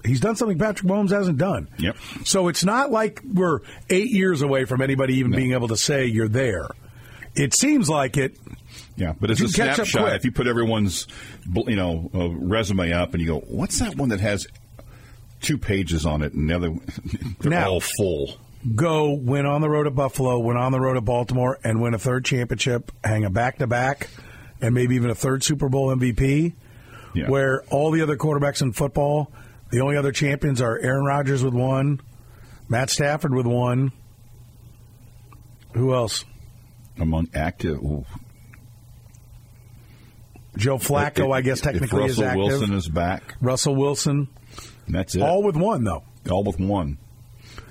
he's 0.04 0.20
done 0.20 0.36
something 0.36 0.58
Patrick 0.58 0.86
Mahomes 0.90 1.10
hasn't 1.10 1.38
done. 1.38 1.68
Yep. 1.78 1.96
So 2.24 2.48
it's 2.48 2.62
not 2.64 2.90
like 2.90 3.22
we're 3.24 3.60
eight 3.88 4.10
years 4.10 4.42
away 4.42 4.66
from 4.66 4.82
anybody 4.82 5.14
even 5.14 5.30
being 5.32 5.52
able 5.52 5.68
to 5.68 5.76
say 5.78 6.04
you're 6.06 6.28
there. 6.28 6.68
It 7.34 7.54
seems 7.54 7.88
like 7.88 8.16
it. 8.18 8.36
Yeah, 8.96 9.14
but 9.18 9.30
it's 9.30 9.40
a 9.40 9.44
can 9.44 9.52
catch 9.52 9.78
up 9.78 9.86
snapshot. 9.86 10.16
If 10.16 10.24
you 10.26 10.32
put 10.32 10.46
everyone's, 10.46 11.06
you 11.66 11.76
know, 11.76 12.10
uh, 12.14 12.28
resume 12.28 12.92
up 12.92 13.14
and 13.14 13.22
you 13.22 13.28
go, 13.28 13.38
"What's 13.38 13.78
that 13.78 13.94
one 13.96 14.10
that 14.10 14.20
has 14.20 14.46
two 15.40 15.58
pages 15.58 16.06
on 16.06 16.22
it 16.22 16.32
and 16.34 16.48
the 16.50 16.54
other 16.56 16.70
they're 17.40 17.50
Now- 17.50 17.70
all 17.70 17.80
full?" 17.80 18.36
go 18.76 19.14
win 19.14 19.46
on 19.46 19.62
the 19.62 19.70
road 19.70 19.84
to 19.84 19.90
Buffalo, 19.90 20.38
win 20.38 20.58
on 20.58 20.70
the 20.70 20.78
road 20.78 20.92
to 20.94 21.00
Baltimore, 21.00 21.58
and 21.64 21.80
win 21.80 21.94
a 21.94 21.98
third 21.98 22.26
championship, 22.26 22.92
hang 23.02 23.24
a 23.24 23.30
back 23.30 23.56
to 23.56 23.66
back, 23.66 24.10
and 24.60 24.74
maybe 24.74 24.96
even 24.96 25.08
a 25.08 25.14
third 25.14 25.42
Super 25.42 25.70
Bowl 25.70 25.88
MVP. 25.96 26.52
Yeah. 27.14 27.30
Where 27.30 27.62
all 27.70 27.90
the 27.90 28.02
other 28.02 28.18
quarterbacks 28.18 28.60
in 28.60 28.72
football, 28.72 29.32
the 29.70 29.80
only 29.80 29.96
other 29.96 30.12
champions 30.12 30.60
are 30.60 30.78
Aaron 30.78 31.04
Rodgers 31.06 31.42
with 31.42 31.54
one, 31.54 32.02
Matt 32.68 32.90
Stafford 32.90 33.34
with 33.34 33.46
one. 33.46 33.92
Who 35.74 35.94
else? 35.94 36.26
Among 36.98 37.28
active, 37.34 37.78
ooh. 37.78 38.04
Joe 40.56 40.76
Flacco, 40.78 41.32
I 41.34 41.40
guess 41.40 41.60
technically 41.60 42.04
is 42.04 42.18
Russell. 42.20 42.36
Wilson 42.38 42.74
is 42.74 42.88
back. 42.88 43.36
Russell 43.40 43.74
Wilson, 43.76 44.28
That's 44.88 45.14
it. 45.14 45.22
all 45.22 45.42
with 45.42 45.56
one 45.56 45.84
though. 45.84 46.04
all 46.30 46.44
with 46.44 46.58
one. 46.60 46.98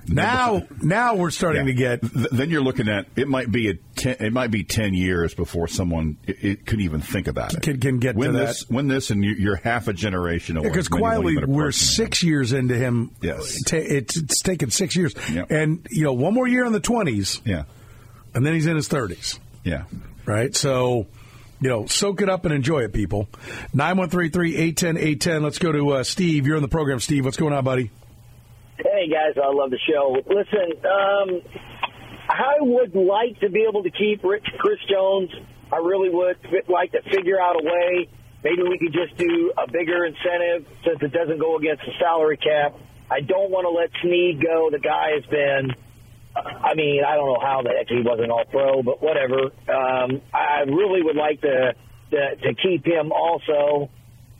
Now, 0.07 0.63
now 0.81 1.15
we're 1.15 1.29
starting 1.29 1.67
to 1.67 1.73
get. 1.73 1.99
Then 2.01 2.49
you're 2.49 2.63
looking 2.63 2.87
at 2.89 3.05
it 3.15 3.27
might 3.27 3.51
be 3.51 3.69
a 3.69 3.73
ten, 3.95 4.15
it 4.19 4.33
might 4.33 4.49
be 4.49 4.63
ten 4.63 4.95
years 4.95 5.35
before 5.35 5.67
someone 5.67 6.17
it, 6.25 6.37
it 6.43 6.65
could 6.65 6.81
even 6.81 6.99
think 7.01 7.27
about 7.27 7.53
it. 7.53 7.61
Can, 7.61 7.79
can 7.79 7.99
get 7.99 8.15
win 8.15 8.31
to 8.33 8.39
this, 8.39 8.63
that. 8.63 8.73
win 8.73 8.87
this, 8.87 9.11
and 9.11 9.23
you- 9.23 9.35
you're 9.37 9.57
half 9.57 9.87
a 9.87 9.93
generation 9.93 10.57
away. 10.57 10.67
Because 10.69 10.87
quietly, 10.87 11.37
we're 11.45 11.71
six 11.71 12.23
years 12.23 12.53
into 12.53 12.73
him. 12.75 13.11
Yes. 13.21 13.61
Ta- 13.65 13.75
it's, 13.77 14.17
it's 14.17 14.41
taken 14.41 14.71
six 14.71 14.95
years. 14.95 15.13
And, 15.49 15.85
you 15.91 16.05
know, 16.05 16.13
one 16.13 16.33
more 16.33 16.47
year 16.47 16.65
in 16.65 16.73
the 16.73 16.81
20s, 16.81 17.41
Yeah, 17.45 17.65
and 18.33 18.43
then 18.45 18.55
he's 18.55 18.65
in 18.65 18.75
his 18.77 18.89
30s. 18.89 19.37
yeah. 19.63 19.83
right? 20.25 20.55
So, 20.55 21.05
you 21.61 21.69
know, 21.69 21.85
soak 21.87 22.21
it 22.21 22.29
up 22.29 22.45
and 22.45 22.53
enjoy 22.53 22.79
it, 22.79 22.93
people. 22.93 23.27
913-810-810. 23.75 25.41
Let's 25.43 25.59
go 25.59 25.71
to 25.71 25.89
uh, 25.91 26.03
Steve. 26.03 26.47
You're 26.47 26.55
on 26.55 26.61
the 26.61 26.67
program, 26.67 26.99
Steve. 26.99 27.25
What's 27.25 27.37
going 27.37 27.53
on, 27.53 27.63
buddy? 27.63 27.91
Hey 28.77 29.09
guys, 29.11 29.35
I 29.35 29.51
love 29.51 29.71
the 29.71 29.79
show. 29.89 30.15
Listen, 30.25 30.71
um, 30.85 31.41
I 32.29 32.55
would 32.61 32.95
like 32.95 33.37
to 33.41 33.49
be 33.49 33.65
able 33.67 33.83
to 33.83 33.91
keep 33.91 34.23
Rich 34.23 34.45
Chris 34.57 34.79
Jones. 34.89 35.31
I 35.71 35.77
really 35.77 36.09
would 36.09 36.37
like 36.69 36.93
to 36.93 37.01
figure 37.11 37.41
out 37.41 37.55
a 37.59 37.63
way. 37.65 38.07
Maybe 38.41 38.63
we 38.63 38.79
could 38.79 38.93
just 38.93 39.17
do 39.17 39.51
a 39.57 39.69
bigger 39.69 40.05
incentive 40.05 40.65
since 40.85 40.99
it 41.01 41.11
doesn't 41.11 41.39
go 41.39 41.57
against 41.57 41.83
the 41.85 41.91
salary 41.99 42.37
cap. 42.37 42.79
I 43.11 43.19
don't 43.19 43.51
want 43.51 43.65
to 43.65 43.69
let 43.69 43.89
Sneed 44.01 44.41
go. 44.41 44.69
The 44.71 44.79
guy 44.79 45.11
has 45.15 45.25
been. 45.25 45.75
I 46.35 46.73
mean, 46.75 47.01
I 47.03 47.15
don't 47.15 47.27
know 47.27 47.39
how 47.41 47.61
the 47.63 47.69
heck 47.69 47.87
he 47.87 48.01
wasn't 48.03 48.31
all 48.31 48.45
pro, 48.45 48.83
but 48.83 49.01
whatever. 49.01 49.51
Um, 49.67 50.21
I 50.33 50.61
really 50.67 51.01
would 51.01 51.15
like 51.15 51.41
to 51.41 51.73
to, 52.11 52.35
to 52.35 52.53
keep 52.55 52.85
him 52.85 53.11
also. 53.11 53.89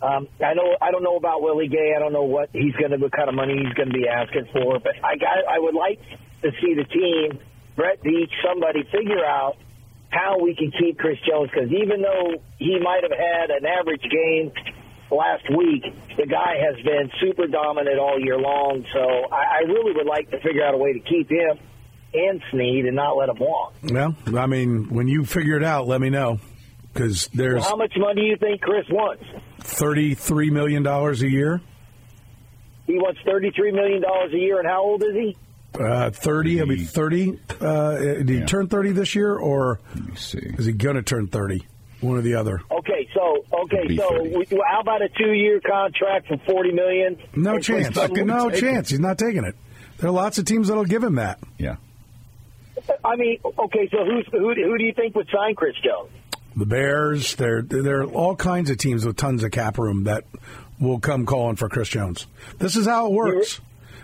Um, 0.02 0.28
I 0.40 0.54
know 0.54 0.78
I 0.82 0.92
don't 0.92 1.04
know 1.04 1.18
about 1.18 1.42
Willie 1.42 1.68
Gay. 1.68 1.94
I 1.96 2.00
don't 2.00 2.14
know 2.14 2.24
what 2.24 2.50
he's 2.54 2.74
going 2.76 2.92
to, 2.92 2.98
what 2.98 3.12
kind 3.12 3.28
of 3.28 3.36
money 3.36 3.56
he's 3.58 3.74
going 3.74 3.90
to 3.90 3.94
be 3.94 4.08
asking 4.08 4.48
for. 4.54 4.80
But 4.80 4.96
I 5.04 5.18
got, 5.18 5.44
I 5.50 5.60
would 5.60 5.76
like 5.76 6.00
to 6.42 6.52
see 6.62 6.74
the 6.74 6.86
team, 6.86 7.40
Brett 7.76 8.02
Veach, 8.02 8.32
somebody 8.46 8.84
figure 8.84 9.26
out 9.26 9.58
how 10.10 10.40
we 10.40 10.56
can 10.56 10.72
keep 10.72 10.98
Chris 10.98 11.18
Jones 11.28 11.52
because 11.54 11.70
even 11.72 12.02
though 12.02 12.42
he 12.58 12.80
might 12.80 13.04
have 13.04 13.12
had 13.12 13.52
an 13.52 13.66
average 13.66 14.02
game 14.10 14.52
last 15.12 15.44
week, 15.52 15.84
the 16.18 16.26
guy 16.26 16.64
has 16.64 16.84
been 16.84 17.12
super 17.20 17.48
dominant 17.48 18.00
all 18.00 18.20
year 18.20 18.38
long. 18.38 18.86
So 18.94 19.02
I, 19.32 19.60
I 19.60 19.60
really 19.68 19.92
would 19.94 20.08
like 20.08 20.32
to 20.32 20.40
figure 20.40 20.64
out 20.64 20.74
a 20.74 20.78
way 20.78 20.94
to 20.94 21.00
keep 21.00 21.30
him 21.30 21.60
and 22.14 22.42
Sneed 22.52 22.86
and 22.86 22.96
not 22.96 23.18
let 23.18 23.30
him 23.30 23.38
walk. 23.40 23.74
Well, 23.84 24.16
I 24.38 24.46
mean, 24.46 24.90
when 24.90 25.08
you 25.08 25.26
figure 25.26 25.56
it 25.58 25.64
out, 25.64 25.88
let 25.88 26.02
me 26.02 26.10
know. 26.10 26.40
Because 26.94 27.28
there's 27.34 27.64
How 27.64 27.76
much 27.76 27.94
money 27.98 28.22
do 28.22 28.28
you 28.28 28.38
think 28.38 28.62
Chris 28.62 28.86
wants? 28.90 29.24
$33 29.62 30.52
million 30.52 30.86
a 30.88 31.14
year. 31.28 31.62
He 32.88 32.96
wants 32.96 33.20
thirty-three 33.24 33.72
million 33.72 34.02
dollars 34.02 34.34
a 34.34 34.38
year, 34.38 34.58
and 34.60 34.68
how 34.68 34.82
old 34.82 35.04
is 35.04 35.14
he? 35.14 35.38
Uh, 35.80 36.10
30, 36.10 36.56
he'll 36.56 36.66
be 36.66 36.84
30. 36.84 37.40
Uh, 37.62 37.98
did 38.00 38.28
he 38.30 38.42
turn 38.46 38.68
30 38.68 38.94
this 38.94 39.14
year, 39.14 39.36
or 39.36 39.80
is 40.16 40.66
he 40.66 40.72
going 40.72 40.96
to 40.96 41.04
turn 41.04 41.28
30? 41.28 41.64
One 42.02 42.18
or 42.18 42.22
the 42.22 42.34
other. 42.34 42.60
Okay, 42.72 43.08
so 43.14 43.46
okay, 43.66 43.96
so 43.96 44.10
30. 44.24 44.38
we, 44.38 44.46
how 44.72 44.80
about 44.80 45.04
a 45.04 45.10
two-year 45.10 45.62
contract 45.62 46.30
for 46.30 46.38
forty 46.50 46.72
million? 46.72 47.18
No 47.36 47.56
And 47.56 47.64
chance. 47.64 47.96
Chris 47.96 48.10
No 48.26 48.50
chance. 48.50 48.90
He's 48.90 49.00
not 49.00 49.20
taking 49.20 49.44
it. 49.44 49.56
There 49.98 50.10
are 50.10 50.14
lots 50.14 50.40
of 50.40 50.46
teams 50.46 50.70
that'll 50.70 50.86
give 50.86 51.04
him 51.04 51.16
that. 51.16 51.38
Yeah. 51.60 51.76
I 53.04 53.16
mean, 53.16 53.40
okay, 53.46 53.90
so 53.92 54.06
who's 54.06 54.28
who? 54.32 54.54
Who 54.54 54.78
do 54.78 54.84
you 54.84 54.94
think 54.94 55.16
would 55.16 55.30
sign 55.30 55.56
Chris 55.56 55.76
Jones? 55.84 56.12
The 56.56 56.66
Bears, 56.66 57.36
there 57.36 57.62
there 57.62 58.02
are 58.02 58.06
all 58.06 58.36
kinds 58.36 58.70
of 58.70 58.78
teams 58.78 59.06
with 59.06 59.16
tons 59.18 59.44
of 59.44 59.52
cap 59.52 59.78
room 59.78 60.06
that 60.06 60.26
will 60.80 61.00
come 61.00 61.26
calling 61.26 61.56
for 61.56 61.70
Chris 61.70 61.90
Jones. 61.90 62.28
This 62.58 62.76
is 62.76 62.86
how 62.86 63.08
it 63.08 63.14
works. 63.14 63.62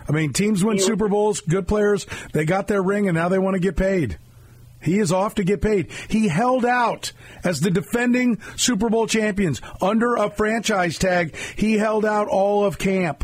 I 0.08 0.12
mean, 0.12 0.34
teams 0.34 0.64
win 0.64 0.80
Super 0.80 1.08
Bowls, 1.08 1.42
good 1.42 1.68
players, 1.68 2.06
they 2.32 2.46
got 2.46 2.68
their 2.68 2.82
ring 2.82 3.08
and 3.08 3.16
now 3.16 3.28
they 3.30 3.40
want 3.40 3.56
to 3.56 3.60
get 3.60 3.76
paid. 3.76 4.20
He 4.82 5.00
is 5.00 5.12
off 5.12 5.36
to 5.36 5.44
get 5.44 5.62
paid. 5.62 5.92
He 6.10 6.28
held 6.28 6.64
out 6.64 7.12
as 7.44 7.60
the 7.60 7.72
defending 7.72 8.40
Super 8.56 8.88
Bowl 8.88 9.08
champions 9.08 9.60
under 9.82 10.16
a 10.16 10.30
franchise 10.30 11.00
tag. 11.00 11.36
He 11.56 11.74
held 11.74 12.06
out 12.06 12.28
all 12.28 12.66
of 12.66 12.78
camp. 12.78 13.24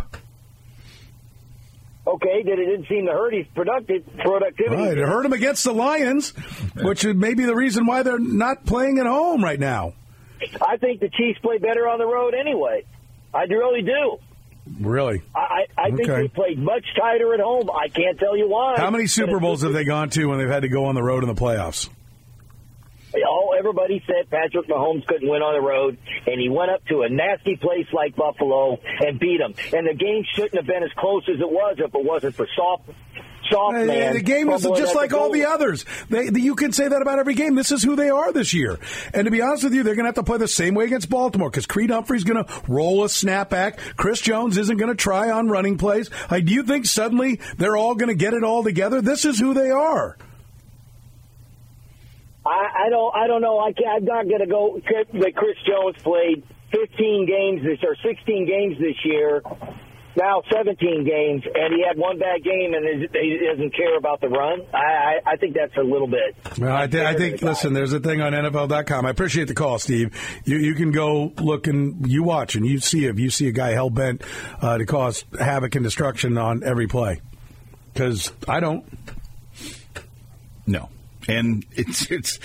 Okay, 2.08 2.42
that 2.44 2.54
it 2.54 2.66
didn't 2.66 2.88
seem 2.88 3.06
to 3.06 3.12
hurt 3.12 3.34
his 3.34 3.46
productive 3.54 4.04
productivity. 4.18 4.76
Right, 4.84 4.98
it 4.98 5.08
hurt 5.08 5.24
him 5.26 5.34
against 5.34 5.64
the 5.64 5.72
Lions, 5.74 6.32
which 6.82 7.06
may 7.06 7.36
be 7.36 7.46
the 7.46 7.56
reason 7.56 7.86
why 7.86 8.02
they're 8.02 8.18
not 8.18 8.66
playing 8.66 8.98
at 8.98 9.06
home 9.06 9.44
right 9.44 9.60
now. 9.60 9.94
I 10.68 10.78
think 10.78 11.00
the 11.00 11.10
Chiefs 11.10 11.40
play 11.42 11.60
better 11.60 11.88
on 11.88 12.00
the 12.00 12.08
road 12.08 12.34
anyway. 12.34 12.86
I 13.34 13.44
really 13.44 13.84
do. 13.84 14.18
Really? 14.80 15.22
I 15.36 15.66
I, 15.78 15.92
think 15.92 16.10
Okay. 16.10 16.22
they 16.24 16.28
played 16.28 16.58
much 16.60 16.86
tighter 17.00 17.34
at 17.36 17.40
home. 17.40 17.70
I 17.70 17.88
can't 17.90 18.18
tell 18.20 18.36
you 18.36 18.48
why. 18.48 18.76
How 18.78 18.90
many 18.90 19.06
Super 19.08 19.40
Bowls 19.40 19.62
have 19.62 19.74
they 19.74 19.84
gone 19.86 20.10
to 20.12 20.26
when 20.26 20.40
they've 20.40 20.50
had 20.50 20.62
to 20.64 20.70
go 20.70 20.86
on 20.86 20.96
the 20.96 21.04
road 21.04 21.24
in 21.24 21.30
the 21.30 21.40
playoffs? 21.40 21.90
Everybody 23.62 24.04
said 24.08 24.28
Patrick 24.32 24.68
Mahomes 24.68 25.06
couldn't 25.06 25.30
win 25.30 25.44
on 25.44 25.54
the 25.54 25.62
road, 25.62 25.98
and 26.26 26.42
he 26.42 26.50
went 26.50 26.72
up 26.72 26.84
to 26.88 27.04
a 27.04 27.10
nasty 27.10 27.56
place 27.58 27.86
like 27.94 28.16
Buffalo 28.16 28.80
and 29.00 29.20
beat 29.20 29.38
them. 29.38 29.54
And 29.72 29.88
the 29.88 29.94
game 29.94 30.24
shouldn't 30.34 30.56
have 30.56 30.66
been 30.66 30.82
as 30.82 30.90
close 30.98 31.24
as 31.30 31.40
it 31.40 31.50
was 31.50 31.76
if 31.78 31.94
it 31.94 32.04
wasn't 32.04 32.34
for 32.34 32.48
soft, 32.56 32.90
soft 33.52 33.74
man. 33.76 34.14
the 34.16 34.22
game 34.22 34.50
is 34.50 34.64
just 34.64 34.96
like 34.96 35.14
all 35.14 35.32
the 35.32 35.46
others. 35.46 35.86
They, 36.10 36.30
the, 36.30 36.42
you 36.42 36.56
can 36.56 36.72
say 36.72 36.88
that 36.88 37.04
about 37.04 37.20
every 37.20 37.36
game. 37.36 37.54
This 37.54 37.72
is 37.72 37.84
who 37.84 37.96
they 37.96 38.10
are 38.10 38.34
this 38.34 38.52
year. 38.52 38.80
And 39.14 39.26
to 39.26 39.32
be 39.32 39.44
honest 39.44 39.64
with 39.64 39.76
you, 39.76 39.84
they're 39.84 39.96
going 39.96 40.06
to 40.06 40.10
have 40.10 40.16
to 40.16 40.24
play 40.24 40.40
the 40.40 40.48
same 40.48 40.74
way 40.74 40.86
against 40.86 41.08
Baltimore 41.08 41.52
because 41.52 41.68
Creed 41.68 41.92
Humphrey's 41.92 42.24
going 42.24 42.44
to 42.44 42.52
roll 42.68 43.04
a 43.04 43.08
snapback. 43.08 43.78
Chris 43.96 44.22
Jones 44.22 44.58
isn't 44.58 44.78
going 44.78 44.90
to 44.90 44.96
try 44.96 45.30
on 45.30 45.50
running 45.50 45.78
plays. 45.78 46.10
Like, 46.32 46.46
do 46.46 46.54
you 46.54 46.64
think 46.64 46.88
suddenly 46.88 47.40
they're 47.58 47.78
all 47.78 47.94
going 47.94 48.10
to 48.10 48.16
get 48.16 48.34
it 48.34 48.44
all 48.44 48.64
together? 48.64 49.02
This 49.02 49.24
is 49.24 49.40
who 49.40 49.54
they 49.54 49.70
are. 49.70 50.18
I, 52.46 52.86
I 52.86 52.90
don't. 52.90 53.16
I 53.16 53.28
don't 53.28 53.42
know. 53.42 53.60
I 53.60 53.72
can't, 53.74 54.02
I'm 54.02 54.06
not 54.06 54.28
going 54.28 54.40
to 54.40 54.48
go. 54.48 54.80
That 55.14 55.36
Chris 55.36 55.58
Jones 55.68 55.96
played 56.02 56.44
15 56.72 57.28
games 57.28 57.64
this 57.64 57.80
or 57.84 57.96
16 58.04 58.48
games 58.48 58.78
this 58.80 58.96
year. 59.06 59.42
Now 60.18 60.42
17 60.52 61.06
games, 61.06 61.44
and 61.56 61.74
he 61.74 61.86
had 61.88 61.98
one 61.98 62.20
bad 62.20 62.44
game, 62.44 62.74
and 62.74 62.86
he 62.86 63.40
doesn't 63.50 63.74
care 63.74 63.98
about 63.98 64.20
the 64.20 64.28
run. 64.28 64.60
I, 64.74 64.78
I, 64.78 65.20
I 65.26 65.36
think 65.38 65.56
that's 65.56 65.76
a 65.78 65.84
little 65.84 66.08
bit. 66.08 66.36
Well, 66.60 66.76
I, 66.76 66.86
th- 66.88 67.06
I 67.06 67.14
think, 67.16 67.42
listen, 67.42 67.72
there's 67.72 67.94
a 67.94 68.00
thing 68.02 68.20
on 68.20 68.34
NFL.com. 68.34 69.06
I 69.06 69.10
appreciate 69.10 69.48
the 69.48 69.54
call, 69.54 69.80
Steve. 69.80 70.14
You, 70.44 70.58
you 70.58 70.76
can 70.76 70.92
go 70.92 71.32
look 71.40 71.68
and 71.68 72.06
you 72.12 72.24
watch 72.24 72.56
and 72.56 72.66
you 72.66 72.80
see 72.80 73.06
if 73.06 73.20
you 73.20 73.30
see 73.30 73.48
a 73.48 73.54
guy 73.54 73.70
hell 73.70 73.90
bent 73.90 74.22
uh, 74.62 74.78
to 74.78 74.86
cause 74.86 75.24
havoc 75.40 75.76
and 75.76 75.84
destruction 75.86 76.38
on 76.38 76.62
every 76.62 76.88
play. 76.88 77.22
Because 77.94 78.34
I 78.50 78.60
don't. 78.60 78.84
No, 80.68 80.90
and 81.28 81.66
it's 81.72 82.10
it's 82.12 82.40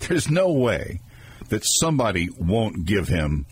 there's 0.00 0.30
no 0.30 0.52
way 0.52 1.00
that 1.48 1.62
somebody 1.64 2.28
won't 2.38 2.84
give 2.86 3.08
him 3.08 3.46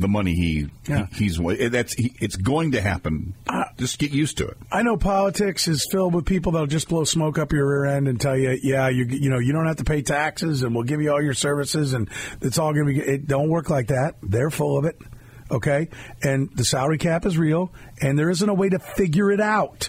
the 0.00 0.06
money 0.08 0.32
he, 0.32 0.68
Yeah. 0.86 1.06
he 1.12 1.24
he's 1.24 1.40
eh, 1.40 1.68
that's 1.70 1.92
he, 1.94 2.14
it's 2.20 2.36
going 2.36 2.72
to 2.72 2.80
happen. 2.80 3.34
Just 3.78 3.98
get 3.98 4.12
used 4.12 4.38
to 4.38 4.46
it. 4.46 4.56
I 4.70 4.82
know 4.82 4.96
politics 4.96 5.66
is 5.66 5.86
filled 5.90 6.14
with 6.14 6.24
people 6.24 6.52
that'll 6.52 6.68
just 6.68 6.88
blow 6.88 7.02
smoke 7.04 7.36
up 7.38 7.52
your 7.52 7.66
rear 7.68 7.84
end 7.96 8.06
and 8.06 8.20
tell 8.20 8.36
you, 8.36 8.56
yeah, 8.62 8.88
you 8.88 9.04
you 9.06 9.28
know, 9.28 9.38
you 9.40 9.52
don't 9.52 9.66
have 9.66 9.76
to 9.76 9.84
pay 9.84 10.02
taxes 10.02 10.62
and 10.62 10.72
we'll 10.74 10.84
give 10.84 11.00
you 11.02 11.10
all 11.10 11.22
your 11.22 11.34
services 11.34 11.94
and 11.94 12.08
it's 12.40 12.58
all 12.58 12.72
going 12.72 12.86
to 12.86 12.92
be. 12.92 13.00
It 13.00 13.26
don't 13.26 13.48
work 13.48 13.70
like 13.70 13.88
that. 13.88 14.14
They're 14.22 14.50
full 14.50 14.78
of 14.78 14.84
it. 14.84 14.96
Okay, 15.50 15.88
and 16.22 16.50
the 16.54 16.64
salary 16.64 16.98
cap 16.98 17.24
is 17.24 17.38
real, 17.38 17.72
and 18.02 18.18
there 18.18 18.28
isn't 18.28 18.48
a 18.48 18.52
way 18.54 18.68
to 18.68 18.78
figure 18.78 19.32
it 19.32 19.40
out. 19.40 19.88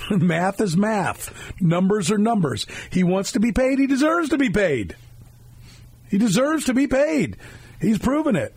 math 0.10 0.60
is 0.60 0.76
math. 0.76 1.52
Numbers 1.60 2.10
are 2.10 2.18
numbers. 2.18 2.66
He 2.90 3.04
wants 3.04 3.32
to 3.32 3.40
be 3.40 3.52
paid. 3.52 3.78
He 3.78 3.86
deserves 3.86 4.30
to 4.30 4.38
be 4.38 4.50
paid. 4.50 4.96
He 6.08 6.18
deserves 6.18 6.64
to 6.66 6.74
be 6.74 6.86
paid. 6.86 7.36
He's 7.80 7.98
proven 7.98 8.36
it. 8.36 8.54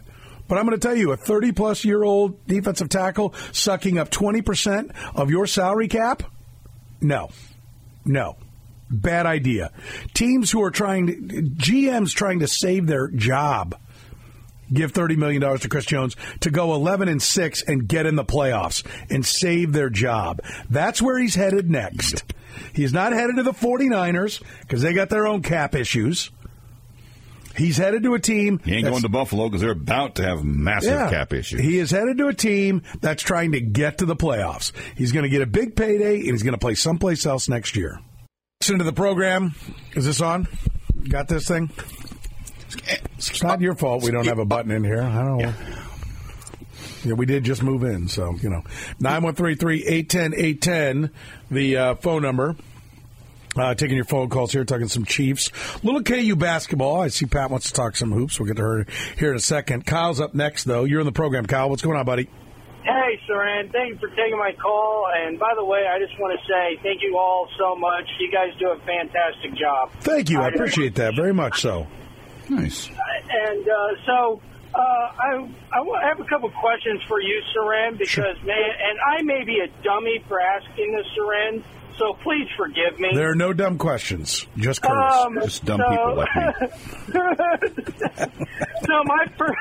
But 0.48 0.58
I'm 0.58 0.66
going 0.66 0.78
to 0.78 0.88
tell 0.88 0.96
you, 0.96 1.12
a 1.12 1.18
30 1.18 1.54
plus 1.54 1.86
year 1.86 2.04
old 2.04 2.46
defensive 2.48 2.90
tackle 2.90 3.34
sucking 3.52 3.98
up 3.98 4.10
20% 4.10 4.92
of 5.16 5.30
your 5.30 5.48
salary 5.48 5.88
cap? 5.88 6.24
No. 7.02 7.30
No. 8.06 8.38
Bad 8.90 9.26
idea. 9.26 9.72
Teams 10.14 10.52
who 10.52 10.62
are 10.62 10.72
trying 10.72 11.08
to, 11.08 11.42
GMs 11.42 12.14
trying 12.14 12.40
to 12.40 12.48
save 12.48 12.88
their 12.88 13.08
job 13.08 13.76
give 14.72 14.94
$30 14.94 15.18
million 15.18 15.42
to 15.60 15.70
Chris 15.70 15.86
Jones 15.86 16.16
to 16.42 16.50
go 16.50 16.74
11 16.74 17.08
and 17.10 17.22
6 17.22 17.64
and 17.64 17.88
get 17.88 18.06
in 18.06 18.16
the 18.16 18.26
playoffs 18.26 18.86
and 19.10 19.26
save 19.26 19.74
their 19.74 19.90
job. 19.90 20.42
That's 20.70 21.02
where 21.02 21.18
he's 21.20 21.36
headed 21.36 21.70
next. 21.70 22.24
He's 22.74 22.94
not 22.94 23.14
headed 23.14 23.38
to 23.38 23.44
the 23.44 23.52
49ers 23.52 24.42
because 24.62 24.82
they 24.82 24.94
got 24.94 25.10
their 25.10 25.26
own 25.28 25.42
cap 25.42 25.76
issues. 25.76 26.30
He's 27.56 27.78
headed 27.78 28.02
to 28.04 28.16
a 28.16 28.20
team. 28.20 28.60
He 28.66 28.74
ain't 28.74 28.86
going 28.88 29.04
to 29.04 29.10
Buffalo 29.10 29.48
because 29.48 29.62
they're 29.62 29.72
about 29.72 30.16
to 30.16 30.24
have 30.24 30.44
massive 30.44 30.94
Yeah. 30.94 31.10
cap 31.10 31.34
issues. 31.34 31.62
He 31.62 31.78
is 31.78 31.92
headed 31.92 32.18
to 32.18 32.28
a 32.28 32.34
team 32.34 32.82
that's 33.00 33.22
trying 33.22 33.52
to 33.52 33.62
get 33.62 34.00
to 34.00 34.06
the 34.06 34.16
playoffs. 34.16 34.72
He's 34.96 35.12
going 35.12 35.24
to 35.24 35.30
get 35.30 35.44
a 35.44 35.46
big 35.46 35.76
payday 35.76 36.16
and 36.22 36.30
he's 36.32 36.42
going 36.42 36.54
to 36.56 36.60
play 36.60 36.74
someplace 36.74 37.28
else 37.28 37.48
next 37.48 37.76
year. 37.76 38.00
Listen 38.60 38.80
to 38.80 38.84
the 38.84 38.94
program. 38.94 39.54
Is 39.96 40.06
this 40.06 40.20
on? 40.20 40.48
Got 41.08 41.28
this 41.28 41.48
thing? 41.48 41.70
It's 43.18 43.44
not 43.44 43.62
your 43.62 43.76
fault 43.76 44.04
we 44.04 44.12
don't 44.12 44.28
have 44.28 44.40
a 44.40 44.46
button 44.46 44.72
in 44.72 44.84
here. 44.84 45.02
I 45.02 45.24
don't 45.24 45.38
know. 45.40 45.54
Yeah, 47.04 47.14
we 47.14 47.26
did 47.26 47.44
just 47.44 47.62
move 47.64 47.84
in, 47.84 48.08
so 48.08 48.34
you 48.42 48.50
know, 48.50 48.64
nine 49.00 49.24
one 49.24 49.36
three 49.36 49.56
three 49.56 49.86
eight 49.86 50.10
ten 50.10 50.34
eight 50.36 50.62
ten, 50.62 51.12
the 51.52 51.78
uh, 51.78 51.96
phone 51.96 52.22
number. 52.22 52.56
Uh, 53.56 53.76
taking 53.76 53.96
your 53.96 54.06
phone 54.06 54.30
calls 54.30 54.52
here, 54.52 54.66
talking 54.66 54.88
some 54.88 55.06
Chiefs. 55.06 55.52
Little 55.84 56.02
KU 56.02 56.36
basketball. 56.36 57.02
I 57.02 57.10
see 57.10 57.28
Pat 57.28 57.52
wants 57.52 57.68
to 57.68 57.74
talk 57.74 57.96
some 57.96 58.12
hoops. 58.12 58.40
We'll 58.40 58.48
get 58.48 58.56
to 58.58 58.64
her 58.64 58.86
here 59.18 59.30
in 59.30 59.36
a 59.36 59.40
second. 59.40 59.86
Kyle's 59.86 60.20
up 60.20 60.34
next, 60.34 60.64
though. 60.64 60.86
You're 60.86 61.02
in 61.02 61.06
the 61.06 61.12
program, 61.12 61.46
Kyle. 61.46 61.70
What's 61.70 61.84
going 61.84 61.96
on, 61.96 62.04
buddy? 62.06 62.28
Hey, 62.84 63.20
Soren. 63.28 63.70
Thank 63.70 63.94
you 63.94 63.98
for 64.00 64.10
taking 64.16 64.40
my 64.40 64.54
call. 64.60 65.08
And 65.16 65.38
by 65.38 65.54
the 65.56 65.64
way, 65.64 65.86
I 65.88 66.00
just 66.00 66.20
want 66.20 66.38
to 66.40 66.46
say 66.48 66.82
thank 66.82 67.04
you 67.04 67.16
all 67.16 67.48
so 67.60 67.76
much. 67.76 68.06
You 68.20 68.32
guys 68.32 68.58
do 68.60 68.72
a 68.72 68.80
fantastic 68.88 69.54
job. 69.56 69.92
Thank 70.02 70.32
you. 70.32 70.42
I 70.42 70.48
appreciate 70.48 70.96
that 70.96 71.16
very 71.16 71.34
much. 71.34 71.62
So 71.62 71.86
nice. 72.50 72.90
And 73.30 73.68
uh, 73.68 73.88
so 74.06 74.42
uh, 74.76 74.80
I 74.80 75.50
I 75.72 76.08
have 76.08 76.20
a 76.20 76.26
couple 76.26 76.50
questions 76.52 77.02
for 77.08 77.22
you, 77.22 77.42
Soren, 77.54 77.98
because 77.98 78.38
man, 78.44 78.58
and 78.58 78.98
I 79.18 79.22
may 79.24 79.44
be 79.44 79.60
a 79.60 79.84
dummy 79.84 80.24
for 80.28 80.40
asking 80.40 80.96
this, 80.96 81.06
Soren. 81.16 81.64
So 81.98 82.14
please 82.24 82.48
forgive 82.58 83.00
me. 83.00 83.10
there 83.14 83.30
are 83.30 83.36
no 83.36 83.54
dumb 83.54 83.78
questions, 83.78 84.48
just 84.58 84.82
Curtis. 84.82 85.14
Um, 85.16 85.36
Just 85.44 85.64
dumb 85.64 85.80
so- 85.80 85.90
people 85.92 86.16
like 86.16 86.36
me. 86.36 86.68
so 88.88 89.04
my 89.06 89.26
first, 89.38 89.60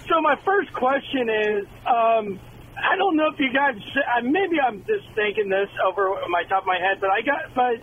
so 0.08 0.20
my 0.22 0.34
first 0.46 0.72
question 0.72 1.28
is, 1.28 1.66
um, 1.86 2.40
I 2.82 2.96
don't 2.96 3.16
know 3.16 3.28
if 3.32 3.38
you 3.38 3.52
guys, 3.52 3.74
maybe 4.22 4.58
I'm 4.66 4.78
just 4.86 5.04
thinking 5.14 5.50
this 5.50 5.68
over 5.86 6.08
my 6.30 6.44
top 6.44 6.62
of 6.62 6.66
my 6.66 6.78
head, 6.78 7.00
but 7.02 7.10
I 7.10 7.20
got, 7.20 7.54
but 7.54 7.82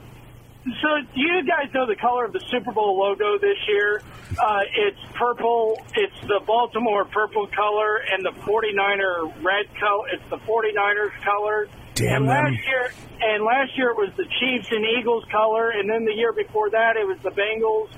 so 0.81 0.89
do 1.13 1.21
you 1.21 1.43
guys 1.45 1.73
know 1.73 1.85
the 1.85 1.95
color 1.95 2.25
of 2.25 2.33
the 2.33 2.41
Super 2.49 2.71
Bowl 2.71 2.97
logo 2.97 3.37
this 3.37 3.57
year? 3.67 4.01
Uh, 4.39 4.61
it's 4.75 4.99
purple. 5.13 5.83
It's 5.95 6.19
the 6.27 6.41
Baltimore 6.45 7.05
purple 7.05 7.47
color 7.47 7.97
and 8.11 8.25
the 8.25 8.31
49er 8.41 9.43
red 9.43 9.65
color. 9.79 10.07
It's 10.13 10.29
the 10.29 10.37
49ers 10.37 11.23
color. 11.23 11.67
Damn 11.93 12.23
and 12.23 12.29
them. 12.29 12.29
last 12.29 12.67
year, 12.67 12.93
and 13.21 13.45
last 13.45 13.77
year 13.77 13.91
it 13.91 13.97
was 13.97 14.11
the 14.17 14.25
Chiefs 14.39 14.67
and 14.71 14.85
Eagles 14.99 15.23
color, 15.31 15.69
and 15.69 15.89
then 15.89 16.03
the 16.03 16.13
year 16.13 16.33
before 16.33 16.69
that 16.71 16.97
it 16.97 17.07
was 17.07 17.17
the 17.23 17.31
Bengals 17.31 17.89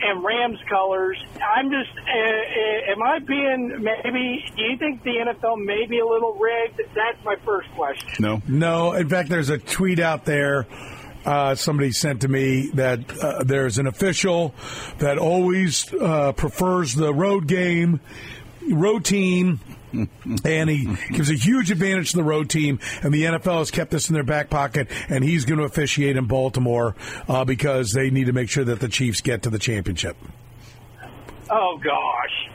and 0.00 0.24
Rams 0.24 0.58
colors. 0.68 1.16
I'm 1.56 1.70
just, 1.70 1.90
uh, 1.96 2.12
uh, 2.12 2.92
am 2.92 3.02
I 3.02 3.18
being 3.20 3.82
maybe? 3.82 4.44
Do 4.56 4.62
you 4.62 4.76
think 4.76 5.02
the 5.02 5.16
NFL 5.26 5.64
may 5.64 5.86
be 5.86 6.00
a 6.00 6.06
little 6.06 6.34
rigged? 6.34 6.80
That's 6.94 7.24
my 7.24 7.36
first 7.44 7.70
question. 7.72 8.08
No. 8.20 8.42
No. 8.48 8.92
In 8.92 9.08
fact, 9.08 9.28
there's 9.28 9.50
a 9.50 9.58
tweet 9.58 9.98
out 9.98 10.24
there. 10.24 10.66
Uh, 11.24 11.54
somebody 11.54 11.92
sent 11.92 12.22
to 12.22 12.28
me 12.28 12.70
that 12.74 13.00
uh, 13.18 13.44
there's 13.44 13.78
an 13.78 13.86
official 13.86 14.54
that 14.98 15.18
always 15.18 15.92
uh, 15.94 16.32
prefers 16.32 16.94
the 16.94 17.12
road 17.14 17.46
game, 17.46 18.00
road 18.70 19.04
team, 19.04 19.60
and 20.44 20.70
he 20.70 20.88
gives 21.10 21.30
a 21.30 21.34
huge 21.34 21.70
advantage 21.70 22.10
to 22.12 22.16
the 22.16 22.22
road 22.22 22.48
team. 22.48 22.80
And 23.02 23.12
the 23.12 23.24
NFL 23.24 23.58
has 23.58 23.70
kept 23.70 23.90
this 23.90 24.08
in 24.08 24.14
their 24.14 24.24
back 24.24 24.50
pocket, 24.50 24.88
and 25.08 25.22
he's 25.22 25.44
going 25.44 25.58
to 25.58 25.64
officiate 25.64 26.16
in 26.16 26.26
Baltimore 26.26 26.96
uh, 27.28 27.44
because 27.44 27.92
they 27.92 28.10
need 28.10 28.26
to 28.26 28.32
make 28.32 28.48
sure 28.48 28.64
that 28.64 28.80
the 28.80 28.88
Chiefs 28.88 29.20
get 29.20 29.42
to 29.42 29.50
the 29.50 29.58
championship. 29.58 30.16
Oh 31.50 31.78
gosh. 31.82 32.51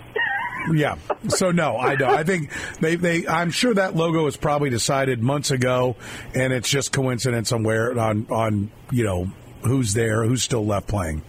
Yeah. 0.73 0.97
So 1.29 1.51
no, 1.51 1.77
I 1.77 1.95
don't. 1.95 2.09
I 2.13 2.23
think 2.23 2.51
they, 2.79 2.95
they 2.95 3.27
I'm 3.27 3.51
sure 3.51 3.73
that 3.73 3.95
logo 3.95 4.23
was 4.23 4.37
probably 4.37 4.69
decided 4.69 5.21
months 5.21 5.51
ago 5.51 5.95
and 6.35 6.51
it's 6.53 6.69
just 6.69 6.91
coincidence 6.91 7.51
on 7.51 7.63
where 7.63 7.97
on 7.99 8.27
on, 8.29 8.71
you 8.91 9.03
know, 9.03 9.27
who's 9.63 9.93
there, 9.93 10.23
who's 10.25 10.43
still 10.43 10.65
left 10.65 10.87
playing. 10.87 11.21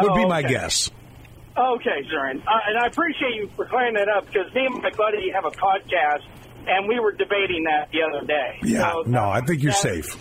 Would 0.00 0.10
Oh, 0.10 0.14
be 0.16 0.26
my 0.26 0.40
okay. 0.40 0.48
guess. 0.48 0.90
Okay, 1.56 2.02
Soren. 2.10 2.40
Uh, 2.40 2.50
and 2.68 2.78
I 2.78 2.86
appreciate 2.88 3.34
you 3.36 3.48
for 3.54 3.64
clearing 3.66 3.94
that 3.94 4.08
up 4.08 4.26
because 4.26 4.52
me 4.54 4.66
and 4.66 4.82
my 4.82 4.90
buddy 4.90 5.30
have 5.30 5.44
a 5.44 5.50
podcast, 5.52 6.24
and 6.66 6.88
we 6.88 6.98
were 6.98 7.12
debating 7.12 7.64
that 7.64 7.90
the 7.92 8.02
other 8.02 8.26
day. 8.26 8.58
Yeah. 8.64 8.90
So 8.90 9.02
No, 9.06 9.28
I 9.30 9.40
think 9.40 9.62
you're 9.62 9.70
safe. 9.72 10.16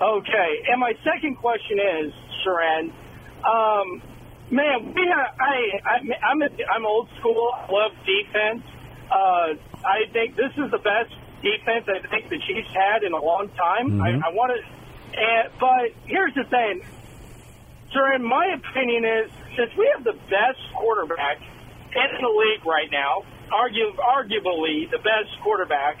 Okay, 0.00 0.62
and 0.70 0.80
my 0.80 0.92
second 1.04 1.34
question 1.36 1.78
is, 2.04 2.12
Sharon, 2.44 2.92
um, 3.44 4.02
man, 4.50 4.92
we 4.94 5.06
have, 5.06 5.34
I, 5.38 5.80
I, 5.84 5.96
I'm, 6.30 6.42
a, 6.42 6.48
I'm 6.72 6.86
old 6.86 7.08
school. 7.18 7.50
I 7.54 7.70
love 7.70 7.92
defense. 8.04 8.62
Uh, 9.10 9.54
I 9.84 10.06
think 10.12 10.36
this 10.36 10.52
is 10.56 10.70
the 10.70 10.78
best 10.78 11.10
defense 11.42 11.86
I 11.88 12.06
think 12.08 12.28
the 12.30 12.38
Chiefs 12.38 12.68
had 12.74 13.02
in 13.02 13.12
a 13.12 13.20
long 13.22 13.48
time. 13.56 13.92
Mhm. 13.98 14.02
I, 14.22 14.28
I 14.28 14.32
want 14.32 14.52
to, 14.54 15.50
but 15.58 15.90
here's 16.06 16.34
the 16.34 16.44
thing, 16.44 16.82
Sharon. 17.92 18.22
My 18.22 18.54
opinion 18.54 19.04
is, 19.04 19.30
since 19.56 19.70
we 19.76 19.90
have 19.96 20.04
the 20.04 20.12
best 20.30 20.60
quarterback 20.76 21.38
in 21.40 22.22
the 22.22 22.28
league 22.28 22.64
right 22.64 22.90
now, 22.92 23.24
argu- 23.50 23.96
arguably 23.98 24.88
the 24.90 24.98
best 24.98 25.30
quarterback, 25.42 25.98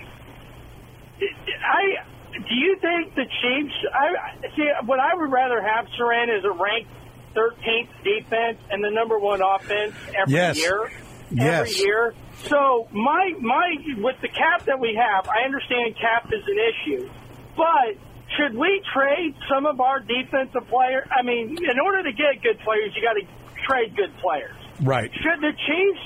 I 1.20 2.04
do 2.32 2.54
you 2.54 2.76
think 2.80 3.14
the 3.16 3.24
Chiefs? 3.26 3.74
I 3.92 4.46
see. 4.56 4.70
What 4.86 5.00
I 5.00 5.14
would 5.14 5.32
rather 5.32 5.60
have, 5.60 5.86
Soren, 5.98 6.30
is 6.30 6.44
a 6.44 6.52
ranked 6.52 6.90
13th 7.34 7.88
defense 8.04 8.58
and 8.70 8.82
the 8.82 8.90
number 8.90 9.18
one 9.18 9.40
offense 9.42 9.94
every 10.16 10.34
Yes. 10.34 10.58
year. 10.58 10.90
Yes. 11.30 11.70
Every 11.70 11.86
year. 11.86 12.14
So 12.48 12.88
my 12.92 13.34
my 13.40 13.76
with 13.98 14.16
the 14.20 14.28
cap 14.28 14.64
that 14.66 14.78
we 14.80 14.94
have, 14.94 15.28
I 15.28 15.44
understand 15.44 15.96
cap 16.00 16.26
is 16.32 16.42
an 16.46 16.58
issue, 16.58 17.10
but 17.56 17.96
should 18.36 18.56
we 18.56 18.80
trade 18.94 19.34
some 19.48 19.66
of 19.66 19.80
our 19.80 20.00
defensive 20.00 20.66
players? 20.68 21.06
I 21.10 21.22
mean, 21.22 21.56
in 21.62 21.78
order 21.84 22.02
to 22.02 22.12
get 22.12 22.42
good 22.42 22.58
players, 22.60 22.92
you 22.96 23.02
got 23.02 23.14
to 23.14 23.26
trade 23.66 23.94
good 23.96 24.16
players. 24.18 24.54
Right. 24.80 25.10
Should 25.12 25.40
the 25.40 25.52
Chiefs 25.52 26.00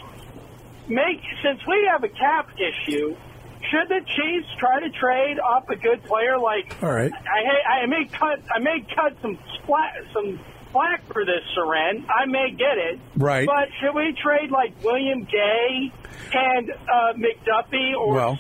make 0.88 1.20
since 1.42 1.60
we 1.66 1.88
have 1.90 2.02
a 2.04 2.08
cap 2.08 2.50
issue? 2.58 3.16
Should 3.70 3.88
the 3.88 4.00
Chiefs 4.00 4.48
try 4.58 4.80
to 4.80 4.90
trade 4.90 5.38
off 5.40 5.68
a 5.70 5.76
good 5.76 6.02
player 6.04 6.38
like? 6.38 6.76
All 6.82 6.90
right. 6.92 7.12
I 7.12 7.82
I 7.82 7.86
may 7.86 8.04
cut 8.06 8.40
I 8.54 8.58
may 8.58 8.84
cut 8.94 9.16
some 9.22 9.38
splat 9.62 9.94
some 10.12 10.38
slack 10.74 11.06
for 11.12 11.24
this, 11.24 11.40
Soren. 11.54 12.04
I 12.10 12.26
may 12.26 12.50
get 12.50 12.76
it. 12.76 13.00
Right. 13.16 13.46
But 13.46 13.68
should 13.80 13.94
we 13.94 14.12
trade 14.22 14.50
like 14.50 14.74
William 14.82 15.24
Gay 15.24 15.92
and 16.34 16.70
uh, 16.70 17.12
McDuffie 17.14 17.94
or 17.96 18.14
Well, 18.14 18.38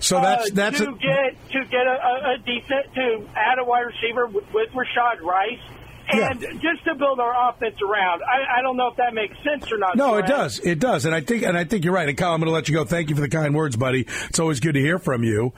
so 0.00 0.20
that's- 0.20 0.50
uh, 0.50 0.54
that's 0.54 0.78
to 0.78 0.90
a- 0.90 0.92
get 0.92 1.50
to 1.52 1.64
get 1.70 1.86
a, 1.86 2.34
a, 2.34 2.38
decent 2.38 2.94
to 2.94 3.28
add 3.36 3.58
a 3.58 3.64
wide 3.64 3.82
receiver 3.86 4.26
with, 4.26 4.44
with 4.52 4.70
Rashee 4.70 5.20
Rice. 5.22 5.60
And 6.08 6.40
just 6.40 6.84
to 6.84 6.94
build 6.96 7.20
our 7.20 7.50
offense 7.50 7.76
around, 7.80 8.22
I, 8.22 8.58
I 8.58 8.62
don't 8.62 8.76
know 8.76 8.88
if 8.88 8.96
that 8.96 9.14
makes 9.14 9.34
sense 9.44 9.70
or 9.72 9.78
not. 9.78 9.96
No, 9.96 10.16
it 10.18 10.26
does. 10.26 10.58
It 10.58 10.78
does. 10.80 11.06
And 11.06 11.14
I 11.14 11.20
think 11.20 11.44
and 11.44 11.56
I 11.56 11.64
think 11.64 11.84
you're 11.84 11.94
right. 11.94 12.08
And 12.08 12.18
Kyle, 12.18 12.32
I'm 12.34 12.40
going 12.40 12.48
to 12.48 12.52
let 12.52 12.68
you 12.68 12.74
go. 12.74 12.84
Thank 12.84 13.08
you 13.08 13.14
for 13.14 13.22
the 13.22 13.28
kind 13.28 13.54
words, 13.54 13.76
buddy. 13.76 14.06
It's 14.28 14.40
always 14.40 14.58
good 14.60 14.74
to 14.74 14.80
hear 14.80 14.98
from 14.98 15.22
you. 15.22 15.52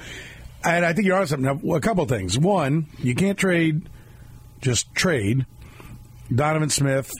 And 0.62 0.84
I 0.84 0.92
think 0.92 1.06
you're 1.06 1.16
on 1.18 1.26
something. 1.26 1.72
A 1.72 1.80
couple 1.80 2.04
of 2.04 2.08
things. 2.10 2.38
One, 2.38 2.86
you 2.98 3.14
can't 3.14 3.38
trade 3.38 3.88
just 4.60 4.94
trade 4.94 5.44
Donovan 6.32 6.70
Smith, 6.70 7.12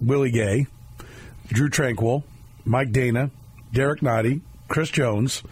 Willie 0.00 0.30
Gay, 0.30 0.66
Drue 1.48 1.68
Tranquill, 1.68 2.22
Mike 2.64 2.90
Danna, 2.90 3.30
Derrick 3.72 4.00
Nnadi, 4.00 4.40
Chris 4.68 4.90
Jones, 4.90 5.42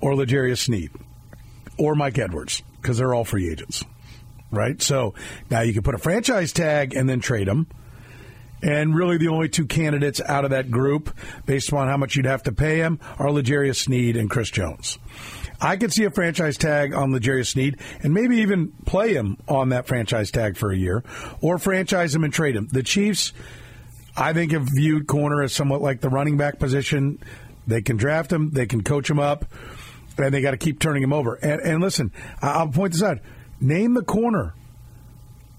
or 0.00 0.14
L'Jarius 0.14 0.64
Sneed, 0.64 0.90
or 1.78 1.94
Mike 1.94 2.18
Edwards, 2.18 2.62
because 2.80 2.98
they're 2.98 3.14
all 3.14 3.24
free 3.24 3.50
agents. 3.50 3.84
Right? 4.50 4.80
So 4.82 5.14
now 5.50 5.60
you 5.60 5.72
can 5.72 5.82
put 5.82 5.94
a 5.94 5.98
franchise 5.98 6.52
tag 6.52 6.94
and 6.94 7.08
then 7.08 7.20
trade 7.20 7.46
them. 7.46 7.66
And 8.62 8.94
really, 8.94 9.16
the 9.16 9.28
only 9.28 9.48
two 9.48 9.66
candidates 9.66 10.20
out 10.20 10.44
of 10.44 10.50
that 10.50 10.70
group, 10.70 11.16
based 11.46 11.68
upon 11.68 11.88
how 11.88 11.96
much 11.96 12.16
you'd 12.16 12.26
have 12.26 12.42
to 12.42 12.52
pay 12.52 12.78
him, 12.78 13.00
are 13.18 13.30
L'Jarius 13.30 13.76
Sneed 13.76 14.16
and 14.16 14.28
Chris 14.28 14.50
Jones. 14.50 14.98
I 15.60 15.76
could 15.76 15.92
see 15.92 16.04
a 16.04 16.10
franchise 16.10 16.56
tag 16.56 16.94
on 16.94 17.12
L'Jarius 17.12 17.48
Sneed 17.48 17.78
and 18.02 18.14
maybe 18.14 18.38
even 18.38 18.72
play 18.86 19.14
him 19.14 19.36
on 19.46 19.70
that 19.70 19.86
franchise 19.86 20.30
tag 20.30 20.56
for 20.56 20.70
a 20.70 20.76
year 20.76 21.04
or 21.40 21.58
franchise 21.58 22.14
him 22.14 22.24
and 22.24 22.32
trade 22.32 22.56
him. 22.56 22.68
The 22.72 22.82
Chiefs, 22.82 23.32
I 24.16 24.32
think, 24.32 24.52
have 24.52 24.68
viewed 24.72 25.06
corner 25.06 25.42
as 25.42 25.52
somewhat 25.52 25.82
like 25.82 26.00
the 26.00 26.08
running 26.08 26.36
back 26.36 26.58
position. 26.58 27.18
They 27.66 27.82
can 27.82 27.96
draft 27.96 28.32
him, 28.32 28.50
they 28.50 28.66
can 28.66 28.82
coach 28.82 29.08
him 29.08 29.18
up, 29.18 29.44
and 30.16 30.32
they 30.32 30.40
got 30.40 30.52
to 30.52 30.56
keep 30.56 30.80
turning 30.80 31.02
him 31.02 31.12
over. 31.12 31.34
And, 31.34 31.60
and 31.60 31.82
listen, 31.82 32.12
I'll 32.40 32.68
point 32.68 32.92
this 32.94 33.02
out. 33.02 33.18
Name 33.60 33.94
the 33.94 34.02
corner 34.02 34.54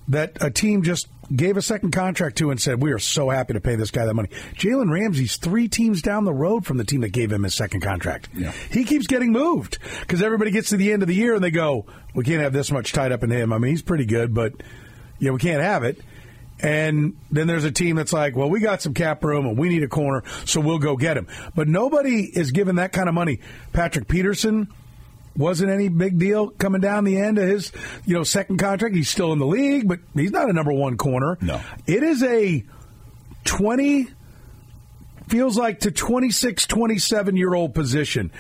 that 0.08 0.38
a 0.42 0.50
team 0.50 0.82
just 0.84 1.08
gave 1.36 1.58
a 1.58 1.62
second 1.62 1.92
contract 1.92 2.38
to 2.38 2.52
and 2.52 2.62
said, 2.62 2.82
We 2.82 2.92
are 2.92 3.00
so 3.00 3.30
happy 3.30 3.54
to 3.54 3.62
pay 3.62 3.76
this 3.76 3.92
guy 3.92 4.06
that 4.06 4.14
money. 4.14 4.30
Jalen 4.56 4.92
Ramsey's 4.92 5.38
three 5.38 5.68
teams 5.68 6.02
down 6.02 6.26
the 6.26 6.34
road 6.34 6.66
from 6.66 6.78
the 6.78 6.84
team 6.84 7.02
that 7.02 7.10
gave 7.12 7.32
him 7.32 7.44
his 7.44 7.56
second 7.56 7.82
contract. 7.82 8.30
He 8.70 8.84
keeps 8.84 9.08
getting 9.08 9.32
moved 9.32 9.80
because 10.02 10.22
everybody 10.22 10.52
gets 10.52 10.70
to 10.70 10.78
the 10.78 10.92
end 10.92 11.02
of 11.02 11.08
the 11.08 11.16
year 11.16 11.36
and 11.36 11.44
they 11.44 11.52
go, 11.52 11.86
We 12.14 12.24
can't 12.24 12.42
have 12.42 12.54
this 12.54 12.72
much 12.72 12.94
tied 12.94 13.12
up 13.12 13.24
in 13.24 13.30
him. 13.30 13.54
I 13.54 13.58
mean, 13.58 13.72
he's 13.72 13.82
pretty 13.82 14.06
good, 14.06 14.34
but 14.34 14.54
yeah, 15.20 15.32
we 15.32 15.40
can't 15.40 15.62
have 15.62 15.84
it. 15.84 16.00
And 16.64 17.16
then 17.32 17.48
there's 17.48 17.64
a 17.64 17.72
team 17.72 17.96
that's 17.96 18.14
like, 18.14 18.36
well, 18.36 18.50
we 18.50 18.60
got 18.60 18.84
some 18.84 18.94
cap 18.94 19.24
room 19.24 19.48
and 19.48 19.58
we 19.58 19.70
need 19.70 19.82
a 19.82 19.88
corner, 19.88 20.24
so 20.46 20.62
we'll 20.62 20.78
go 20.78 20.96
get 20.96 21.18
him. 21.18 21.28
But 21.56 21.68
nobody 21.68 22.22
is 22.22 22.52
given 22.52 22.76
that 22.76 22.92
kind 22.92 23.10
of 23.10 23.16
money. 23.16 23.40
Patrick 23.74 24.08
Peterson 24.08 24.68
wasn't 25.36 25.72
any 25.72 25.90
big 25.90 26.20
deal 26.20 26.50
coming 26.50 26.82
down 26.82 27.04
the 27.04 27.18
end 27.18 27.38
of 27.38 27.48
his, 27.48 27.72
you 28.06 28.14
know, 28.14 28.24
second 28.24 28.58
contract. 28.58 28.96
He's 28.96 29.10
still 29.10 29.34
in 29.34 29.40
the 29.40 29.46
league, 29.46 29.88
but 29.88 30.00
he's 30.14 30.32
not 30.32 30.50
a 30.50 30.54
number 30.54 30.74
one 30.74 30.98
corner. 30.98 31.38
No. 31.42 31.62
It 31.88 32.04
is 32.04 32.22
a 32.24 32.64
20, 33.46 34.08
feels 35.28 35.58
like 35.58 35.82
to 35.82 35.92
26, 35.92 36.68
27 36.68 37.38
year 37.38 37.54
old 37.54 37.74
position. 37.74 38.32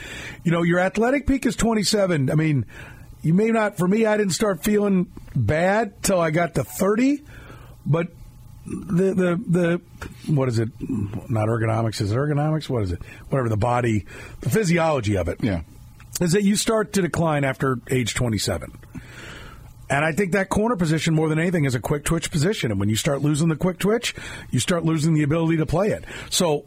You 0.43 0.51
know, 0.51 0.63
your 0.63 0.79
athletic 0.79 1.27
peak 1.27 1.45
is 1.45 1.55
27. 1.55 2.29
I 2.29 2.35
mean, 2.35 2.65
you 3.21 3.33
may 3.33 3.51
not, 3.51 3.77
for 3.77 3.87
me, 3.87 4.05
I 4.05 4.17
didn't 4.17 4.33
start 4.33 4.63
feeling 4.63 5.11
bad 5.35 6.01
till 6.03 6.19
I 6.19 6.31
got 6.31 6.55
to 6.55 6.63
30, 6.63 7.23
but 7.85 8.07
the, 8.65 9.13
the, 9.13 9.43
the, 9.47 9.81
what 10.31 10.49
is 10.49 10.59
it? 10.59 10.69
Not 10.79 11.47
ergonomics, 11.47 12.01
is 12.01 12.11
it 12.11 12.15
ergonomics? 12.15 12.69
What 12.69 12.83
is 12.83 12.91
it? 12.91 13.01
Whatever 13.29 13.49
the 13.49 13.57
body, 13.57 14.05
the 14.41 14.49
physiology 14.49 15.17
of 15.17 15.29
it. 15.29 15.43
Yeah. 15.43 15.61
Is 16.19 16.33
that 16.33 16.43
you 16.43 16.55
start 16.55 16.93
to 16.93 17.01
decline 17.01 17.43
after 17.43 17.79
age 17.89 18.13
27. 18.13 18.71
And 19.89 20.05
I 20.05 20.13
think 20.13 20.31
that 20.33 20.49
corner 20.49 20.75
position, 20.75 21.13
more 21.13 21.29
than 21.29 21.37
anything, 21.39 21.65
is 21.65 21.75
a 21.75 21.79
quick 21.79 22.05
twitch 22.05 22.31
position. 22.31 22.71
And 22.71 22.79
when 22.79 22.89
you 22.89 22.95
start 22.95 23.21
losing 23.21 23.49
the 23.49 23.55
quick 23.55 23.77
twitch, 23.77 24.15
you 24.49 24.59
start 24.59 24.85
losing 24.85 25.13
the 25.13 25.23
ability 25.23 25.57
to 25.57 25.65
play 25.65 25.89
it. 25.89 26.05
So 26.29 26.65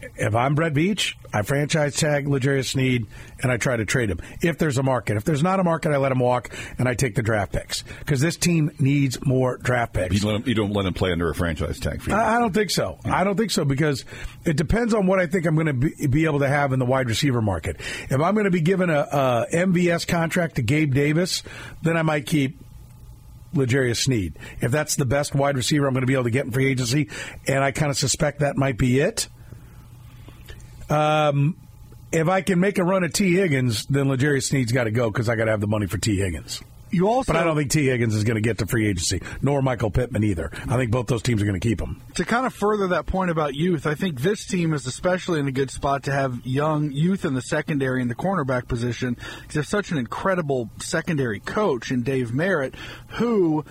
if 0.00 0.34
I'm 0.34 0.54
Brett 0.54 0.74
Veach, 0.74 1.14
I 1.32 1.42
franchise 1.42 1.96
tag 1.96 2.28
L'Jarius 2.28 2.70
Sneed 2.72 3.06
and 3.42 3.50
I 3.50 3.56
try 3.56 3.76
to 3.76 3.84
trade 3.84 4.10
him. 4.10 4.20
If 4.42 4.58
there's 4.58 4.78
a 4.78 4.82
market, 4.82 5.16
if 5.16 5.24
there's 5.24 5.42
not 5.42 5.60
a 5.60 5.64
market, 5.64 5.92
I 5.92 5.96
let 5.96 6.12
him 6.12 6.18
walk 6.18 6.50
and 6.78 6.88
I 6.88 6.94
take 6.94 7.14
the 7.14 7.22
draft 7.22 7.52
picks 7.52 7.82
because 7.82 8.20
this 8.20 8.36
team 8.36 8.70
needs 8.78 9.24
more 9.24 9.56
draft 9.58 9.94
picks. 9.94 10.20
You, 10.20 10.26
let 10.26 10.36
him, 10.36 10.48
you, 10.48 10.54
don't 10.54 10.72
let 10.72 10.86
him 10.86 10.94
play 10.94 11.12
under 11.12 11.30
a 11.30 11.34
franchise 11.34 11.80
tag 11.80 12.02
for 12.02 12.10
you. 12.10 12.16
I, 12.16 12.36
I 12.36 12.38
don't 12.38 12.52
think 12.52 12.70
so. 12.70 12.98
Yeah. 13.04 13.16
I 13.16 13.24
don't 13.24 13.36
think 13.36 13.50
so 13.50 13.64
because 13.64 14.04
it 14.44 14.56
depends 14.56 14.94
on 14.94 15.06
what 15.06 15.18
I 15.18 15.26
think 15.26 15.46
I'm 15.46 15.54
going 15.54 15.66
to 15.66 15.72
be, 15.72 16.06
be, 16.06 16.24
able 16.26 16.40
to 16.40 16.48
have 16.48 16.72
in 16.72 16.78
the 16.78 16.86
wide 16.86 17.08
receiver 17.08 17.40
market. 17.40 17.76
If 17.78 18.20
I'm 18.20 18.34
going 18.34 18.44
to 18.44 18.50
be 18.50 18.60
given 18.60 18.90
a, 18.90 19.00
a 19.00 19.46
MVS 19.52 20.06
contract 20.06 20.56
to 20.56 20.62
Gabe 20.62 20.92
Davis, 20.92 21.42
then 21.82 21.96
I 21.96 22.02
might 22.02 22.26
keep 22.26 22.58
L'Jarius 23.54 24.04
Sneed. 24.04 24.38
If 24.60 24.70
that's 24.70 24.96
the 24.96 25.06
best 25.06 25.34
wide 25.34 25.56
receiver 25.56 25.86
I'm 25.86 25.94
going 25.94 26.02
to 26.02 26.06
be 26.06 26.14
able 26.14 26.24
to 26.24 26.30
get 26.30 26.44
in 26.46 26.52
free 26.52 26.70
agency, 26.70 27.08
and 27.46 27.62
I 27.62 27.70
kind 27.70 27.90
of 27.90 27.96
suspect 27.96 28.40
that 28.40 28.56
might 28.56 28.78
be 28.78 29.00
it. 29.00 29.28
Um, 30.88 31.56
if 32.12 32.28
I 32.28 32.40
can 32.42 32.60
make 32.60 32.78
a 32.78 32.84
run 32.84 33.04
at 33.04 33.14
Tee 33.14 33.34
Higgins, 33.34 33.86
then 33.86 34.10
L'Jarius 34.10 34.44
Sneed's 34.44 34.72
got 34.72 34.84
to 34.84 34.90
go 34.90 35.10
because 35.10 35.28
I 35.28 35.36
got 35.36 35.46
to 35.46 35.50
have 35.50 35.60
the 35.60 35.66
money 35.66 35.86
for 35.86 35.98
Tee 35.98 36.16
Higgins. 36.16 36.62
You 36.90 37.08
also, 37.08 37.32
but 37.32 37.40
I 37.40 37.44
don't 37.44 37.56
think 37.56 37.72
Tee 37.72 37.86
Higgins 37.86 38.14
is 38.14 38.22
going 38.22 38.36
to 38.36 38.40
get 38.40 38.58
to 38.58 38.66
free 38.66 38.86
agency, 38.86 39.20
nor 39.42 39.60
Michael 39.60 39.90
Pittman 39.90 40.22
either. 40.22 40.52
I 40.68 40.76
think 40.76 40.92
both 40.92 41.08
those 41.08 41.20
teams 41.20 41.42
are 41.42 41.44
going 41.44 41.58
to 41.58 41.68
keep 41.68 41.80
him. 41.80 42.00
To 42.14 42.24
kind 42.24 42.46
of 42.46 42.54
further 42.54 42.86
that 42.88 43.06
point 43.06 43.32
about 43.32 43.54
youth, 43.54 43.88
I 43.88 43.96
think 43.96 44.20
this 44.20 44.46
team 44.46 44.72
is 44.72 44.86
especially 44.86 45.40
in 45.40 45.48
a 45.48 45.52
good 45.52 45.72
spot 45.72 46.04
to 46.04 46.12
have 46.12 46.46
young 46.46 46.92
youth 46.92 47.24
in 47.24 47.34
the 47.34 47.42
secondary 47.42 48.00
and 48.02 48.10
the 48.10 48.14
cornerback 48.14 48.68
position 48.68 49.14
because 49.14 49.54
they 49.54 49.58
have 49.58 49.66
such 49.66 49.90
an 49.90 49.98
incredible 49.98 50.70
secondary 50.78 51.40
coach 51.40 51.90
in 51.90 52.02
Dave 52.04 52.32
Merritt, 52.32 52.76
who 53.08 53.64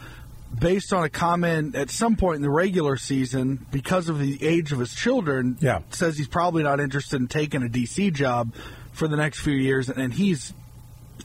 based 0.60 0.94
on 0.94 1.04
a 1.04 1.10
comment 1.10 1.76
at 1.76 1.90
some 1.90 2.16
point 2.16 2.38
in 2.38 2.42
the 2.42 2.50
regular 2.50 2.98
season 2.98 3.66
because 3.72 4.10
of 4.10 4.20
the 4.20 4.44
age 4.44 4.72
of 4.72 4.80
his 4.80 4.94
children, 4.94 5.58
yeah. 5.60 5.80
says 5.90 6.18
he's 6.18 6.28
probably 6.28 6.64
not 6.64 6.80
interested 6.80 7.20
in 7.20 7.28
taking 7.28 7.64
a 7.64 7.68
DC 7.68 8.14
job 8.14 8.54
for 8.92 9.08
the 9.08 9.18
next 9.18 9.40
few 9.40 9.54
years, 9.54 9.90
and 9.90 10.14
he's 10.14 10.54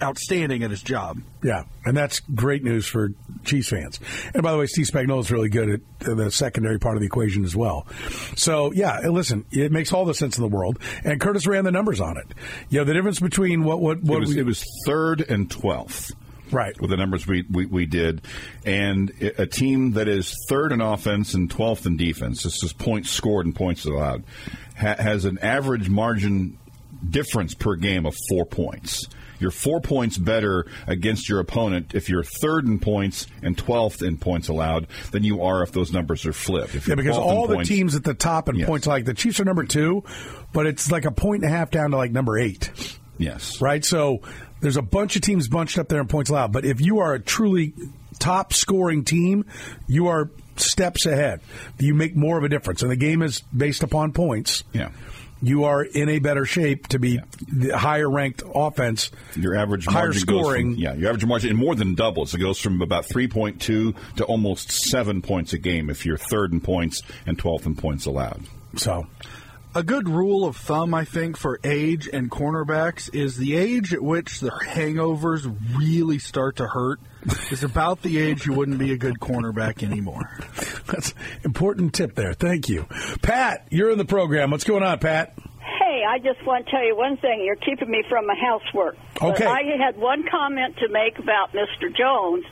outstanding 0.02 0.62
at 0.62 0.70
his 0.70 0.82
job. 0.82 1.20
Yeah, 1.42 1.64
and 1.84 1.96
that's 1.96 2.20
great 2.20 2.64
news 2.64 2.86
for 2.86 3.10
Chiefs 3.44 3.68
fans. 3.68 4.00
And 4.34 4.42
by 4.42 4.52
the 4.52 4.58
way, 4.58 4.66
Steve 4.66 4.86
Spagnuolo 4.86 5.20
is 5.20 5.30
really 5.30 5.48
good 5.48 5.68
at 5.68 6.08
uh, 6.08 6.14
the 6.14 6.30
secondary 6.30 6.78
part 6.78 6.96
of 6.96 7.00
the 7.00 7.06
equation 7.06 7.44
as 7.44 7.54
well. 7.54 7.86
So 8.36 8.72
yeah, 8.72 9.00
listen, 9.00 9.44
it 9.50 9.72
makes 9.72 9.92
all 9.92 10.04
the 10.04 10.14
sense 10.14 10.36
in 10.36 10.42
the 10.42 10.48
world. 10.48 10.78
And 11.04 11.20
Curtis 11.20 11.46
ran 11.46 11.64
the 11.64 11.70
numbers 11.70 12.00
on 12.00 12.16
it. 12.16 12.26
You 12.68 12.78
know, 12.78 12.84
the 12.84 12.94
difference 12.94 13.20
between 13.20 13.64
what 13.64 13.80
what, 13.80 14.02
what 14.02 14.16
it 14.16 14.20
was, 14.20 14.34
we, 14.34 14.40
it 14.40 14.46
was 14.46 14.64
third 14.86 15.20
and 15.20 15.50
twelfth. 15.50 16.12
Right. 16.52 16.78
With 16.80 16.90
the 16.90 16.96
numbers 16.96 17.26
we, 17.26 17.44
we, 17.50 17.66
we, 17.66 17.86
did. 17.86 18.22
And 18.64 19.12
a 19.38 19.46
team 19.46 19.92
that 19.92 20.08
is 20.08 20.34
third 20.48 20.72
in 20.72 20.80
offense 20.80 21.34
and 21.34 21.50
12th 21.50 21.86
in 21.86 21.96
defense, 21.96 22.42
this 22.42 22.62
is 22.62 22.72
points 22.72 23.10
scored 23.10 23.46
and 23.46 23.54
points 23.54 23.84
allowed, 23.84 24.24
ha- 24.76 24.96
has 24.98 25.24
an 25.24 25.38
average 25.38 25.88
margin 25.88 26.58
difference 27.08 27.54
per 27.54 27.76
game 27.76 28.06
of 28.06 28.14
four 28.28 28.44
points. 28.44 29.08
You're 29.40 29.50
four 29.50 29.80
points 29.80 30.18
better 30.18 30.66
against 30.86 31.28
your 31.28 31.40
opponent 31.40 31.94
if 31.94 32.08
you're 32.08 32.22
third 32.22 32.66
in 32.66 32.78
points 32.78 33.26
and 33.42 33.56
12th 33.56 34.06
in 34.06 34.18
points 34.18 34.48
allowed 34.48 34.86
than 35.12 35.24
you 35.24 35.42
are 35.42 35.62
if 35.62 35.72
those 35.72 35.92
numbers 35.92 36.26
are 36.26 36.34
flipped. 36.34 36.86
yeah, 36.86 36.94
because 36.94 37.16
all 37.16 37.46
the 37.46 37.54
points, 37.54 37.70
teams 37.70 37.96
at 37.96 38.04
the 38.04 38.14
top 38.14 38.50
in 38.50 38.56
yes. 38.56 38.66
points, 38.66 38.86
like 38.86 39.06
the 39.06 39.14
Chiefs 39.14 39.40
are 39.40 39.44
number 39.44 39.64
two, 39.64 40.04
but 40.52 40.66
it's 40.66 40.92
like 40.92 41.06
a 41.06 41.10
point 41.10 41.42
and 41.42 41.52
a 41.52 41.56
half 41.56 41.70
down 41.70 41.90
to 41.92 41.96
like 41.96 42.12
number 42.12 42.38
eight. 42.38 42.70
Yes. 43.20 43.60
Right? 43.60 43.84
So 43.84 44.22
there's 44.60 44.76
a 44.76 44.82
bunch 44.82 45.16
of 45.16 45.22
teams 45.22 45.48
bunched 45.48 45.78
up 45.78 45.88
there 45.88 46.00
in 46.00 46.08
points 46.08 46.30
allowed. 46.30 46.52
But 46.52 46.64
if 46.64 46.80
you 46.80 47.00
are 47.00 47.14
a 47.14 47.20
truly 47.20 47.74
top 48.18 48.52
scoring 48.52 49.04
team, 49.04 49.44
you 49.86 50.08
are 50.08 50.30
steps 50.56 51.06
ahead. 51.06 51.40
You 51.78 51.94
make 51.94 52.16
more 52.16 52.38
of 52.38 52.44
a 52.44 52.48
difference. 52.48 52.82
And 52.82 52.90
the 52.90 52.96
game 52.96 53.22
is 53.22 53.40
based 53.56 53.82
upon 53.82 54.12
points. 54.12 54.64
Yeah. 54.72 54.90
You 55.42 55.64
are 55.64 55.82
in 55.82 56.10
a 56.10 56.18
better 56.18 56.44
shape 56.44 56.88
to 56.88 56.98
be 56.98 57.12
yeah. 57.12 57.20
the 57.50 57.78
higher 57.78 58.10
ranked 58.10 58.42
offense. 58.54 59.10
Your 59.36 59.56
average 59.56 59.86
higher 59.86 60.12
scoring. 60.12 60.74
From, 60.74 60.82
yeah, 60.82 60.94
your 60.94 61.08
average 61.08 61.24
margin 61.24 61.56
more 61.56 61.74
than 61.74 61.94
doubles. 61.94 62.34
It 62.34 62.38
goes 62.38 62.58
from 62.58 62.82
about 62.82 63.06
3.2 63.06 63.58
to 63.58 64.24
almost 64.24 64.70
7 64.70 65.22
points 65.22 65.54
a 65.54 65.58
game 65.58 65.88
if 65.88 66.04
you're 66.04 66.18
third 66.18 66.52
in 66.52 66.60
points 66.60 67.00
and 67.24 67.38
12th 67.38 67.64
in 67.64 67.74
points 67.74 68.04
allowed. 68.04 68.42
So, 68.76 69.06
a 69.74 69.82
good 69.82 70.08
rule 70.08 70.46
of 70.46 70.56
thumb, 70.56 70.94
I 70.94 71.04
think, 71.04 71.36
for 71.36 71.60
age 71.62 72.08
and 72.12 72.30
cornerbacks 72.30 73.14
is 73.14 73.36
the 73.36 73.56
age 73.56 73.94
at 73.94 74.02
which 74.02 74.40
the 74.40 74.50
hangovers 74.50 75.46
really 75.78 76.18
start 76.18 76.56
to 76.56 76.66
hurt 76.66 77.00
is 77.50 77.62
about 77.62 78.02
the 78.02 78.18
age 78.18 78.46
you 78.46 78.52
wouldn't 78.52 78.78
be 78.78 78.92
a 78.92 78.96
good 78.96 79.20
cornerback 79.20 79.82
anymore. 79.82 80.38
That's 80.86 81.14
important 81.44 81.94
tip 81.94 82.14
there. 82.14 82.32
Thank 82.34 82.68
you. 82.68 82.86
Pat, 83.22 83.68
you're 83.70 83.90
in 83.90 83.98
the 83.98 84.04
program. 84.04 84.50
What's 84.50 84.64
going 84.64 84.82
on, 84.82 84.98
Pat? 84.98 85.34
Hey, 85.60 86.02
I 86.08 86.18
just 86.18 86.44
want 86.44 86.66
to 86.66 86.70
tell 86.70 86.84
you 86.84 86.96
one 86.96 87.16
thing. 87.18 87.42
You're 87.44 87.56
keeping 87.56 87.90
me 87.90 88.02
from 88.08 88.26
my 88.26 88.34
housework. 88.34 88.96
Okay. 89.20 89.44
But 89.44 89.48
I 89.48 89.62
had 89.78 89.96
one 89.96 90.24
comment 90.28 90.76
to 90.78 90.88
make 90.88 91.18
about 91.18 91.52
Mr. 91.52 91.94
Jones. 91.96 92.44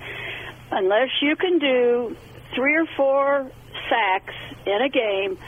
Unless 0.71 1.09
you 1.23 1.35
can 1.35 1.59
do 1.59 2.17
three 2.55 2.77
or 2.77 2.87
four 2.97 3.51
sacks 3.89 4.35
in 4.67 4.83
a 4.83 4.89
game, 4.89 5.39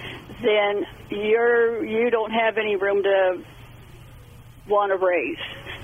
then 0.42 0.86
you're 1.10 1.84
you 1.84 2.10
don't 2.10 2.32
have 2.32 2.58
any 2.58 2.76
room 2.76 3.02
to 3.02 3.44
want 4.68 4.92
to 4.92 5.04
raise. 5.04 5.38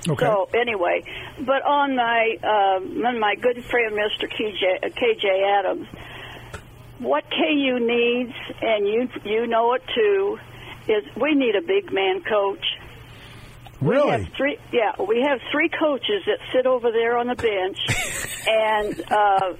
Okay. 0.09 0.25
So 0.25 0.49
anyway, 0.53 1.03
but 1.39 1.63
on 1.63 1.95
my 1.95 2.37
um, 2.43 3.05
on 3.05 3.19
my 3.19 3.35
good 3.35 3.63
friend 3.65 3.93
Mr. 3.93 4.29
KJ, 4.31 4.93
KJ 4.93 5.59
Adams, 5.59 5.87
what 6.99 7.23
KU 7.29 7.79
needs, 7.79 8.33
and 8.61 8.87
you 8.87 9.09
you 9.23 9.47
know 9.47 9.73
it 9.73 9.83
too, 9.93 10.39
is 10.87 11.03
we 11.15 11.35
need 11.35 11.55
a 11.55 11.61
big 11.61 11.91
man 11.91 12.23
coach. 12.23 12.65
Really? 13.79 14.05
We 14.05 14.23
have 14.23 14.33
three, 14.35 14.57
yeah, 14.71 15.01
we 15.01 15.21
have 15.21 15.39
three 15.51 15.69
coaches 15.69 16.23
that 16.25 16.39
sit 16.51 16.65
over 16.65 16.91
there 16.91 17.17
on 17.17 17.27
the 17.27 17.35
bench, 17.35 17.77
and 18.47 19.11
uh, 19.11 19.53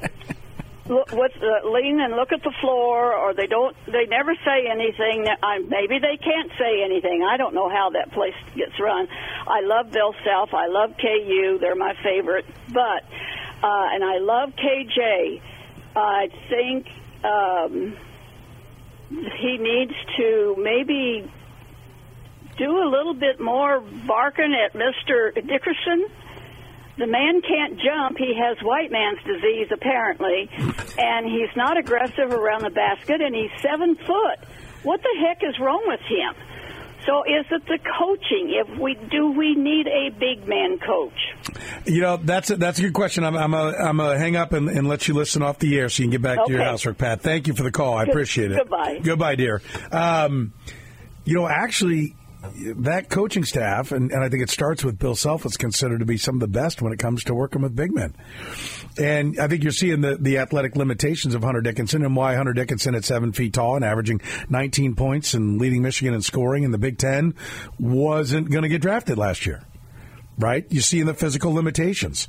look, 0.90 1.12
with, 1.12 1.32
uh, 1.42 1.70
lean 1.70 2.00
and 2.00 2.16
look 2.16 2.32
at 2.32 2.44
the 2.44 2.54
floor, 2.62 3.14
or 3.14 3.34
they 3.34 3.48
don't. 3.48 3.76
They 3.86 4.06
never 4.08 4.34
say 4.46 4.68
anything. 4.70 5.28
I, 5.28 5.60
maybe 5.60 6.00
they 6.00 6.18
can't 6.18 6.52
say 6.58 6.84
anything. 6.84 7.24
I 7.24 7.38
don't 7.38 7.54
know 7.54 7.70
how 7.70 7.92
that 7.92 8.12
place 8.12 8.36
gets 8.56 8.80
run. 8.80 9.08
I 9.48 9.62
love 9.62 9.92
Bill 9.92 10.14
Self. 10.24 10.54
I 10.54 10.68
love 10.68 10.92
KU. 11.00 11.58
They're 11.60 11.76
my 11.76 11.94
favorite. 12.04 12.46
But 12.68 13.04
uh, 13.64 13.88
and 13.94 14.04
I 14.04 14.18
love 14.20 14.54
KJ. 14.56 15.42
I 15.96 16.30
think 16.50 16.88
um, 17.24 17.98
he 19.10 19.58
needs 19.58 19.94
to 20.18 20.56
maybe 20.58 21.32
do 22.58 22.78
a 22.78 22.90
little 22.90 23.14
bit 23.14 23.40
more 23.40 23.82
barking 23.82 24.56
at 24.56 24.76
Mister 24.76 25.32
Dickerson 25.32 26.08
the 26.98 27.08
man 27.08 27.42
can't 27.42 27.80
jump. 27.80 28.18
He 28.18 28.34
has 28.36 28.58
white 28.64 28.92
man's 28.92 29.20
disease, 29.24 29.68
apparently, 29.72 30.50
and 30.98 31.26
he's 31.26 31.56
not 31.56 31.78
aggressive 31.78 32.32
around 32.32 32.64
the 32.64 32.72
basket, 32.72 33.22
and 33.22 33.36
he's 33.36 33.52
seven 33.62 33.96
foot. 33.96 34.40
What 34.84 35.02
the 35.02 35.16
heck 35.22 35.44
is 35.44 35.60
wrong 35.60 35.84
with 35.86 36.02
him? 36.02 36.34
So 37.06 37.24
is 37.24 37.46
it 37.52 37.66
the 37.68 37.80
coaching? 37.98 38.54
If 38.54 38.80
we 38.80 38.96
do, 39.10 39.32
we 39.32 39.56
need 39.56 39.88
a 39.88 40.10
big 40.10 40.46
man 40.46 40.78
coach. 40.78 41.14
You 41.86 42.02
know, 42.02 42.18
that's 42.18 42.50
a, 42.50 42.58
that's 42.58 42.80
a 42.80 42.82
good 42.82 42.94
question. 42.94 43.24
I'm 43.24 43.38
I'm 43.38 43.54
a, 43.54 43.74
I'm 43.80 44.00
a 44.02 44.18
hang 44.18 44.36
up 44.36 44.52
and, 44.52 44.68
and 44.68 44.90
let 44.90 45.08
you 45.08 45.14
listen 45.14 45.42
off 45.42 45.58
the 45.60 45.78
air 45.80 45.88
so 45.88 46.04
you 46.04 46.08
can 46.08 46.12
get 46.12 46.22
back 46.22 46.40
okay. 46.40 46.48
to 46.48 46.54
your 46.54 46.64
housework, 46.64 46.98
Pat. 46.98 47.22
Thank 47.22 47.48
you 47.48 47.54
for 47.54 47.64
the 47.64 47.72
call. 47.72 47.94
I 47.94 48.04
Good, 48.04 48.10
appreciate 48.12 48.52
it. 48.52 48.58
Goodbye. 48.58 49.00
Goodbye, 49.02 49.36
dear. 49.36 49.62
Um, 49.90 50.52
you 51.24 51.36
know, 51.36 51.48
actually, 51.48 52.16
that 52.78 53.10
coaching 53.10 53.44
staff, 53.44 53.92
and, 53.92 54.12
and 54.12 54.24
I 54.24 54.30
think 54.30 54.44
it 54.44 54.50
starts 54.50 54.84
with 54.84 54.98
Bill 54.98 55.16
Self, 55.16 55.46
is 55.46 55.58
considered 55.58 56.00
to 56.00 56.06
be 56.06 56.18
some 56.18 56.36
of 56.36 56.42
the 56.42 56.48
best 56.48 56.82
when 56.82 56.94
it 56.94 57.00
comes 57.00 57.24
to 57.26 57.34
working 57.34 57.62
with 57.62 57.76
big 57.76 57.94
men. 57.94 58.16
And 58.98 59.40
I 59.40 59.48
think 59.48 59.64
you're 59.64 59.72
seeing 59.72 60.02
the, 60.02 60.18
the 60.18 60.40
athletic 60.40 60.76
limitations 60.76 61.36
of 61.36 61.44
Hunter 61.44 61.62
Dickinson 61.62 62.04
and 62.04 62.16
why 62.16 62.36
Hunter 62.36 62.54
Dickinson 62.54 62.96
at 62.96 63.06
seven 63.06 63.32
feet 63.32 63.54
tall 63.54 63.76
and 63.76 63.86
averaging 63.86 64.22
19 64.50 64.96
points 64.96 65.34
and 65.34 65.60
leading 65.60 65.82
Michigan 65.82 66.14
in 66.14 66.22
scoring 66.22 66.64
in 66.64 66.72
the 66.72 66.78
Big 66.78 66.98
Ten 66.98 67.36
wasn't 67.80 68.50
going 68.50 68.64
to 68.64 68.70
get 68.70 68.82
drafted 68.82 69.18
last 69.18 69.46
year. 69.46 69.64
Right? 70.40 70.66
You 70.70 70.82
see 70.82 71.00
in 71.00 71.08
the 71.08 71.16
physical 71.16 71.54
limitations. 71.54 72.28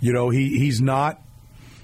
You 0.00 0.12
know, 0.12 0.30
he, 0.30 0.58
he's 0.58 0.80
not 0.80 1.22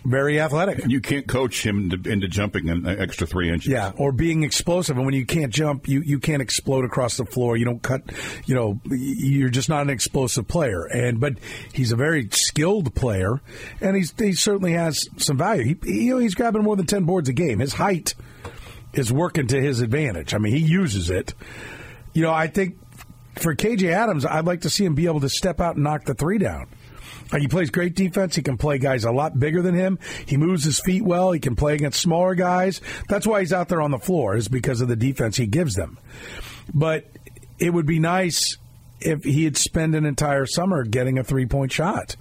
very 0.07 0.41
athletic. 0.41 0.85
You 0.87 1.01
can't 1.01 1.27
coach 1.27 1.65
him 1.65 1.91
into, 1.91 2.11
into 2.11 2.29
jumping 2.29 2.69
an 2.69 2.87
extra 2.87 3.27
three 3.27 3.51
inches. 3.51 3.71
Yeah, 3.71 3.93
or 3.97 4.13
being 4.13 4.45
explosive. 4.45 4.97
And 4.97 5.05
when 5.05 5.15
you 5.15 5.27
can't 5.27 5.53
jump, 5.53 5.89
you, 5.89 6.01
you 6.01 6.19
can't 6.19 6.41
explode 6.41 6.85
across 6.85 7.17
the 7.17 7.27
floor. 7.27 7.57
You 7.57 7.65
don't 7.65 7.83
cut. 7.83 8.03
You 8.47 8.55
know, 8.55 8.81
you're 8.91 9.49
just 9.49 9.69
not 9.69 9.83
an 9.83 9.91
explosive 9.91 10.47
player. 10.47 10.85
And 10.87 11.21
but 11.21 11.35
he's 11.73 11.93
a 11.93 11.97
very 11.97 12.29
skilled 12.31 12.95
player, 12.95 13.41
and 13.81 13.97
he's 13.97 14.15
he 14.19 14.33
certainly 14.33 14.73
has 14.73 15.09
some 15.19 15.37
value. 15.37 15.65
He, 15.65 15.77
he 15.85 16.05
you 16.07 16.15
know 16.15 16.19
he's 16.19 16.35
grabbing 16.35 16.63
more 16.63 16.77
than 16.77 16.87
ten 16.87 17.05
boards 17.05 17.29
a 17.29 17.33
game. 17.33 17.59
His 17.59 17.75
height 17.75 18.15
is 18.93 19.13
working 19.13 19.47
to 19.49 19.61
his 19.61 19.81
advantage. 19.81 20.35
I 20.35 20.39
mean, 20.39 20.55
he 20.55 20.63
uses 20.63 21.11
it. 21.11 21.35
You 22.15 22.23
know, 22.23 22.33
I 22.33 22.47
think 22.47 22.79
for 23.35 23.55
KJ 23.55 23.91
Adams, 23.93 24.25
I'd 24.25 24.47
like 24.47 24.63
to 24.63 24.71
see 24.71 24.85
him 24.85 24.95
be 24.95 25.07
able 25.07 25.21
to 25.21 25.29
step 25.29 25.61
out 25.61 25.75
and 25.75 25.85
knock 25.85 26.05
the 26.05 26.15
three 26.15 26.39
down. 26.39 26.69
Like 27.33 27.43
he 27.43 27.49
plays 27.49 27.71
great 27.71 27.95
defense. 27.95 28.37
He 28.37 28.43
can 28.43 28.57
play 28.57 28.79
guys 28.79 29.05
a 29.05 29.11
lot 29.11 29.39
bigger 29.39 29.63
than 29.63 29.75
him. 29.75 29.99
He 30.27 30.37
moves 30.37 30.65
his 30.65 30.81
feet 30.81 31.03
well. 31.03 31.33
He 31.33 31.41
can 31.41 31.57
play 31.57 31.75
against 31.75 32.01
smaller 32.01 32.35
guys. 32.35 32.81
That's 33.09 33.27
why 33.27 33.41
he's 33.41 33.53
out 33.53 33.69
there 33.69 33.83
on 33.83 33.91
the 33.91 33.99
floor, 33.99 34.37
is 34.37 34.49
because 34.49 34.81
of 34.81 34.89
the 34.89 34.97
defense 34.97 35.37
he 35.37 35.47
gives 35.47 35.75
them. 35.75 35.99
But 36.73 37.07
it 37.59 37.71
would 37.73 37.87
be 37.87 37.99
nice 37.99 38.57
if 39.01 39.25
he'd 39.25 39.57
spend 39.57 39.95
an 39.95 40.05
entire 40.07 40.47
summer 40.47 40.85
getting 40.85 41.19
a 41.19 41.25
three 41.25 41.47
point 41.47 41.73
shot 41.73 42.17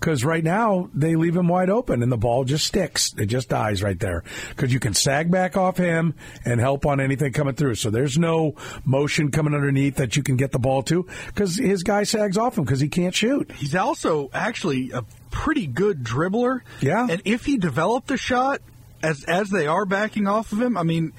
because 0.00 0.24
right 0.24 0.42
now 0.42 0.88
they 0.94 1.14
leave 1.14 1.36
him 1.36 1.46
wide 1.46 1.68
open 1.68 2.02
and 2.02 2.10
the 2.10 2.16
ball 2.16 2.44
just 2.44 2.66
sticks. 2.66 3.12
It 3.18 3.26
just 3.26 3.50
dies 3.50 3.82
right 3.82 3.98
there 4.00 4.24
because 4.48 4.72
you 4.72 4.80
can 4.80 4.94
sag 4.94 5.30
back 5.30 5.58
off 5.58 5.76
him 5.76 6.14
and 6.44 6.58
help 6.58 6.86
on 6.86 7.00
anything 7.00 7.34
coming 7.34 7.54
through. 7.54 7.74
So 7.74 7.90
there's 7.90 8.18
no 8.18 8.54
motion 8.84 9.30
coming 9.30 9.54
underneath 9.54 9.96
that 9.96 10.16
you 10.16 10.22
can 10.22 10.36
get 10.36 10.52
the 10.52 10.58
ball 10.58 10.82
to 10.84 11.06
because 11.26 11.56
his 11.56 11.82
guy 11.82 12.04
sags 12.04 12.38
off 12.38 12.56
him 12.56 12.64
because 12.64 12.80
he 12.80 12.88
can't 12.88 13.14
shoot. 13.14 13.52
He's 13.52 13.74
also 13.74 14.30
actually 14.32 14.90
a 14.92 15.04
pretty 15.30 15.66
good 15.66 16.02
dribbler. 16.02 16.62
Yeah. 16.80 17.06
And 17.08 17.20
if 17.26 17.44
he 17.44 17.58
developed 17.58 18.10
a 18.10 18.16
shot 18.16 18.62
as 19.02 19.24
as 19.24 19.50
they 19.50 19.66
are 19.66 19.84
backing 19.84 20.26
off 20.26 20.52
of 20.52 20.62
him, 20.62 20.78
I 20.78 20.82
mean, 20.82 21.12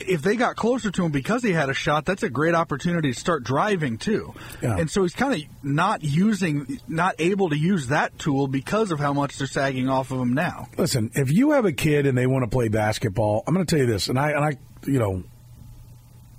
if 0.00 0.22
they 0.22 0.36
got 0.36 0.56
closer 0.56 0.90
to 0.90 1.04
him 1.04 1.10
because 1.10 1.42
he 1.42 1.52
had 1.52 1.70
a 1.70 1.74
shot, 1.74 2.04
that's 2.04 2.22
a 2.22 2.28
great 2.28 2.54
opportunity 2.54 3.12
to 3.12 3.18
start 3.18 3.44
driving 3.44 3.98
too. 3.98 4.34
Yeah. 4.62 4.76
And 4.76 4.90
so 4.90 5.02
he's 5.02 5.14
kind 5.14 5.34
of 5.34 5.40
not 5.64 6.04
using, 6.04 6.80
not 6.86 7.14
able 7.18 7.50
to 7.50 7.56
use 7.56 7.88
that 7.88 8.18
tool 8.18 8.46
because 8.46 8.90
of 8.90 8.98
how 8.98 9.12
much 9.12 9.38
they're 9.38 9.46
sagging 9.46 9.88
off 9.88 10.10
of 10.10 10.20
him 10.20 10.34
now. 10.34 10.68
Listen, 10.76 11.10
if 11.14 11.30
you 11.32 11.52
have 11.52 11.64
a 11.64 11.72
kid 11.72 12.06
and 12.06 12.16
they 12.16 12.26
want 12.26 12.44
to 12.44 12.50
play 12.50 12.68
basketball, 12.68 13.42
I'm 13.46 13.54
going 13.54 13.64
to 13.64 13.70
tell 13.70 13.84
you 13.84 13.90
this, 13.90 14.08
and 14.08 14.18
I 14.18 14.30
and 14.30 14.44
I, 14.44 14.58
you 14.86 14.98
know, 14.98 15.24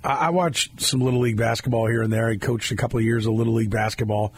I, 0.04 0.26
I 0.26 0.30
watched 0.30 0.80
some 0.80 1.00
little 1.00 1.20
league 1.20 1.36
basketball 1.36 1.86
here 1.88 2.02
and 2.02 2.12
there. 2.12 2.28
I 2.28 2.36
coached 2.36 2.70
a 2.70 2.76
couple 2.76 2.98
of 2.98 3.04
years 3.04 3.26
of 3.26 3.34
little 3.34 3.54
league 3.54 3.70
basketball. 3.70 4.32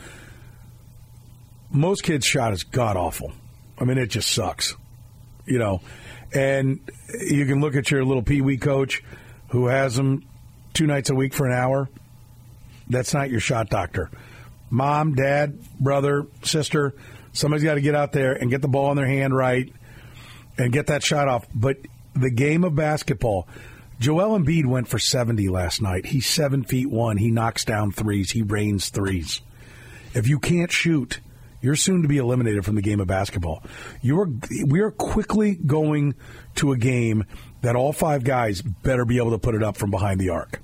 Most 1.70 2.02
kids' 2.02 2.26
shot 2.26 2.52
is 2.52 2.64
god 2.64 2.96
awful. 2.96 3.32
I 3.78 3.84
mean, 3.84 3.98
it 3.98 4.08
just 4.08 4.32
sucks, 4.32 4.74
you 5.46 5.58
know. 5.58 5.80
And 6.32 6.80
you 7.20 7.46
can 7.46 7.60
look 7.60 7.74
at 7.74 7.90
your 7.90 8.04
little 8.04 8.22
pee 8.22 8.40
wee 8.40 8.58
coach 8.58 9.02
who 9.48 9.66
has 9.66 9.96
them 9.96 10.24
two 10.74 10.86
nights 10.86 11.10
a 11.10 11.14
week 11.14 11.34
for 11.34 11.46
an 11.46 11.52
hour. 11.52 11.88
That's 12.88 13.14
not 13.14 13.30
your 13.30 13.40
shot 13.40 13.68
doctor. 13.68 14.10
Mom, 14.70 15.14
dad, 15.14 15.58
brother, 15.80 16.26
sister, 16.42 16.94
somebody's 17.32 17.64
got 17.64 17.74
to 17.74 17.80
get 17.80 17.94
out 17.94 18.12
there 18.12 18.32
and 18.32 18.50
get 18.50 18.62
the 18.62 18.68
ball 18.68 18.90
in 18.90 18.96
their 18.96 19.06
hand 19.06 19.34
right 19.34 19.72
and 20.58 20.72
get 20.72 20.86
that 20.88 21.02
shot 21.02 21.26
off. 21.26 21.46
But 21.54 21.78
the 22.14 22.30
game 22.30 22.64
of 22.64 22.74
basketball, 22.74 23.48
Joel 23.98 24.38
Embiid 24.38 24.66
went 24.66 24.88
for 24.88 24.98
70 24.98 25.48
last 25.48 25.82
night. 25.82 26.06
He's 26.06 26.26
seven 26.26 26.64
feet 26.64 26.88
one. 26.88 27.16
He 27.16 27.30
knocks 27.30 27.64
down 27.64 27.92
threes. 27.92 28.30
He 28.30 28.42
rains 28.42 28.88
threes. 28.88 29.40
If 30.14 30.28
you 30.28 30.38
can't 30.38 30.72
shoot, 30.72 31.20
you're 31.60 31.76
soon 31.76 32.02
to 32.02 32.08
be 32.08 32.18
eliminated 32.18 32.64
from 32.64 32.74
the 32.74 32.82
game 32.82 33.00
of 33.00 33.06
basketball. 33.06 33.62
You 34.00 34.20
are, 34.20 34.28
we 34.66 34.80
are 34.80 34.90
quickly 34.90 35.54
going 35.54 36.14
to 36.56 36.72
a 36.72 36.76
game 36.76 37.24
that 37.62 37.76
all 37.76 37.92
five 37.92 38.24
guys 38.24 38.62
better 38.62 39.04
be 39.04 39.18
able 39.18 39.32
to 39.32 39.38
put 39.38 39.54
it 39.54 39.62
up 39.62 39.76
from 39.76 39.90
behind 39.90 40.20
the 40.20 40.30
arc. 40.30 40.60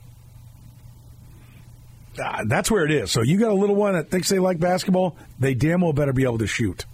Uh, 2.18 2.44
that's 2.46 2.70
where 2.70 2.84
it 2.84 2.90
is. 2.90 3.10
So 3.10 3.22
you 3.22 3.38
got 3.38 3.50
a 3.50 3.54
little 3.54 3.76
one 3.76 3.92
that 3.92 4.10
thinks 4.10 4.28
they 4.28 4.38
like 4.38 4.58
basketball, 4.58 5.16
they 5.38 5.54
damn 5.54 5.82
well 5.82 5.92
better 5.92 6.12
be 6.12 6.24
able 6.24 6.38
to 6.38 6.46
shoot. 6.46 6.86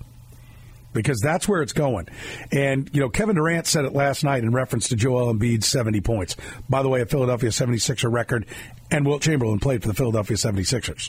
Because 0.93 1.21
that's 1.21 1.49
where 1.49 1.63
it's 1.63 1.73
going. 1.73 2.09
And, 2.51 2.91
you 2.93 3.01
know, 3.01 3.09
Kevin 3.09 3.37
Durant 3.37 3.67
said 3.67 3.87
it 3.87 3.95
last 3.95 4.25
night 4.25 4.43
in 4.43 4.53
reference 4.53 4.89
to 4.89 4.97
Joel 4.97 5.33
Embiid's 5.33 5.67
70 5.67 6.03
points. 6.03 6.37
By 6.69 6.83
the 6.83 6.91
way, 6.91 7.01
a 7.01 7.07
Philadelphia 7.07 7.49
76er 7.49 8.13
record, 8.13 8.45
and 8.91 9.07
Wilt 9.07 9.23
Chamberlain 9.23 9.59
played 9.59 9.81
for 9.81 9.89
the 9.89 9.95
Philadelphia 9.95 10.37
76ers. 10.37 11.09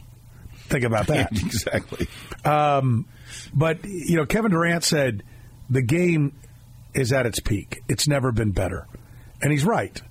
Think 0.68 0.84
about 0.84 1.08
that. 1.08 1.32
exactly. 1.32 2.08
Um, 2.46 3.06
but, 3.54 3.86
you 3.86 4.16
know, 4.16 4.26
Kevin 4.26 4.52
Durant 4.52 4.84
said 4.84 5.24
the 5.70 5.82
game 5.82 6.34
is 6.94 7.12
at 7.12 7.26
its 7.26 7.40
peak. 7.40 7.82
It's 7.88 8.08
never 8.08 8.32
been 8.32 8.52
better. 8.52 8.88
And 9.42 9.52
he's 9.52 9.66
right. 9.66 10.02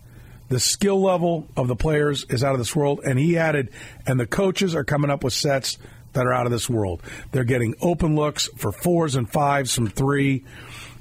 The 0.48 0.60
skill 0.60 1.00
level 1.00 1.48
of 1.56 1.68
the 1.68 1.76
players 1.76 2.24
is 2.28 2.44
out 2.44 2.52
of 2.52 2.58
this 2.58 2.76
world. 2.76 3.00
And 3.04 3.18
he 3.18 3.38
added, 3.38 3.70
and 4.06 4.20
the 4.20 4.26
coaches 4.26 4.74
are 4.74 4.84
coming 4.84 5.10
up 5.10 5.24
with 5.24 5.32
sets 5.32 5.78
that 6.12 6.26
are 6.26 6.32
out 6.32 6.46
of 6.46 6.52
this 6.52 6.68
world. 6.68 7.02
They're 7.30 7.44
getting 7.44 7.74
open 7.80 8.14
looks 8.14 8.48
for 8.56 8.70
fours 8.70 9.16
and 9.16 9.30
fives 9.30 9.74
from 9.74 9.88
three. 9.88 10.44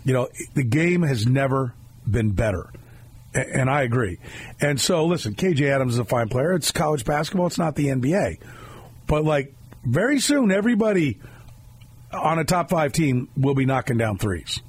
You 0.05 0.13
know, 0.13 0.29
the 0.53 0.63
game 0.63 1.01
has 1.01 1.27
never 1.27 1.73
been 2.09 2.31
better. 2.31 2.71
And 3.33 3.69
I 3.69 3.83
agree. 3.83 4.19
And 4.59 4.79
so, 4.79 5.05
listen, 5.05 5.35
KJ 5.35 5.69
Adams 5.69 5.93
is 5.93 5.99
a 5.99 6.05
fine 6.05 6.27
player. 6.27 6.53
It's 6.53 6.71
college 6.71 7.05
basketball, 7.05 7.47
it's 7.47 7.57
not 7.57 7.75
the 7.75 7.87
NBA. 7.87 8.39
But, 9.11 9.25
like, 9.25 9.53
very 9.83 10.21
soon, 10.21 10.53
everybody 10.53 11.19
on 12.13 12.39
a 12.39 12.45
top 12.45 12.69
five 12.69 12.93
team 12.93 13.27
will 13.35 13.55
be 13.55 13.65
knocking 13.65 13.97
down 13.97 14.17
threes. 14.17 14.61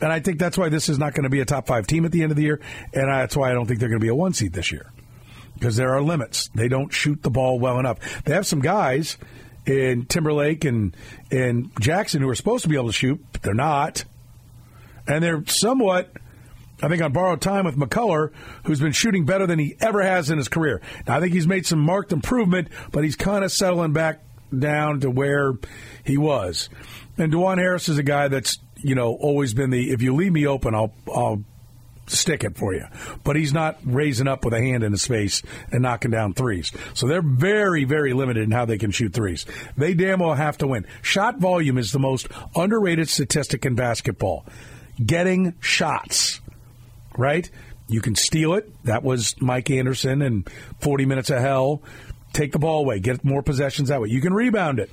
And 0.00 0.12
I 0.12 0.18
think 0.18 0.40
that's 0.40 0.58
why 0.58 0.70
this 0.70 0.88
is 0.88 0.98
not 0.98 1.14
going 1.14 1.22
to 1.22 1.30
be 1.30 1.38
a 1.38 1.44
top 1.44 1.68
five 1.68 1.86
team 1.86 2.04
at 2.04 2.10
the 2.10 2.24
end 2.24 2.32
of 2.32 2.36
the 2.36 2.42
year. 2.42 2.60
And 2.92 3.08
that's 3.08 3.36
why 3.36 3.48
I 3.48 3.54
don't 3.54 3.66
think 3.66 3.78
they're 3.78 3.88
going 3.88 4.00
to 4.00 4.04
be 4.04 4.08
a 4.08 4.14
one 4.14 4.32
seed 4.32 4.54
this 4.54 4.72
year. 4.72 4.90
Because 5.54 5.76
there 5.76 5.94
are 5.94 6.02
limits. 6.02 6.50
They 6.52 6.66
don't 6.66 6.92
shoot 6.92 7.22
the 7.22 7.30
ball 7.30 7.60
well 7.60 7.78
enough. 7.78 8.24
They 8.24 8.34
have 8.34 8.44
some 8.44 8.58
guys 8.58 9.16
in 9.66 10.04
Timberlake 10.06 10.64
and, 10.64 10.96
and 11.30 11.70
Jackson 11.78 12.22
who 12.22 12.28
are 12.28 12.34
supposed 12.34 12.64
to 12.64 12.68
be 12.68 12.74
able 12.74 12.88
to 12.88 12.92
shoot, 12.92 13.24
but 13.30 13.42
they're 13.42 13.54
not. 13.54 14.04
And 15.06 15.22
they're 15.22 15.44
somewhat, 15.46 16.10
I 16.82 16.88
think, 16.88 17.02
on 17.02 17.12
borrowed 17.12 17.40
time 17.40 17.64
with 17.64 17.76
McCullar, 17.76 18.32
who's 18.64 18.80
been 18.80 18.92
shooting 18.92 19.24
better 19.24 19.46
than 19.46 19.58
he 19.58 19.76
ever 19.80 20.02
has 20.02 20.30
in 20.30 20.38
his 20.38 20.48
career. 20.48 20.80
Now, 21.06 21.16
I 21.16 21.20
think 21.20 21.32
he's 21.32 21.46
made 21.46 21.66
some 21.66 21.80
marked 21.80 22.12
improvement, 22.12 22.68
but 22.90 23.04
he's 23.04 23.16
kind 23.16 23.44
of 23.44 23.52
settling 23.52 23.92
back 23.92 24.22
down 24.56 25.00
to 25.00 25.10
where 25.10 25.54
he 26.04 26.16
was. 26.16 26.68
And 27.18 27.32
Dajuan 27.32 27.58
Harris 27.58 27.88
is 27.88 27.98
a 27.98 28.02
guy 28.02 28.28
that's, 28.28 28.58
you 28.78 28.94
know, 28.94 29.14
always 29.14 29.54
been 29.54 29.70
the 29.70 29.90
if 29.90 30.02
you 30.02 30.14
leave 30.14 30.32
me 30.32 30.46
open, 30.46 30.74
I'll 30.74 30.92
I'll 31.14 31.44
stick 32.06 32.44
it 32.44 32.56
for 32.56 32.74
you. 32.74 32.84
But 33.24 33.36
he's 33.36 33.52
not 33.52 33.78
raising 33.84 34.26
up 34.26 34.44
with 34.44 34.54
a 34.54 34.60
hand 34.60 34.82
in 34.82 34.92
his 34.92 35.06
face 35.06 35.42
and 35.70 35.82
knocking 35.82 36.10
down 36.10 36.34
threes. 36.34 36.72
So 36.94 37.06
they're 37.06 37.22
very, 37.22 37.84
very 37.84 38.12
limited 38.12 38.44
in 38.44 38.50
how 38.50 38.64
they 38.64 38.78
can 38.78 38.90
shoot 38.90 39.12
threes. 39.12 39.46
They 39.76 39.94
damn 39.94 40.20
well 40.20 40.34
have 40.34 40.58
to 40.58 40.66
win. 40.66 40.86
Shot 41.02 41.38
volume 41.38 41.78
is 41.78 41.92
the 41.92 41.98
most 41.98 42.26
underrated 42.56 43.08
statistic 43.08 43.64
in 43.64 43.74
basketball. 43.74 44.44
Getting 45.04 45.54
shots, 45.60 46.40
right? 47.16 47.48
You 47.88 48.00
can 48.00 48.14
steal 48.14 48.54
it. 48.54 48.72
That 48.84 49.02
was 49.02 49.40
Mike 49.40 49.70
Anderson 49.70 50.22
and 50.22 50.48
40 50.80 51.06
minutes 51.06 51.30
of 51.30 51.40
hell. 51.40 51.82
Take 52.32 52.52
the 52.52 52.58
ball 52.58 52.80
away. 52.80 53.00
Get 53.00 53.24
more 53.24 53.42
possessions 53.42 53.88
that 53.88 54.00
way. 54.00 54.08
You 54.08 54.20
can 54.20 54.32
rebound 54.32 54.78
it. 54.78 54.90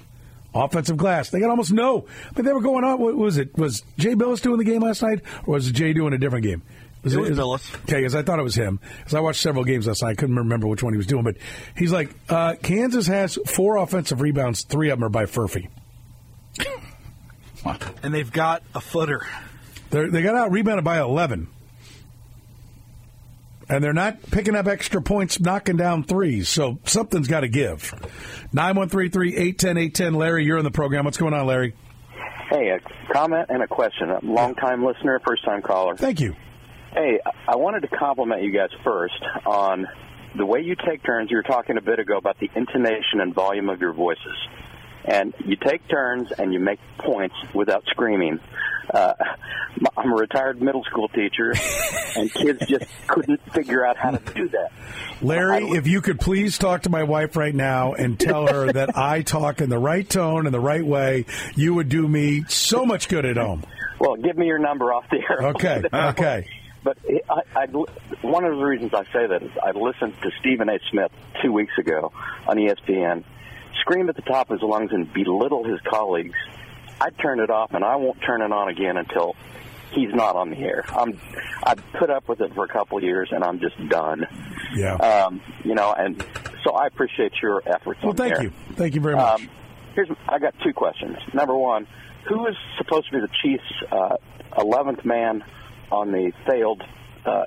Offensive 0.55 0.97
glass. 0.97 1.29
They 1.29 1.39
got 1.39 1.51
almost 1.51 1.71
no. 1.71 2.07
But 2.33 2.45
they 2.45 2.51
were 2.51 2.61
going 2.61 2.83
on. 2.83 2.99
What 2.99 3.15
was 3.15 3.37
it? 3.37 3.55
Was 3.57 3.83
Jay 3.99 4.15
Bilas 4.15 4.41
doing 4.41 4.57
the 4.57 4.63
game 4.63 4.81
last 4.81 5.03
night, 5.03 5.21
or 5.45 5.53
was 5.55 5.71
Jay 5.71 5.93
doing 5.93 6.13
a 6.13 6.17
different 6.17 6.45
game? 6.45 6.63
Was 7.03 7.13
It 7.13 7.19
was 7.19 7.29
Bilas. 7.37 7.75
Okay, 7.83 7.97
because 7.97 8.15
I 8.15 8.23
thought 8.23 8.39
it 8.39 8.43
was 8.43 8.55
him. 8.55 8.79
Because 8.97 9.13
I 9.13 9.19
watched 9.19 9.41
several 9.41 9.63
games 9.63 9.85
last 9.85 10.01
night. 10.01 10.09
I 10.09 10.15
couldn't 10.15 10.35
remember 10.35 10.65
which 10.65 10.81
one 10.81 10.93
he 10.93 10.97
was 10.97 11.05
doing, 11.05 11.23
but 11.23 11.37
he's 11.75 11.91
like, 11.91 12.09
uh, 12.29 12.55
Kansas 12.63 13.05
has 13.05 13.37
four 13.45 13.77
offensive 13.77 14.21
rebounds. 14.21 14.63
Three 14.63 14.89
of 14.89 14.97
them 14.97 15.05
are 15.05 15.09
by 15.09 15.25
Furphy. 15.25 15.69
And 18.01 18.13
they've 18.13 18.31
got 18.31 18.63
a 18.73 18.81
footer. 18.81 19.21
They're, 19.89 20.09
they 20.09 20.21
got 20.21 20.35
out 20.35 20.51
rebounded 20.51 20.85
by 20.85 20.99
11. 20.99 21.47
And 23.69 23.83
they're 23.83 23.93
not 23.93 24.21
picking 24.31 24.55
up 24.55 24.67
extra 24.67 25.01
points, 25.01 25.39
knocking 25.39 25.75
down 25.75 26.03
threes. 26.03 26.47
So 26.47 26.79
something's 26.85 27.27
got 27.27 27.41
to 27.41 27.49
give. 27.49 27.93
913 28.53 29.33
810 29.33 29.77
810. 29.77 30.13
Larry, 30.13 30.45
you're 30.45 30.57
in 30.57 30.63
the 30.63 30.71
program. 30.71 31.05
What's 31.05 31.17
going 31.17 31.33
on, 31.33 31.45
Larry? 31.45 31.75
Hey, 32.49 32.69
a 32.69 32.79
comment 33.13 33.47
and 33.49 33.61
a 33.61 33.67
question. 33.67 34.09
A 34.09 34.19
long 34.23 34.55
time 34.55 34.85
listener, 34.85 35.19
first 35.27 35.43
time 35.43 35.61
caller. 35.61 35.97
Thank 35.97 36.21
you. 36.21 36.35
Hey, 36.93 37.19
I 37.47 37.57
wanted 37.57 37.81
to 37.81 37.89
compliment 37.89 38.41
you 38.41 38.53
guys 38.53 38.69
first 38.83 39.21
on 39.45 39.85
the 40.37 40.45
way 40.45 40.61
you 40.61 40.75
take 40.87 41.03
turns. 41.03 41.29
You 41.29 41.37
were 41.37 41.43
talking 41.43 41.77
a 41.77 41.81
bit 41.81 41.99
ago 41.99 42.17
about 42.17 42.39
the 42.39 42.49
intonation 42.55 43.19
and 43.19 43.35
volume 43.35 43.69
of 43.69 43.81
your 43.81 43.93
voices. 43.93 44.37
And 45.07 45.33
you 45.45 45.55
take 45.55 45.87
turns 45.87 46.31
and 46.31 46.53
you 46.53 46.59
make 46.59 46.79
points 46.99 47.35
without 47.53 47.83
screaming. 47.87 48.39
Uh, 48.93 49.13
I'm 49.95 50.11
a 50.11 50.15
retired 50.15 50.61
middle 50.61 50.83
school 50.85 51.07
teacher, 51.09 51.53
and 52.15 52.33
kids 52.33 52.65
just 52.67 52.85
couldn't 53.07 53.41
figure 53.53 53.85
out 53.85 53.97
how 53.97 54.11
to 54.11 54.33
do 54.33 54.49
that. 54.49 54.71
Larry, 55.21 55.69
if 55.69 55.87
you 55.87 56.01
could 56.01 56.19
please 56.19 56.57
talk 56.57 56.83
to 56.83 56.89
my 56.89 57.03
wife 57.03 57.35
right 57.35 57.53
now 57.53 57.93
and 57.93 58.19
tell 58.19 58.47
her 58.47 58.71
that 58.71 58.97
I 58.97 59.21
talk 59.23 59.61
in 59.61 59.69
the 59.69 59.79
right 59.79 60.07
tone 60.07 60.45
and 60.45 60.53
the 60.53 60.59
right 60.59 60.85
way, 60.85 61.25
you 61.55 61.73
would 61.73 61.89
do 61.89 62.07
me 62.07 62.43
so 62.47 62.85
much 62.85 63.09
good 63.09 63.25
at 63.25 63.37
home. 63.37 63.63
Well, 63.99 64.15
give 64.15 64.37
me 64.37 64.47
your 64.47 64.59
number 64.59 64.93
off 64.93 65.05
the 65.09 65.17
air. 65.17 65.49
Okay, 65.49 65.83
okay. 65.93 66.47
But 66.83 66.97
I, 67.29 67.41
I, 67.55 67.65
one 68.21 68.45
of 68.45 68.57
the 68.57 68.63
reasons 68.63 68.93
I 68.93 69.03
say 69.05 69.27
that 69.27 69.43
is 69.43 69.51
I 69.61 69.71
listened 69.71 70.13
to 70.21 70.31
Stephen 70.39 70.69
A. 70.69 70.79
Smith 70.89 71.11
two 71.41 71.51
weeks 71.51 71.73
ago 71.77 72.13
on 72.47 72.57
ESPN 72.57 73.23
scream 73.81 74.09
at 74.09 74.15
the 74.15 74.21
top 74.21 74.49
of 74.49 74.59
his 74.59 74.67
lungs 74.67 74.91
and 74.91 75.11
belittle 75.13 75.63
his 75.63 75.79
colleagues. 75.81 76.35
I 76.99 77.09
turn 77.11 77.39
it 77.39 77.49
off, 77.49 77.73
and 77.73 77.83
I 77.83 77.95
won't 77.95 78.21
turn 78.21 78.41
it 78.41 78.51
on 78.51 78.69
again 78.69 78.97
until 78.97 79.35
he's 79.91 80.13
not 80.13 80.35
on 80.35 80.49
the 80.49 80.57
air. 80.57 80.83
I'm 80.89 81.19
I've 81.63 81.81
put 81.97 82.09
up 82.09 82.27
with 82.27 82.41
it 82.41 82.53
for 82.53 82.63
a 82.65 82.67
couple 82.67 82.97
of 82.97 83.03
years, 83.03 83.29
and 83.31 83.43
I'm 83.43 83.59
just 83.59 83.75
done. 83.89 84.25
Yeah. 84.75 84.95
Um, 84.95 85.41
you 85.63 85.75
know, 85.75 85.93
and 85.93 86.23
so 86.63 86.73
I 86.73 86.87
appreciate 86.87 87.33
your 87.41 87.61
efforts. 87.65 88.01
Well, 88.03 88.13
thank 88.13 88.33
there. 88.33 88.43
you. 88.43 88.51
Thank 88.73 88.95
you 88.95 89.01
very 89.01 89.15
much. 89.15 89.41
Um, 89.41 89.49
here's 89.93 90.09
I 90.27 90.39
got 90.39 90.55
two 90.63 90.73
questions. 90.73 91.17
Number 91.33 91.55
one, 91.55 91.87
who 92.27 92.47
is 92.47 92.55
supposed 92.77 93.07
to 93.07 93.11
be 93.13 93.19
the 93.19 93.29
Chiefs' 93.41 93.63
uh, 93.91 94.17
eleventh 94.57 95.05
man 95.05 95.43
on 95.91 96.11
the 96.11 96.31
failed 96.45 96.83
uh, 97.27 97.43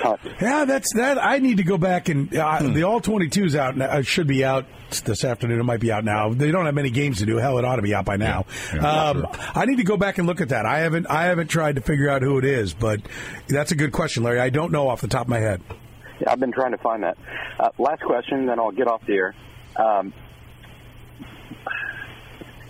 punt? 0.00 0.20
Yeah, 0.40 0.64
that's 0.64 0.94
that. 0.94 1.22
I 1.22 1.38
need 1.38 1.56
to 1.58 1.62
go 1.64 1.76
back 1.78 2.08
and 2.08 2.34
uh, 2.36 2.62
the 2.62 2.84
all 2.84 3.00
22's 3.00 3.54
out. 3.56 3.76
now- 3.76 3.86
Uh, 3.86 4.02
should 4.02 4.26
be 4.26 4.44
out 4.44 4.66
this 5.04 5.24
afternoon. 5.24 5.60
It 5.60 5.64
might 5.64 5.80
be 5.80 5.92
out 5.92 6.04
now. 6.04 6.32
They 6.32 6.50
don't 6.50 6.64
have 6.66 6.74
many 6.74 6.90
games 6.90 7.18
to 7.18 7.26
do. 7.26 7.36
Hell, 7.36 7.58
it 7.58 7.64
ought 7.64 7.76
to 7.76 7.82
be 7.82 7.94
out 7.94 8.04
by 8.04 8.16
now. 8.16 8.46
um, 8.80 9.26
I 9.54 9.64
need 9.66 9.76
to 9.76 9.84
go 9.84 9.96
back 9.96 10.18
and 10.18 10.26
look 10.26 10.40
at 10.40 10.48
that. 10.50 10.64
I 10.66 10.78
haven't. 10.80 11.06
I 11.10 11.24
haven't 11.24 11.48
tried 11.48 11.76
to 11.76 11.82
figure 11.82 12.08
out 12.08 12.22
who 12.22 12.38
it 12.38 12.44
is, 12.44 12.72
but 12.74 13.00
that's 13.48 13.72
a 13.72 13.76
good 13.76 13.92
question, 13.92 14.22
Larry. 14.22 14.40
I 14.40 14.50
don't 14.50 14.72
know 14.72 14.88
off 14.88 15.00
the 15.00 15.08
top 15.08 15.22
of 15.22 15.28
my 15.28 15.40
head. 15.40 15.60
Yeah, 16.20 16.32
I've 16.32 16.40
been 16.40 16.52
trying 16.52 16.72
to 16.72 16.78
find 16.78 17.02
that. 17.02 17.16
Uh, 17.60 17.68
last 17.78 18.02
question, 18.02 18.46
then 18.46 18.58
I'll 18.58 18.72
get 18.72 18.88
off 18.88 19.02
the 19.06 19.14
air. 19.14 19.34
Um, 19.76 20.12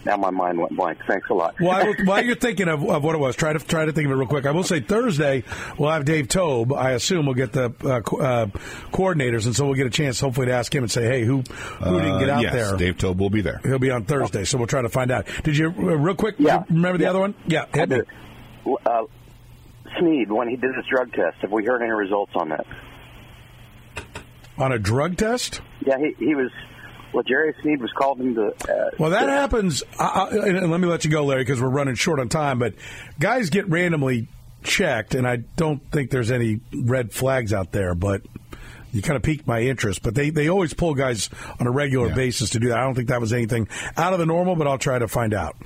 now 0.04 0.16
my 0.16 0.30
mind 0.30 0.58
went 0.58 0.76
blank. 0.76 0.98
Thanks 1.06 1.28
a 1.30 1.34
lot. 1.34 1.60
While, 1.60 1.92
while 2.04 2.24
you're 2.24 2.34
thinking 2.40 2.68
of, 2.68 2.82
of 2.88 3.02
what 3.04 3.14
it 3.14 3.18
was, 3.18 3.36
try 3.36 3.52
to 3.52 3.58
try 3.58 3.84
to 3.84 3.92
think 3.92 4.06
of 4.06 4.12
it 4.12 4.14
real 4.14 4.26
quick. 4.28 4.46
I 4.46 4.50
will 4.52 4.62
say 4.64 4.80
Thursday 4.80 5.44
we'll 5.78 5.90
have 5.90 6.04
Dave 6.04 6.28
Toub. 6.28 6.72
I 6.72 6.92
assume 6.92 7.26
we'll 7.26 7.34
get 7.34 7.52
the 7.52 7.72
uh, 7.84 8.00
co- 8.00 8.18
uh, 8.20 8.46
coordinators, 8.92 9.46
and 9.46 9.54
so 9.56 9.64
we'll 9.66 9.74
get 9.74 9.86
a 9.86 9.90
chance, 9.90 10.18
hopefully, 10.20 10.46
to 10.46 10.52
ask 10.52 10.74
him 10.74 10.84
and 10.84 10.90
say, 10.90 11.04
"Hey, 11.04 11.24
who 11.24 11.38
who 11.42 12.00
didn't 12.00 12.20
get 12.20 12.28
Uh, 12.30 12.34
out 12.34 12.42
yes, 12.42 12.52
there?" 12.52 12.76
Dave 12.76 12.98
Toub 12.98 13.18
will 13.18 13.30
be 13.30 13.40
there. 13.40 13.60
He'll 13.64 13.78
be 13.78 13.90
on 13.90 14.04
Thursday, 14.04 14.44
so 14.44 14.58
we'll 14.58 14.66
try 14.66 14.82
to 14.82 14.88
find 14.88 15.10
out. 15.10 15.26
Did 15.44 15.56
you 15.56 15.68
uh, 15.68 15.72
real 15.96 16.14
quick? 16.14 16.36
Yeah. 16.38 16.64
remember 16.68 16.98
the 16.98 17.06
other 17.06 17.20
one? 17.20 17.34
Yeah, 17.46 17.66
hit 17.72 17.88
me. 17.88 18.00
Uh, 18.86 19.04
Sneed, 19.98 20.30
when 20.30 20.48
he 20.48 20.56
did 20.56 20.74
his 20.76 20.84
drug 20.90 21.12
test, 21.12 21.38
have 21.40 21.50
we 21.50 21.64
heard 21.64 21.80
any 21.82 21.90
results 21.92 22.32
on 22.34 22.50
that? 22.50 22.66
On 24.58 24.72
a 24.72 24.78
drug 24.78 25.16
test? 25.16 25.60
Yeah, 25.86 25.96
he, 25.98 26.14
he 26.24 26.34
was. 26.34 26.50
Well, 27.18 27.24
Jerry 27.24 27.52
Sneed 27.62 27.82
was 27.82 27.90
called 27.90 28.20
into. 28.20 28.46
Uh, 28.46 28.90
Well, 28.96 29.10
that 29.10 29.28
happens. 29.28 29.82
I, 29.98 30.28
I, 30.30 30.36
and 30.36 30.70
let 30.70 30.78
me 30.78 30.86
let 30.86 31.04
you 31.04 31.10
go, 31.10 31.24
Larry, 31.24 31.42
because 31.42 31.60
we're 31.60 31.68
running 31.68 31.96
short 31.96 32.20
on 32.20 32.28
time. 32.28 32.60
But 32.60 32.74
guys 33.18 33.50
get 33.50 33.68
randomly 33.68 34.28
checked, 34.62 35.16
and 35.16 35.26
I 35.26 35.38
don't 35.38 35.82
think 35.90 36.12
there's 36.12 36.30
any 36.30 36.60
red 36.72 37.10
flags 37.12 37.52
out 37.52 37.72
there. 37.72 37.96
But 37.96 38.22
you 38.92 39.02
kind 39.02 39.16
of 39.16 39.24
piqued 39.24 39.48
my 39.48 39.62
interest. 39.62 40.04
But 40.04 40.14
they, 40.14 40.30
they 40.30 40.48
always 40.48 40.74
pull 40.74 40.94
guys 40.94 41.28
on 41.58 41.66
a 41.66 41.72
regular 41.72 42.14
basis 42.14 42.50
to 42.50 42.60
do 42.60 42.68
that. 42.68 42.78
I 42.78 42.82
don't 42.84 42.94
think 42.94 43.08
that 43.08 43.20
was 43.20 43.32
anything 43.32 43.66
out 43.96 44.12
of 44.12 44.20
the 44.20 44.26
normal, 44.26 44.54
but 44.54 44.68
I'll 44.68 44.78
try 44.78 45.00
to 45.00 45.08
find 45.08 45.34
out. 45.34 45.56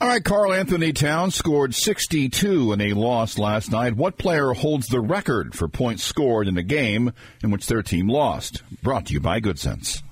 All 0.00 0.06
right, 0.06 0.22
Karl-Anthony 0.22 0.92
Towns 0.92 1.34
scored 1.34 1.74
62 1.74 2.72
in 2.72 2.80
a 2.80 2.92
loss 2.92 3.36
last 3.36 3.72
night. 3.72 3.96
What 3.96 4.16
player 4.16 4.52
holds 4.52 4.86
the 4.86 5.00
record 5.00 5.56
for 5.56 5.66
points 5.66 6.04
scored 6.04 6.46
in 6.46 6.56
a 6.56 6.62
game 6.62 7.12
in 7.42 7.50
which 7.50 7.66
their 7.66 7.82
team 7.82 8.08
lost? 8.08 8.62
Brought 8.80 9.06
to 9.06 9.14
you 9.14 9.18
by 9.18 9.40
Good 9.40 9.58
Sense. 9.58 10.04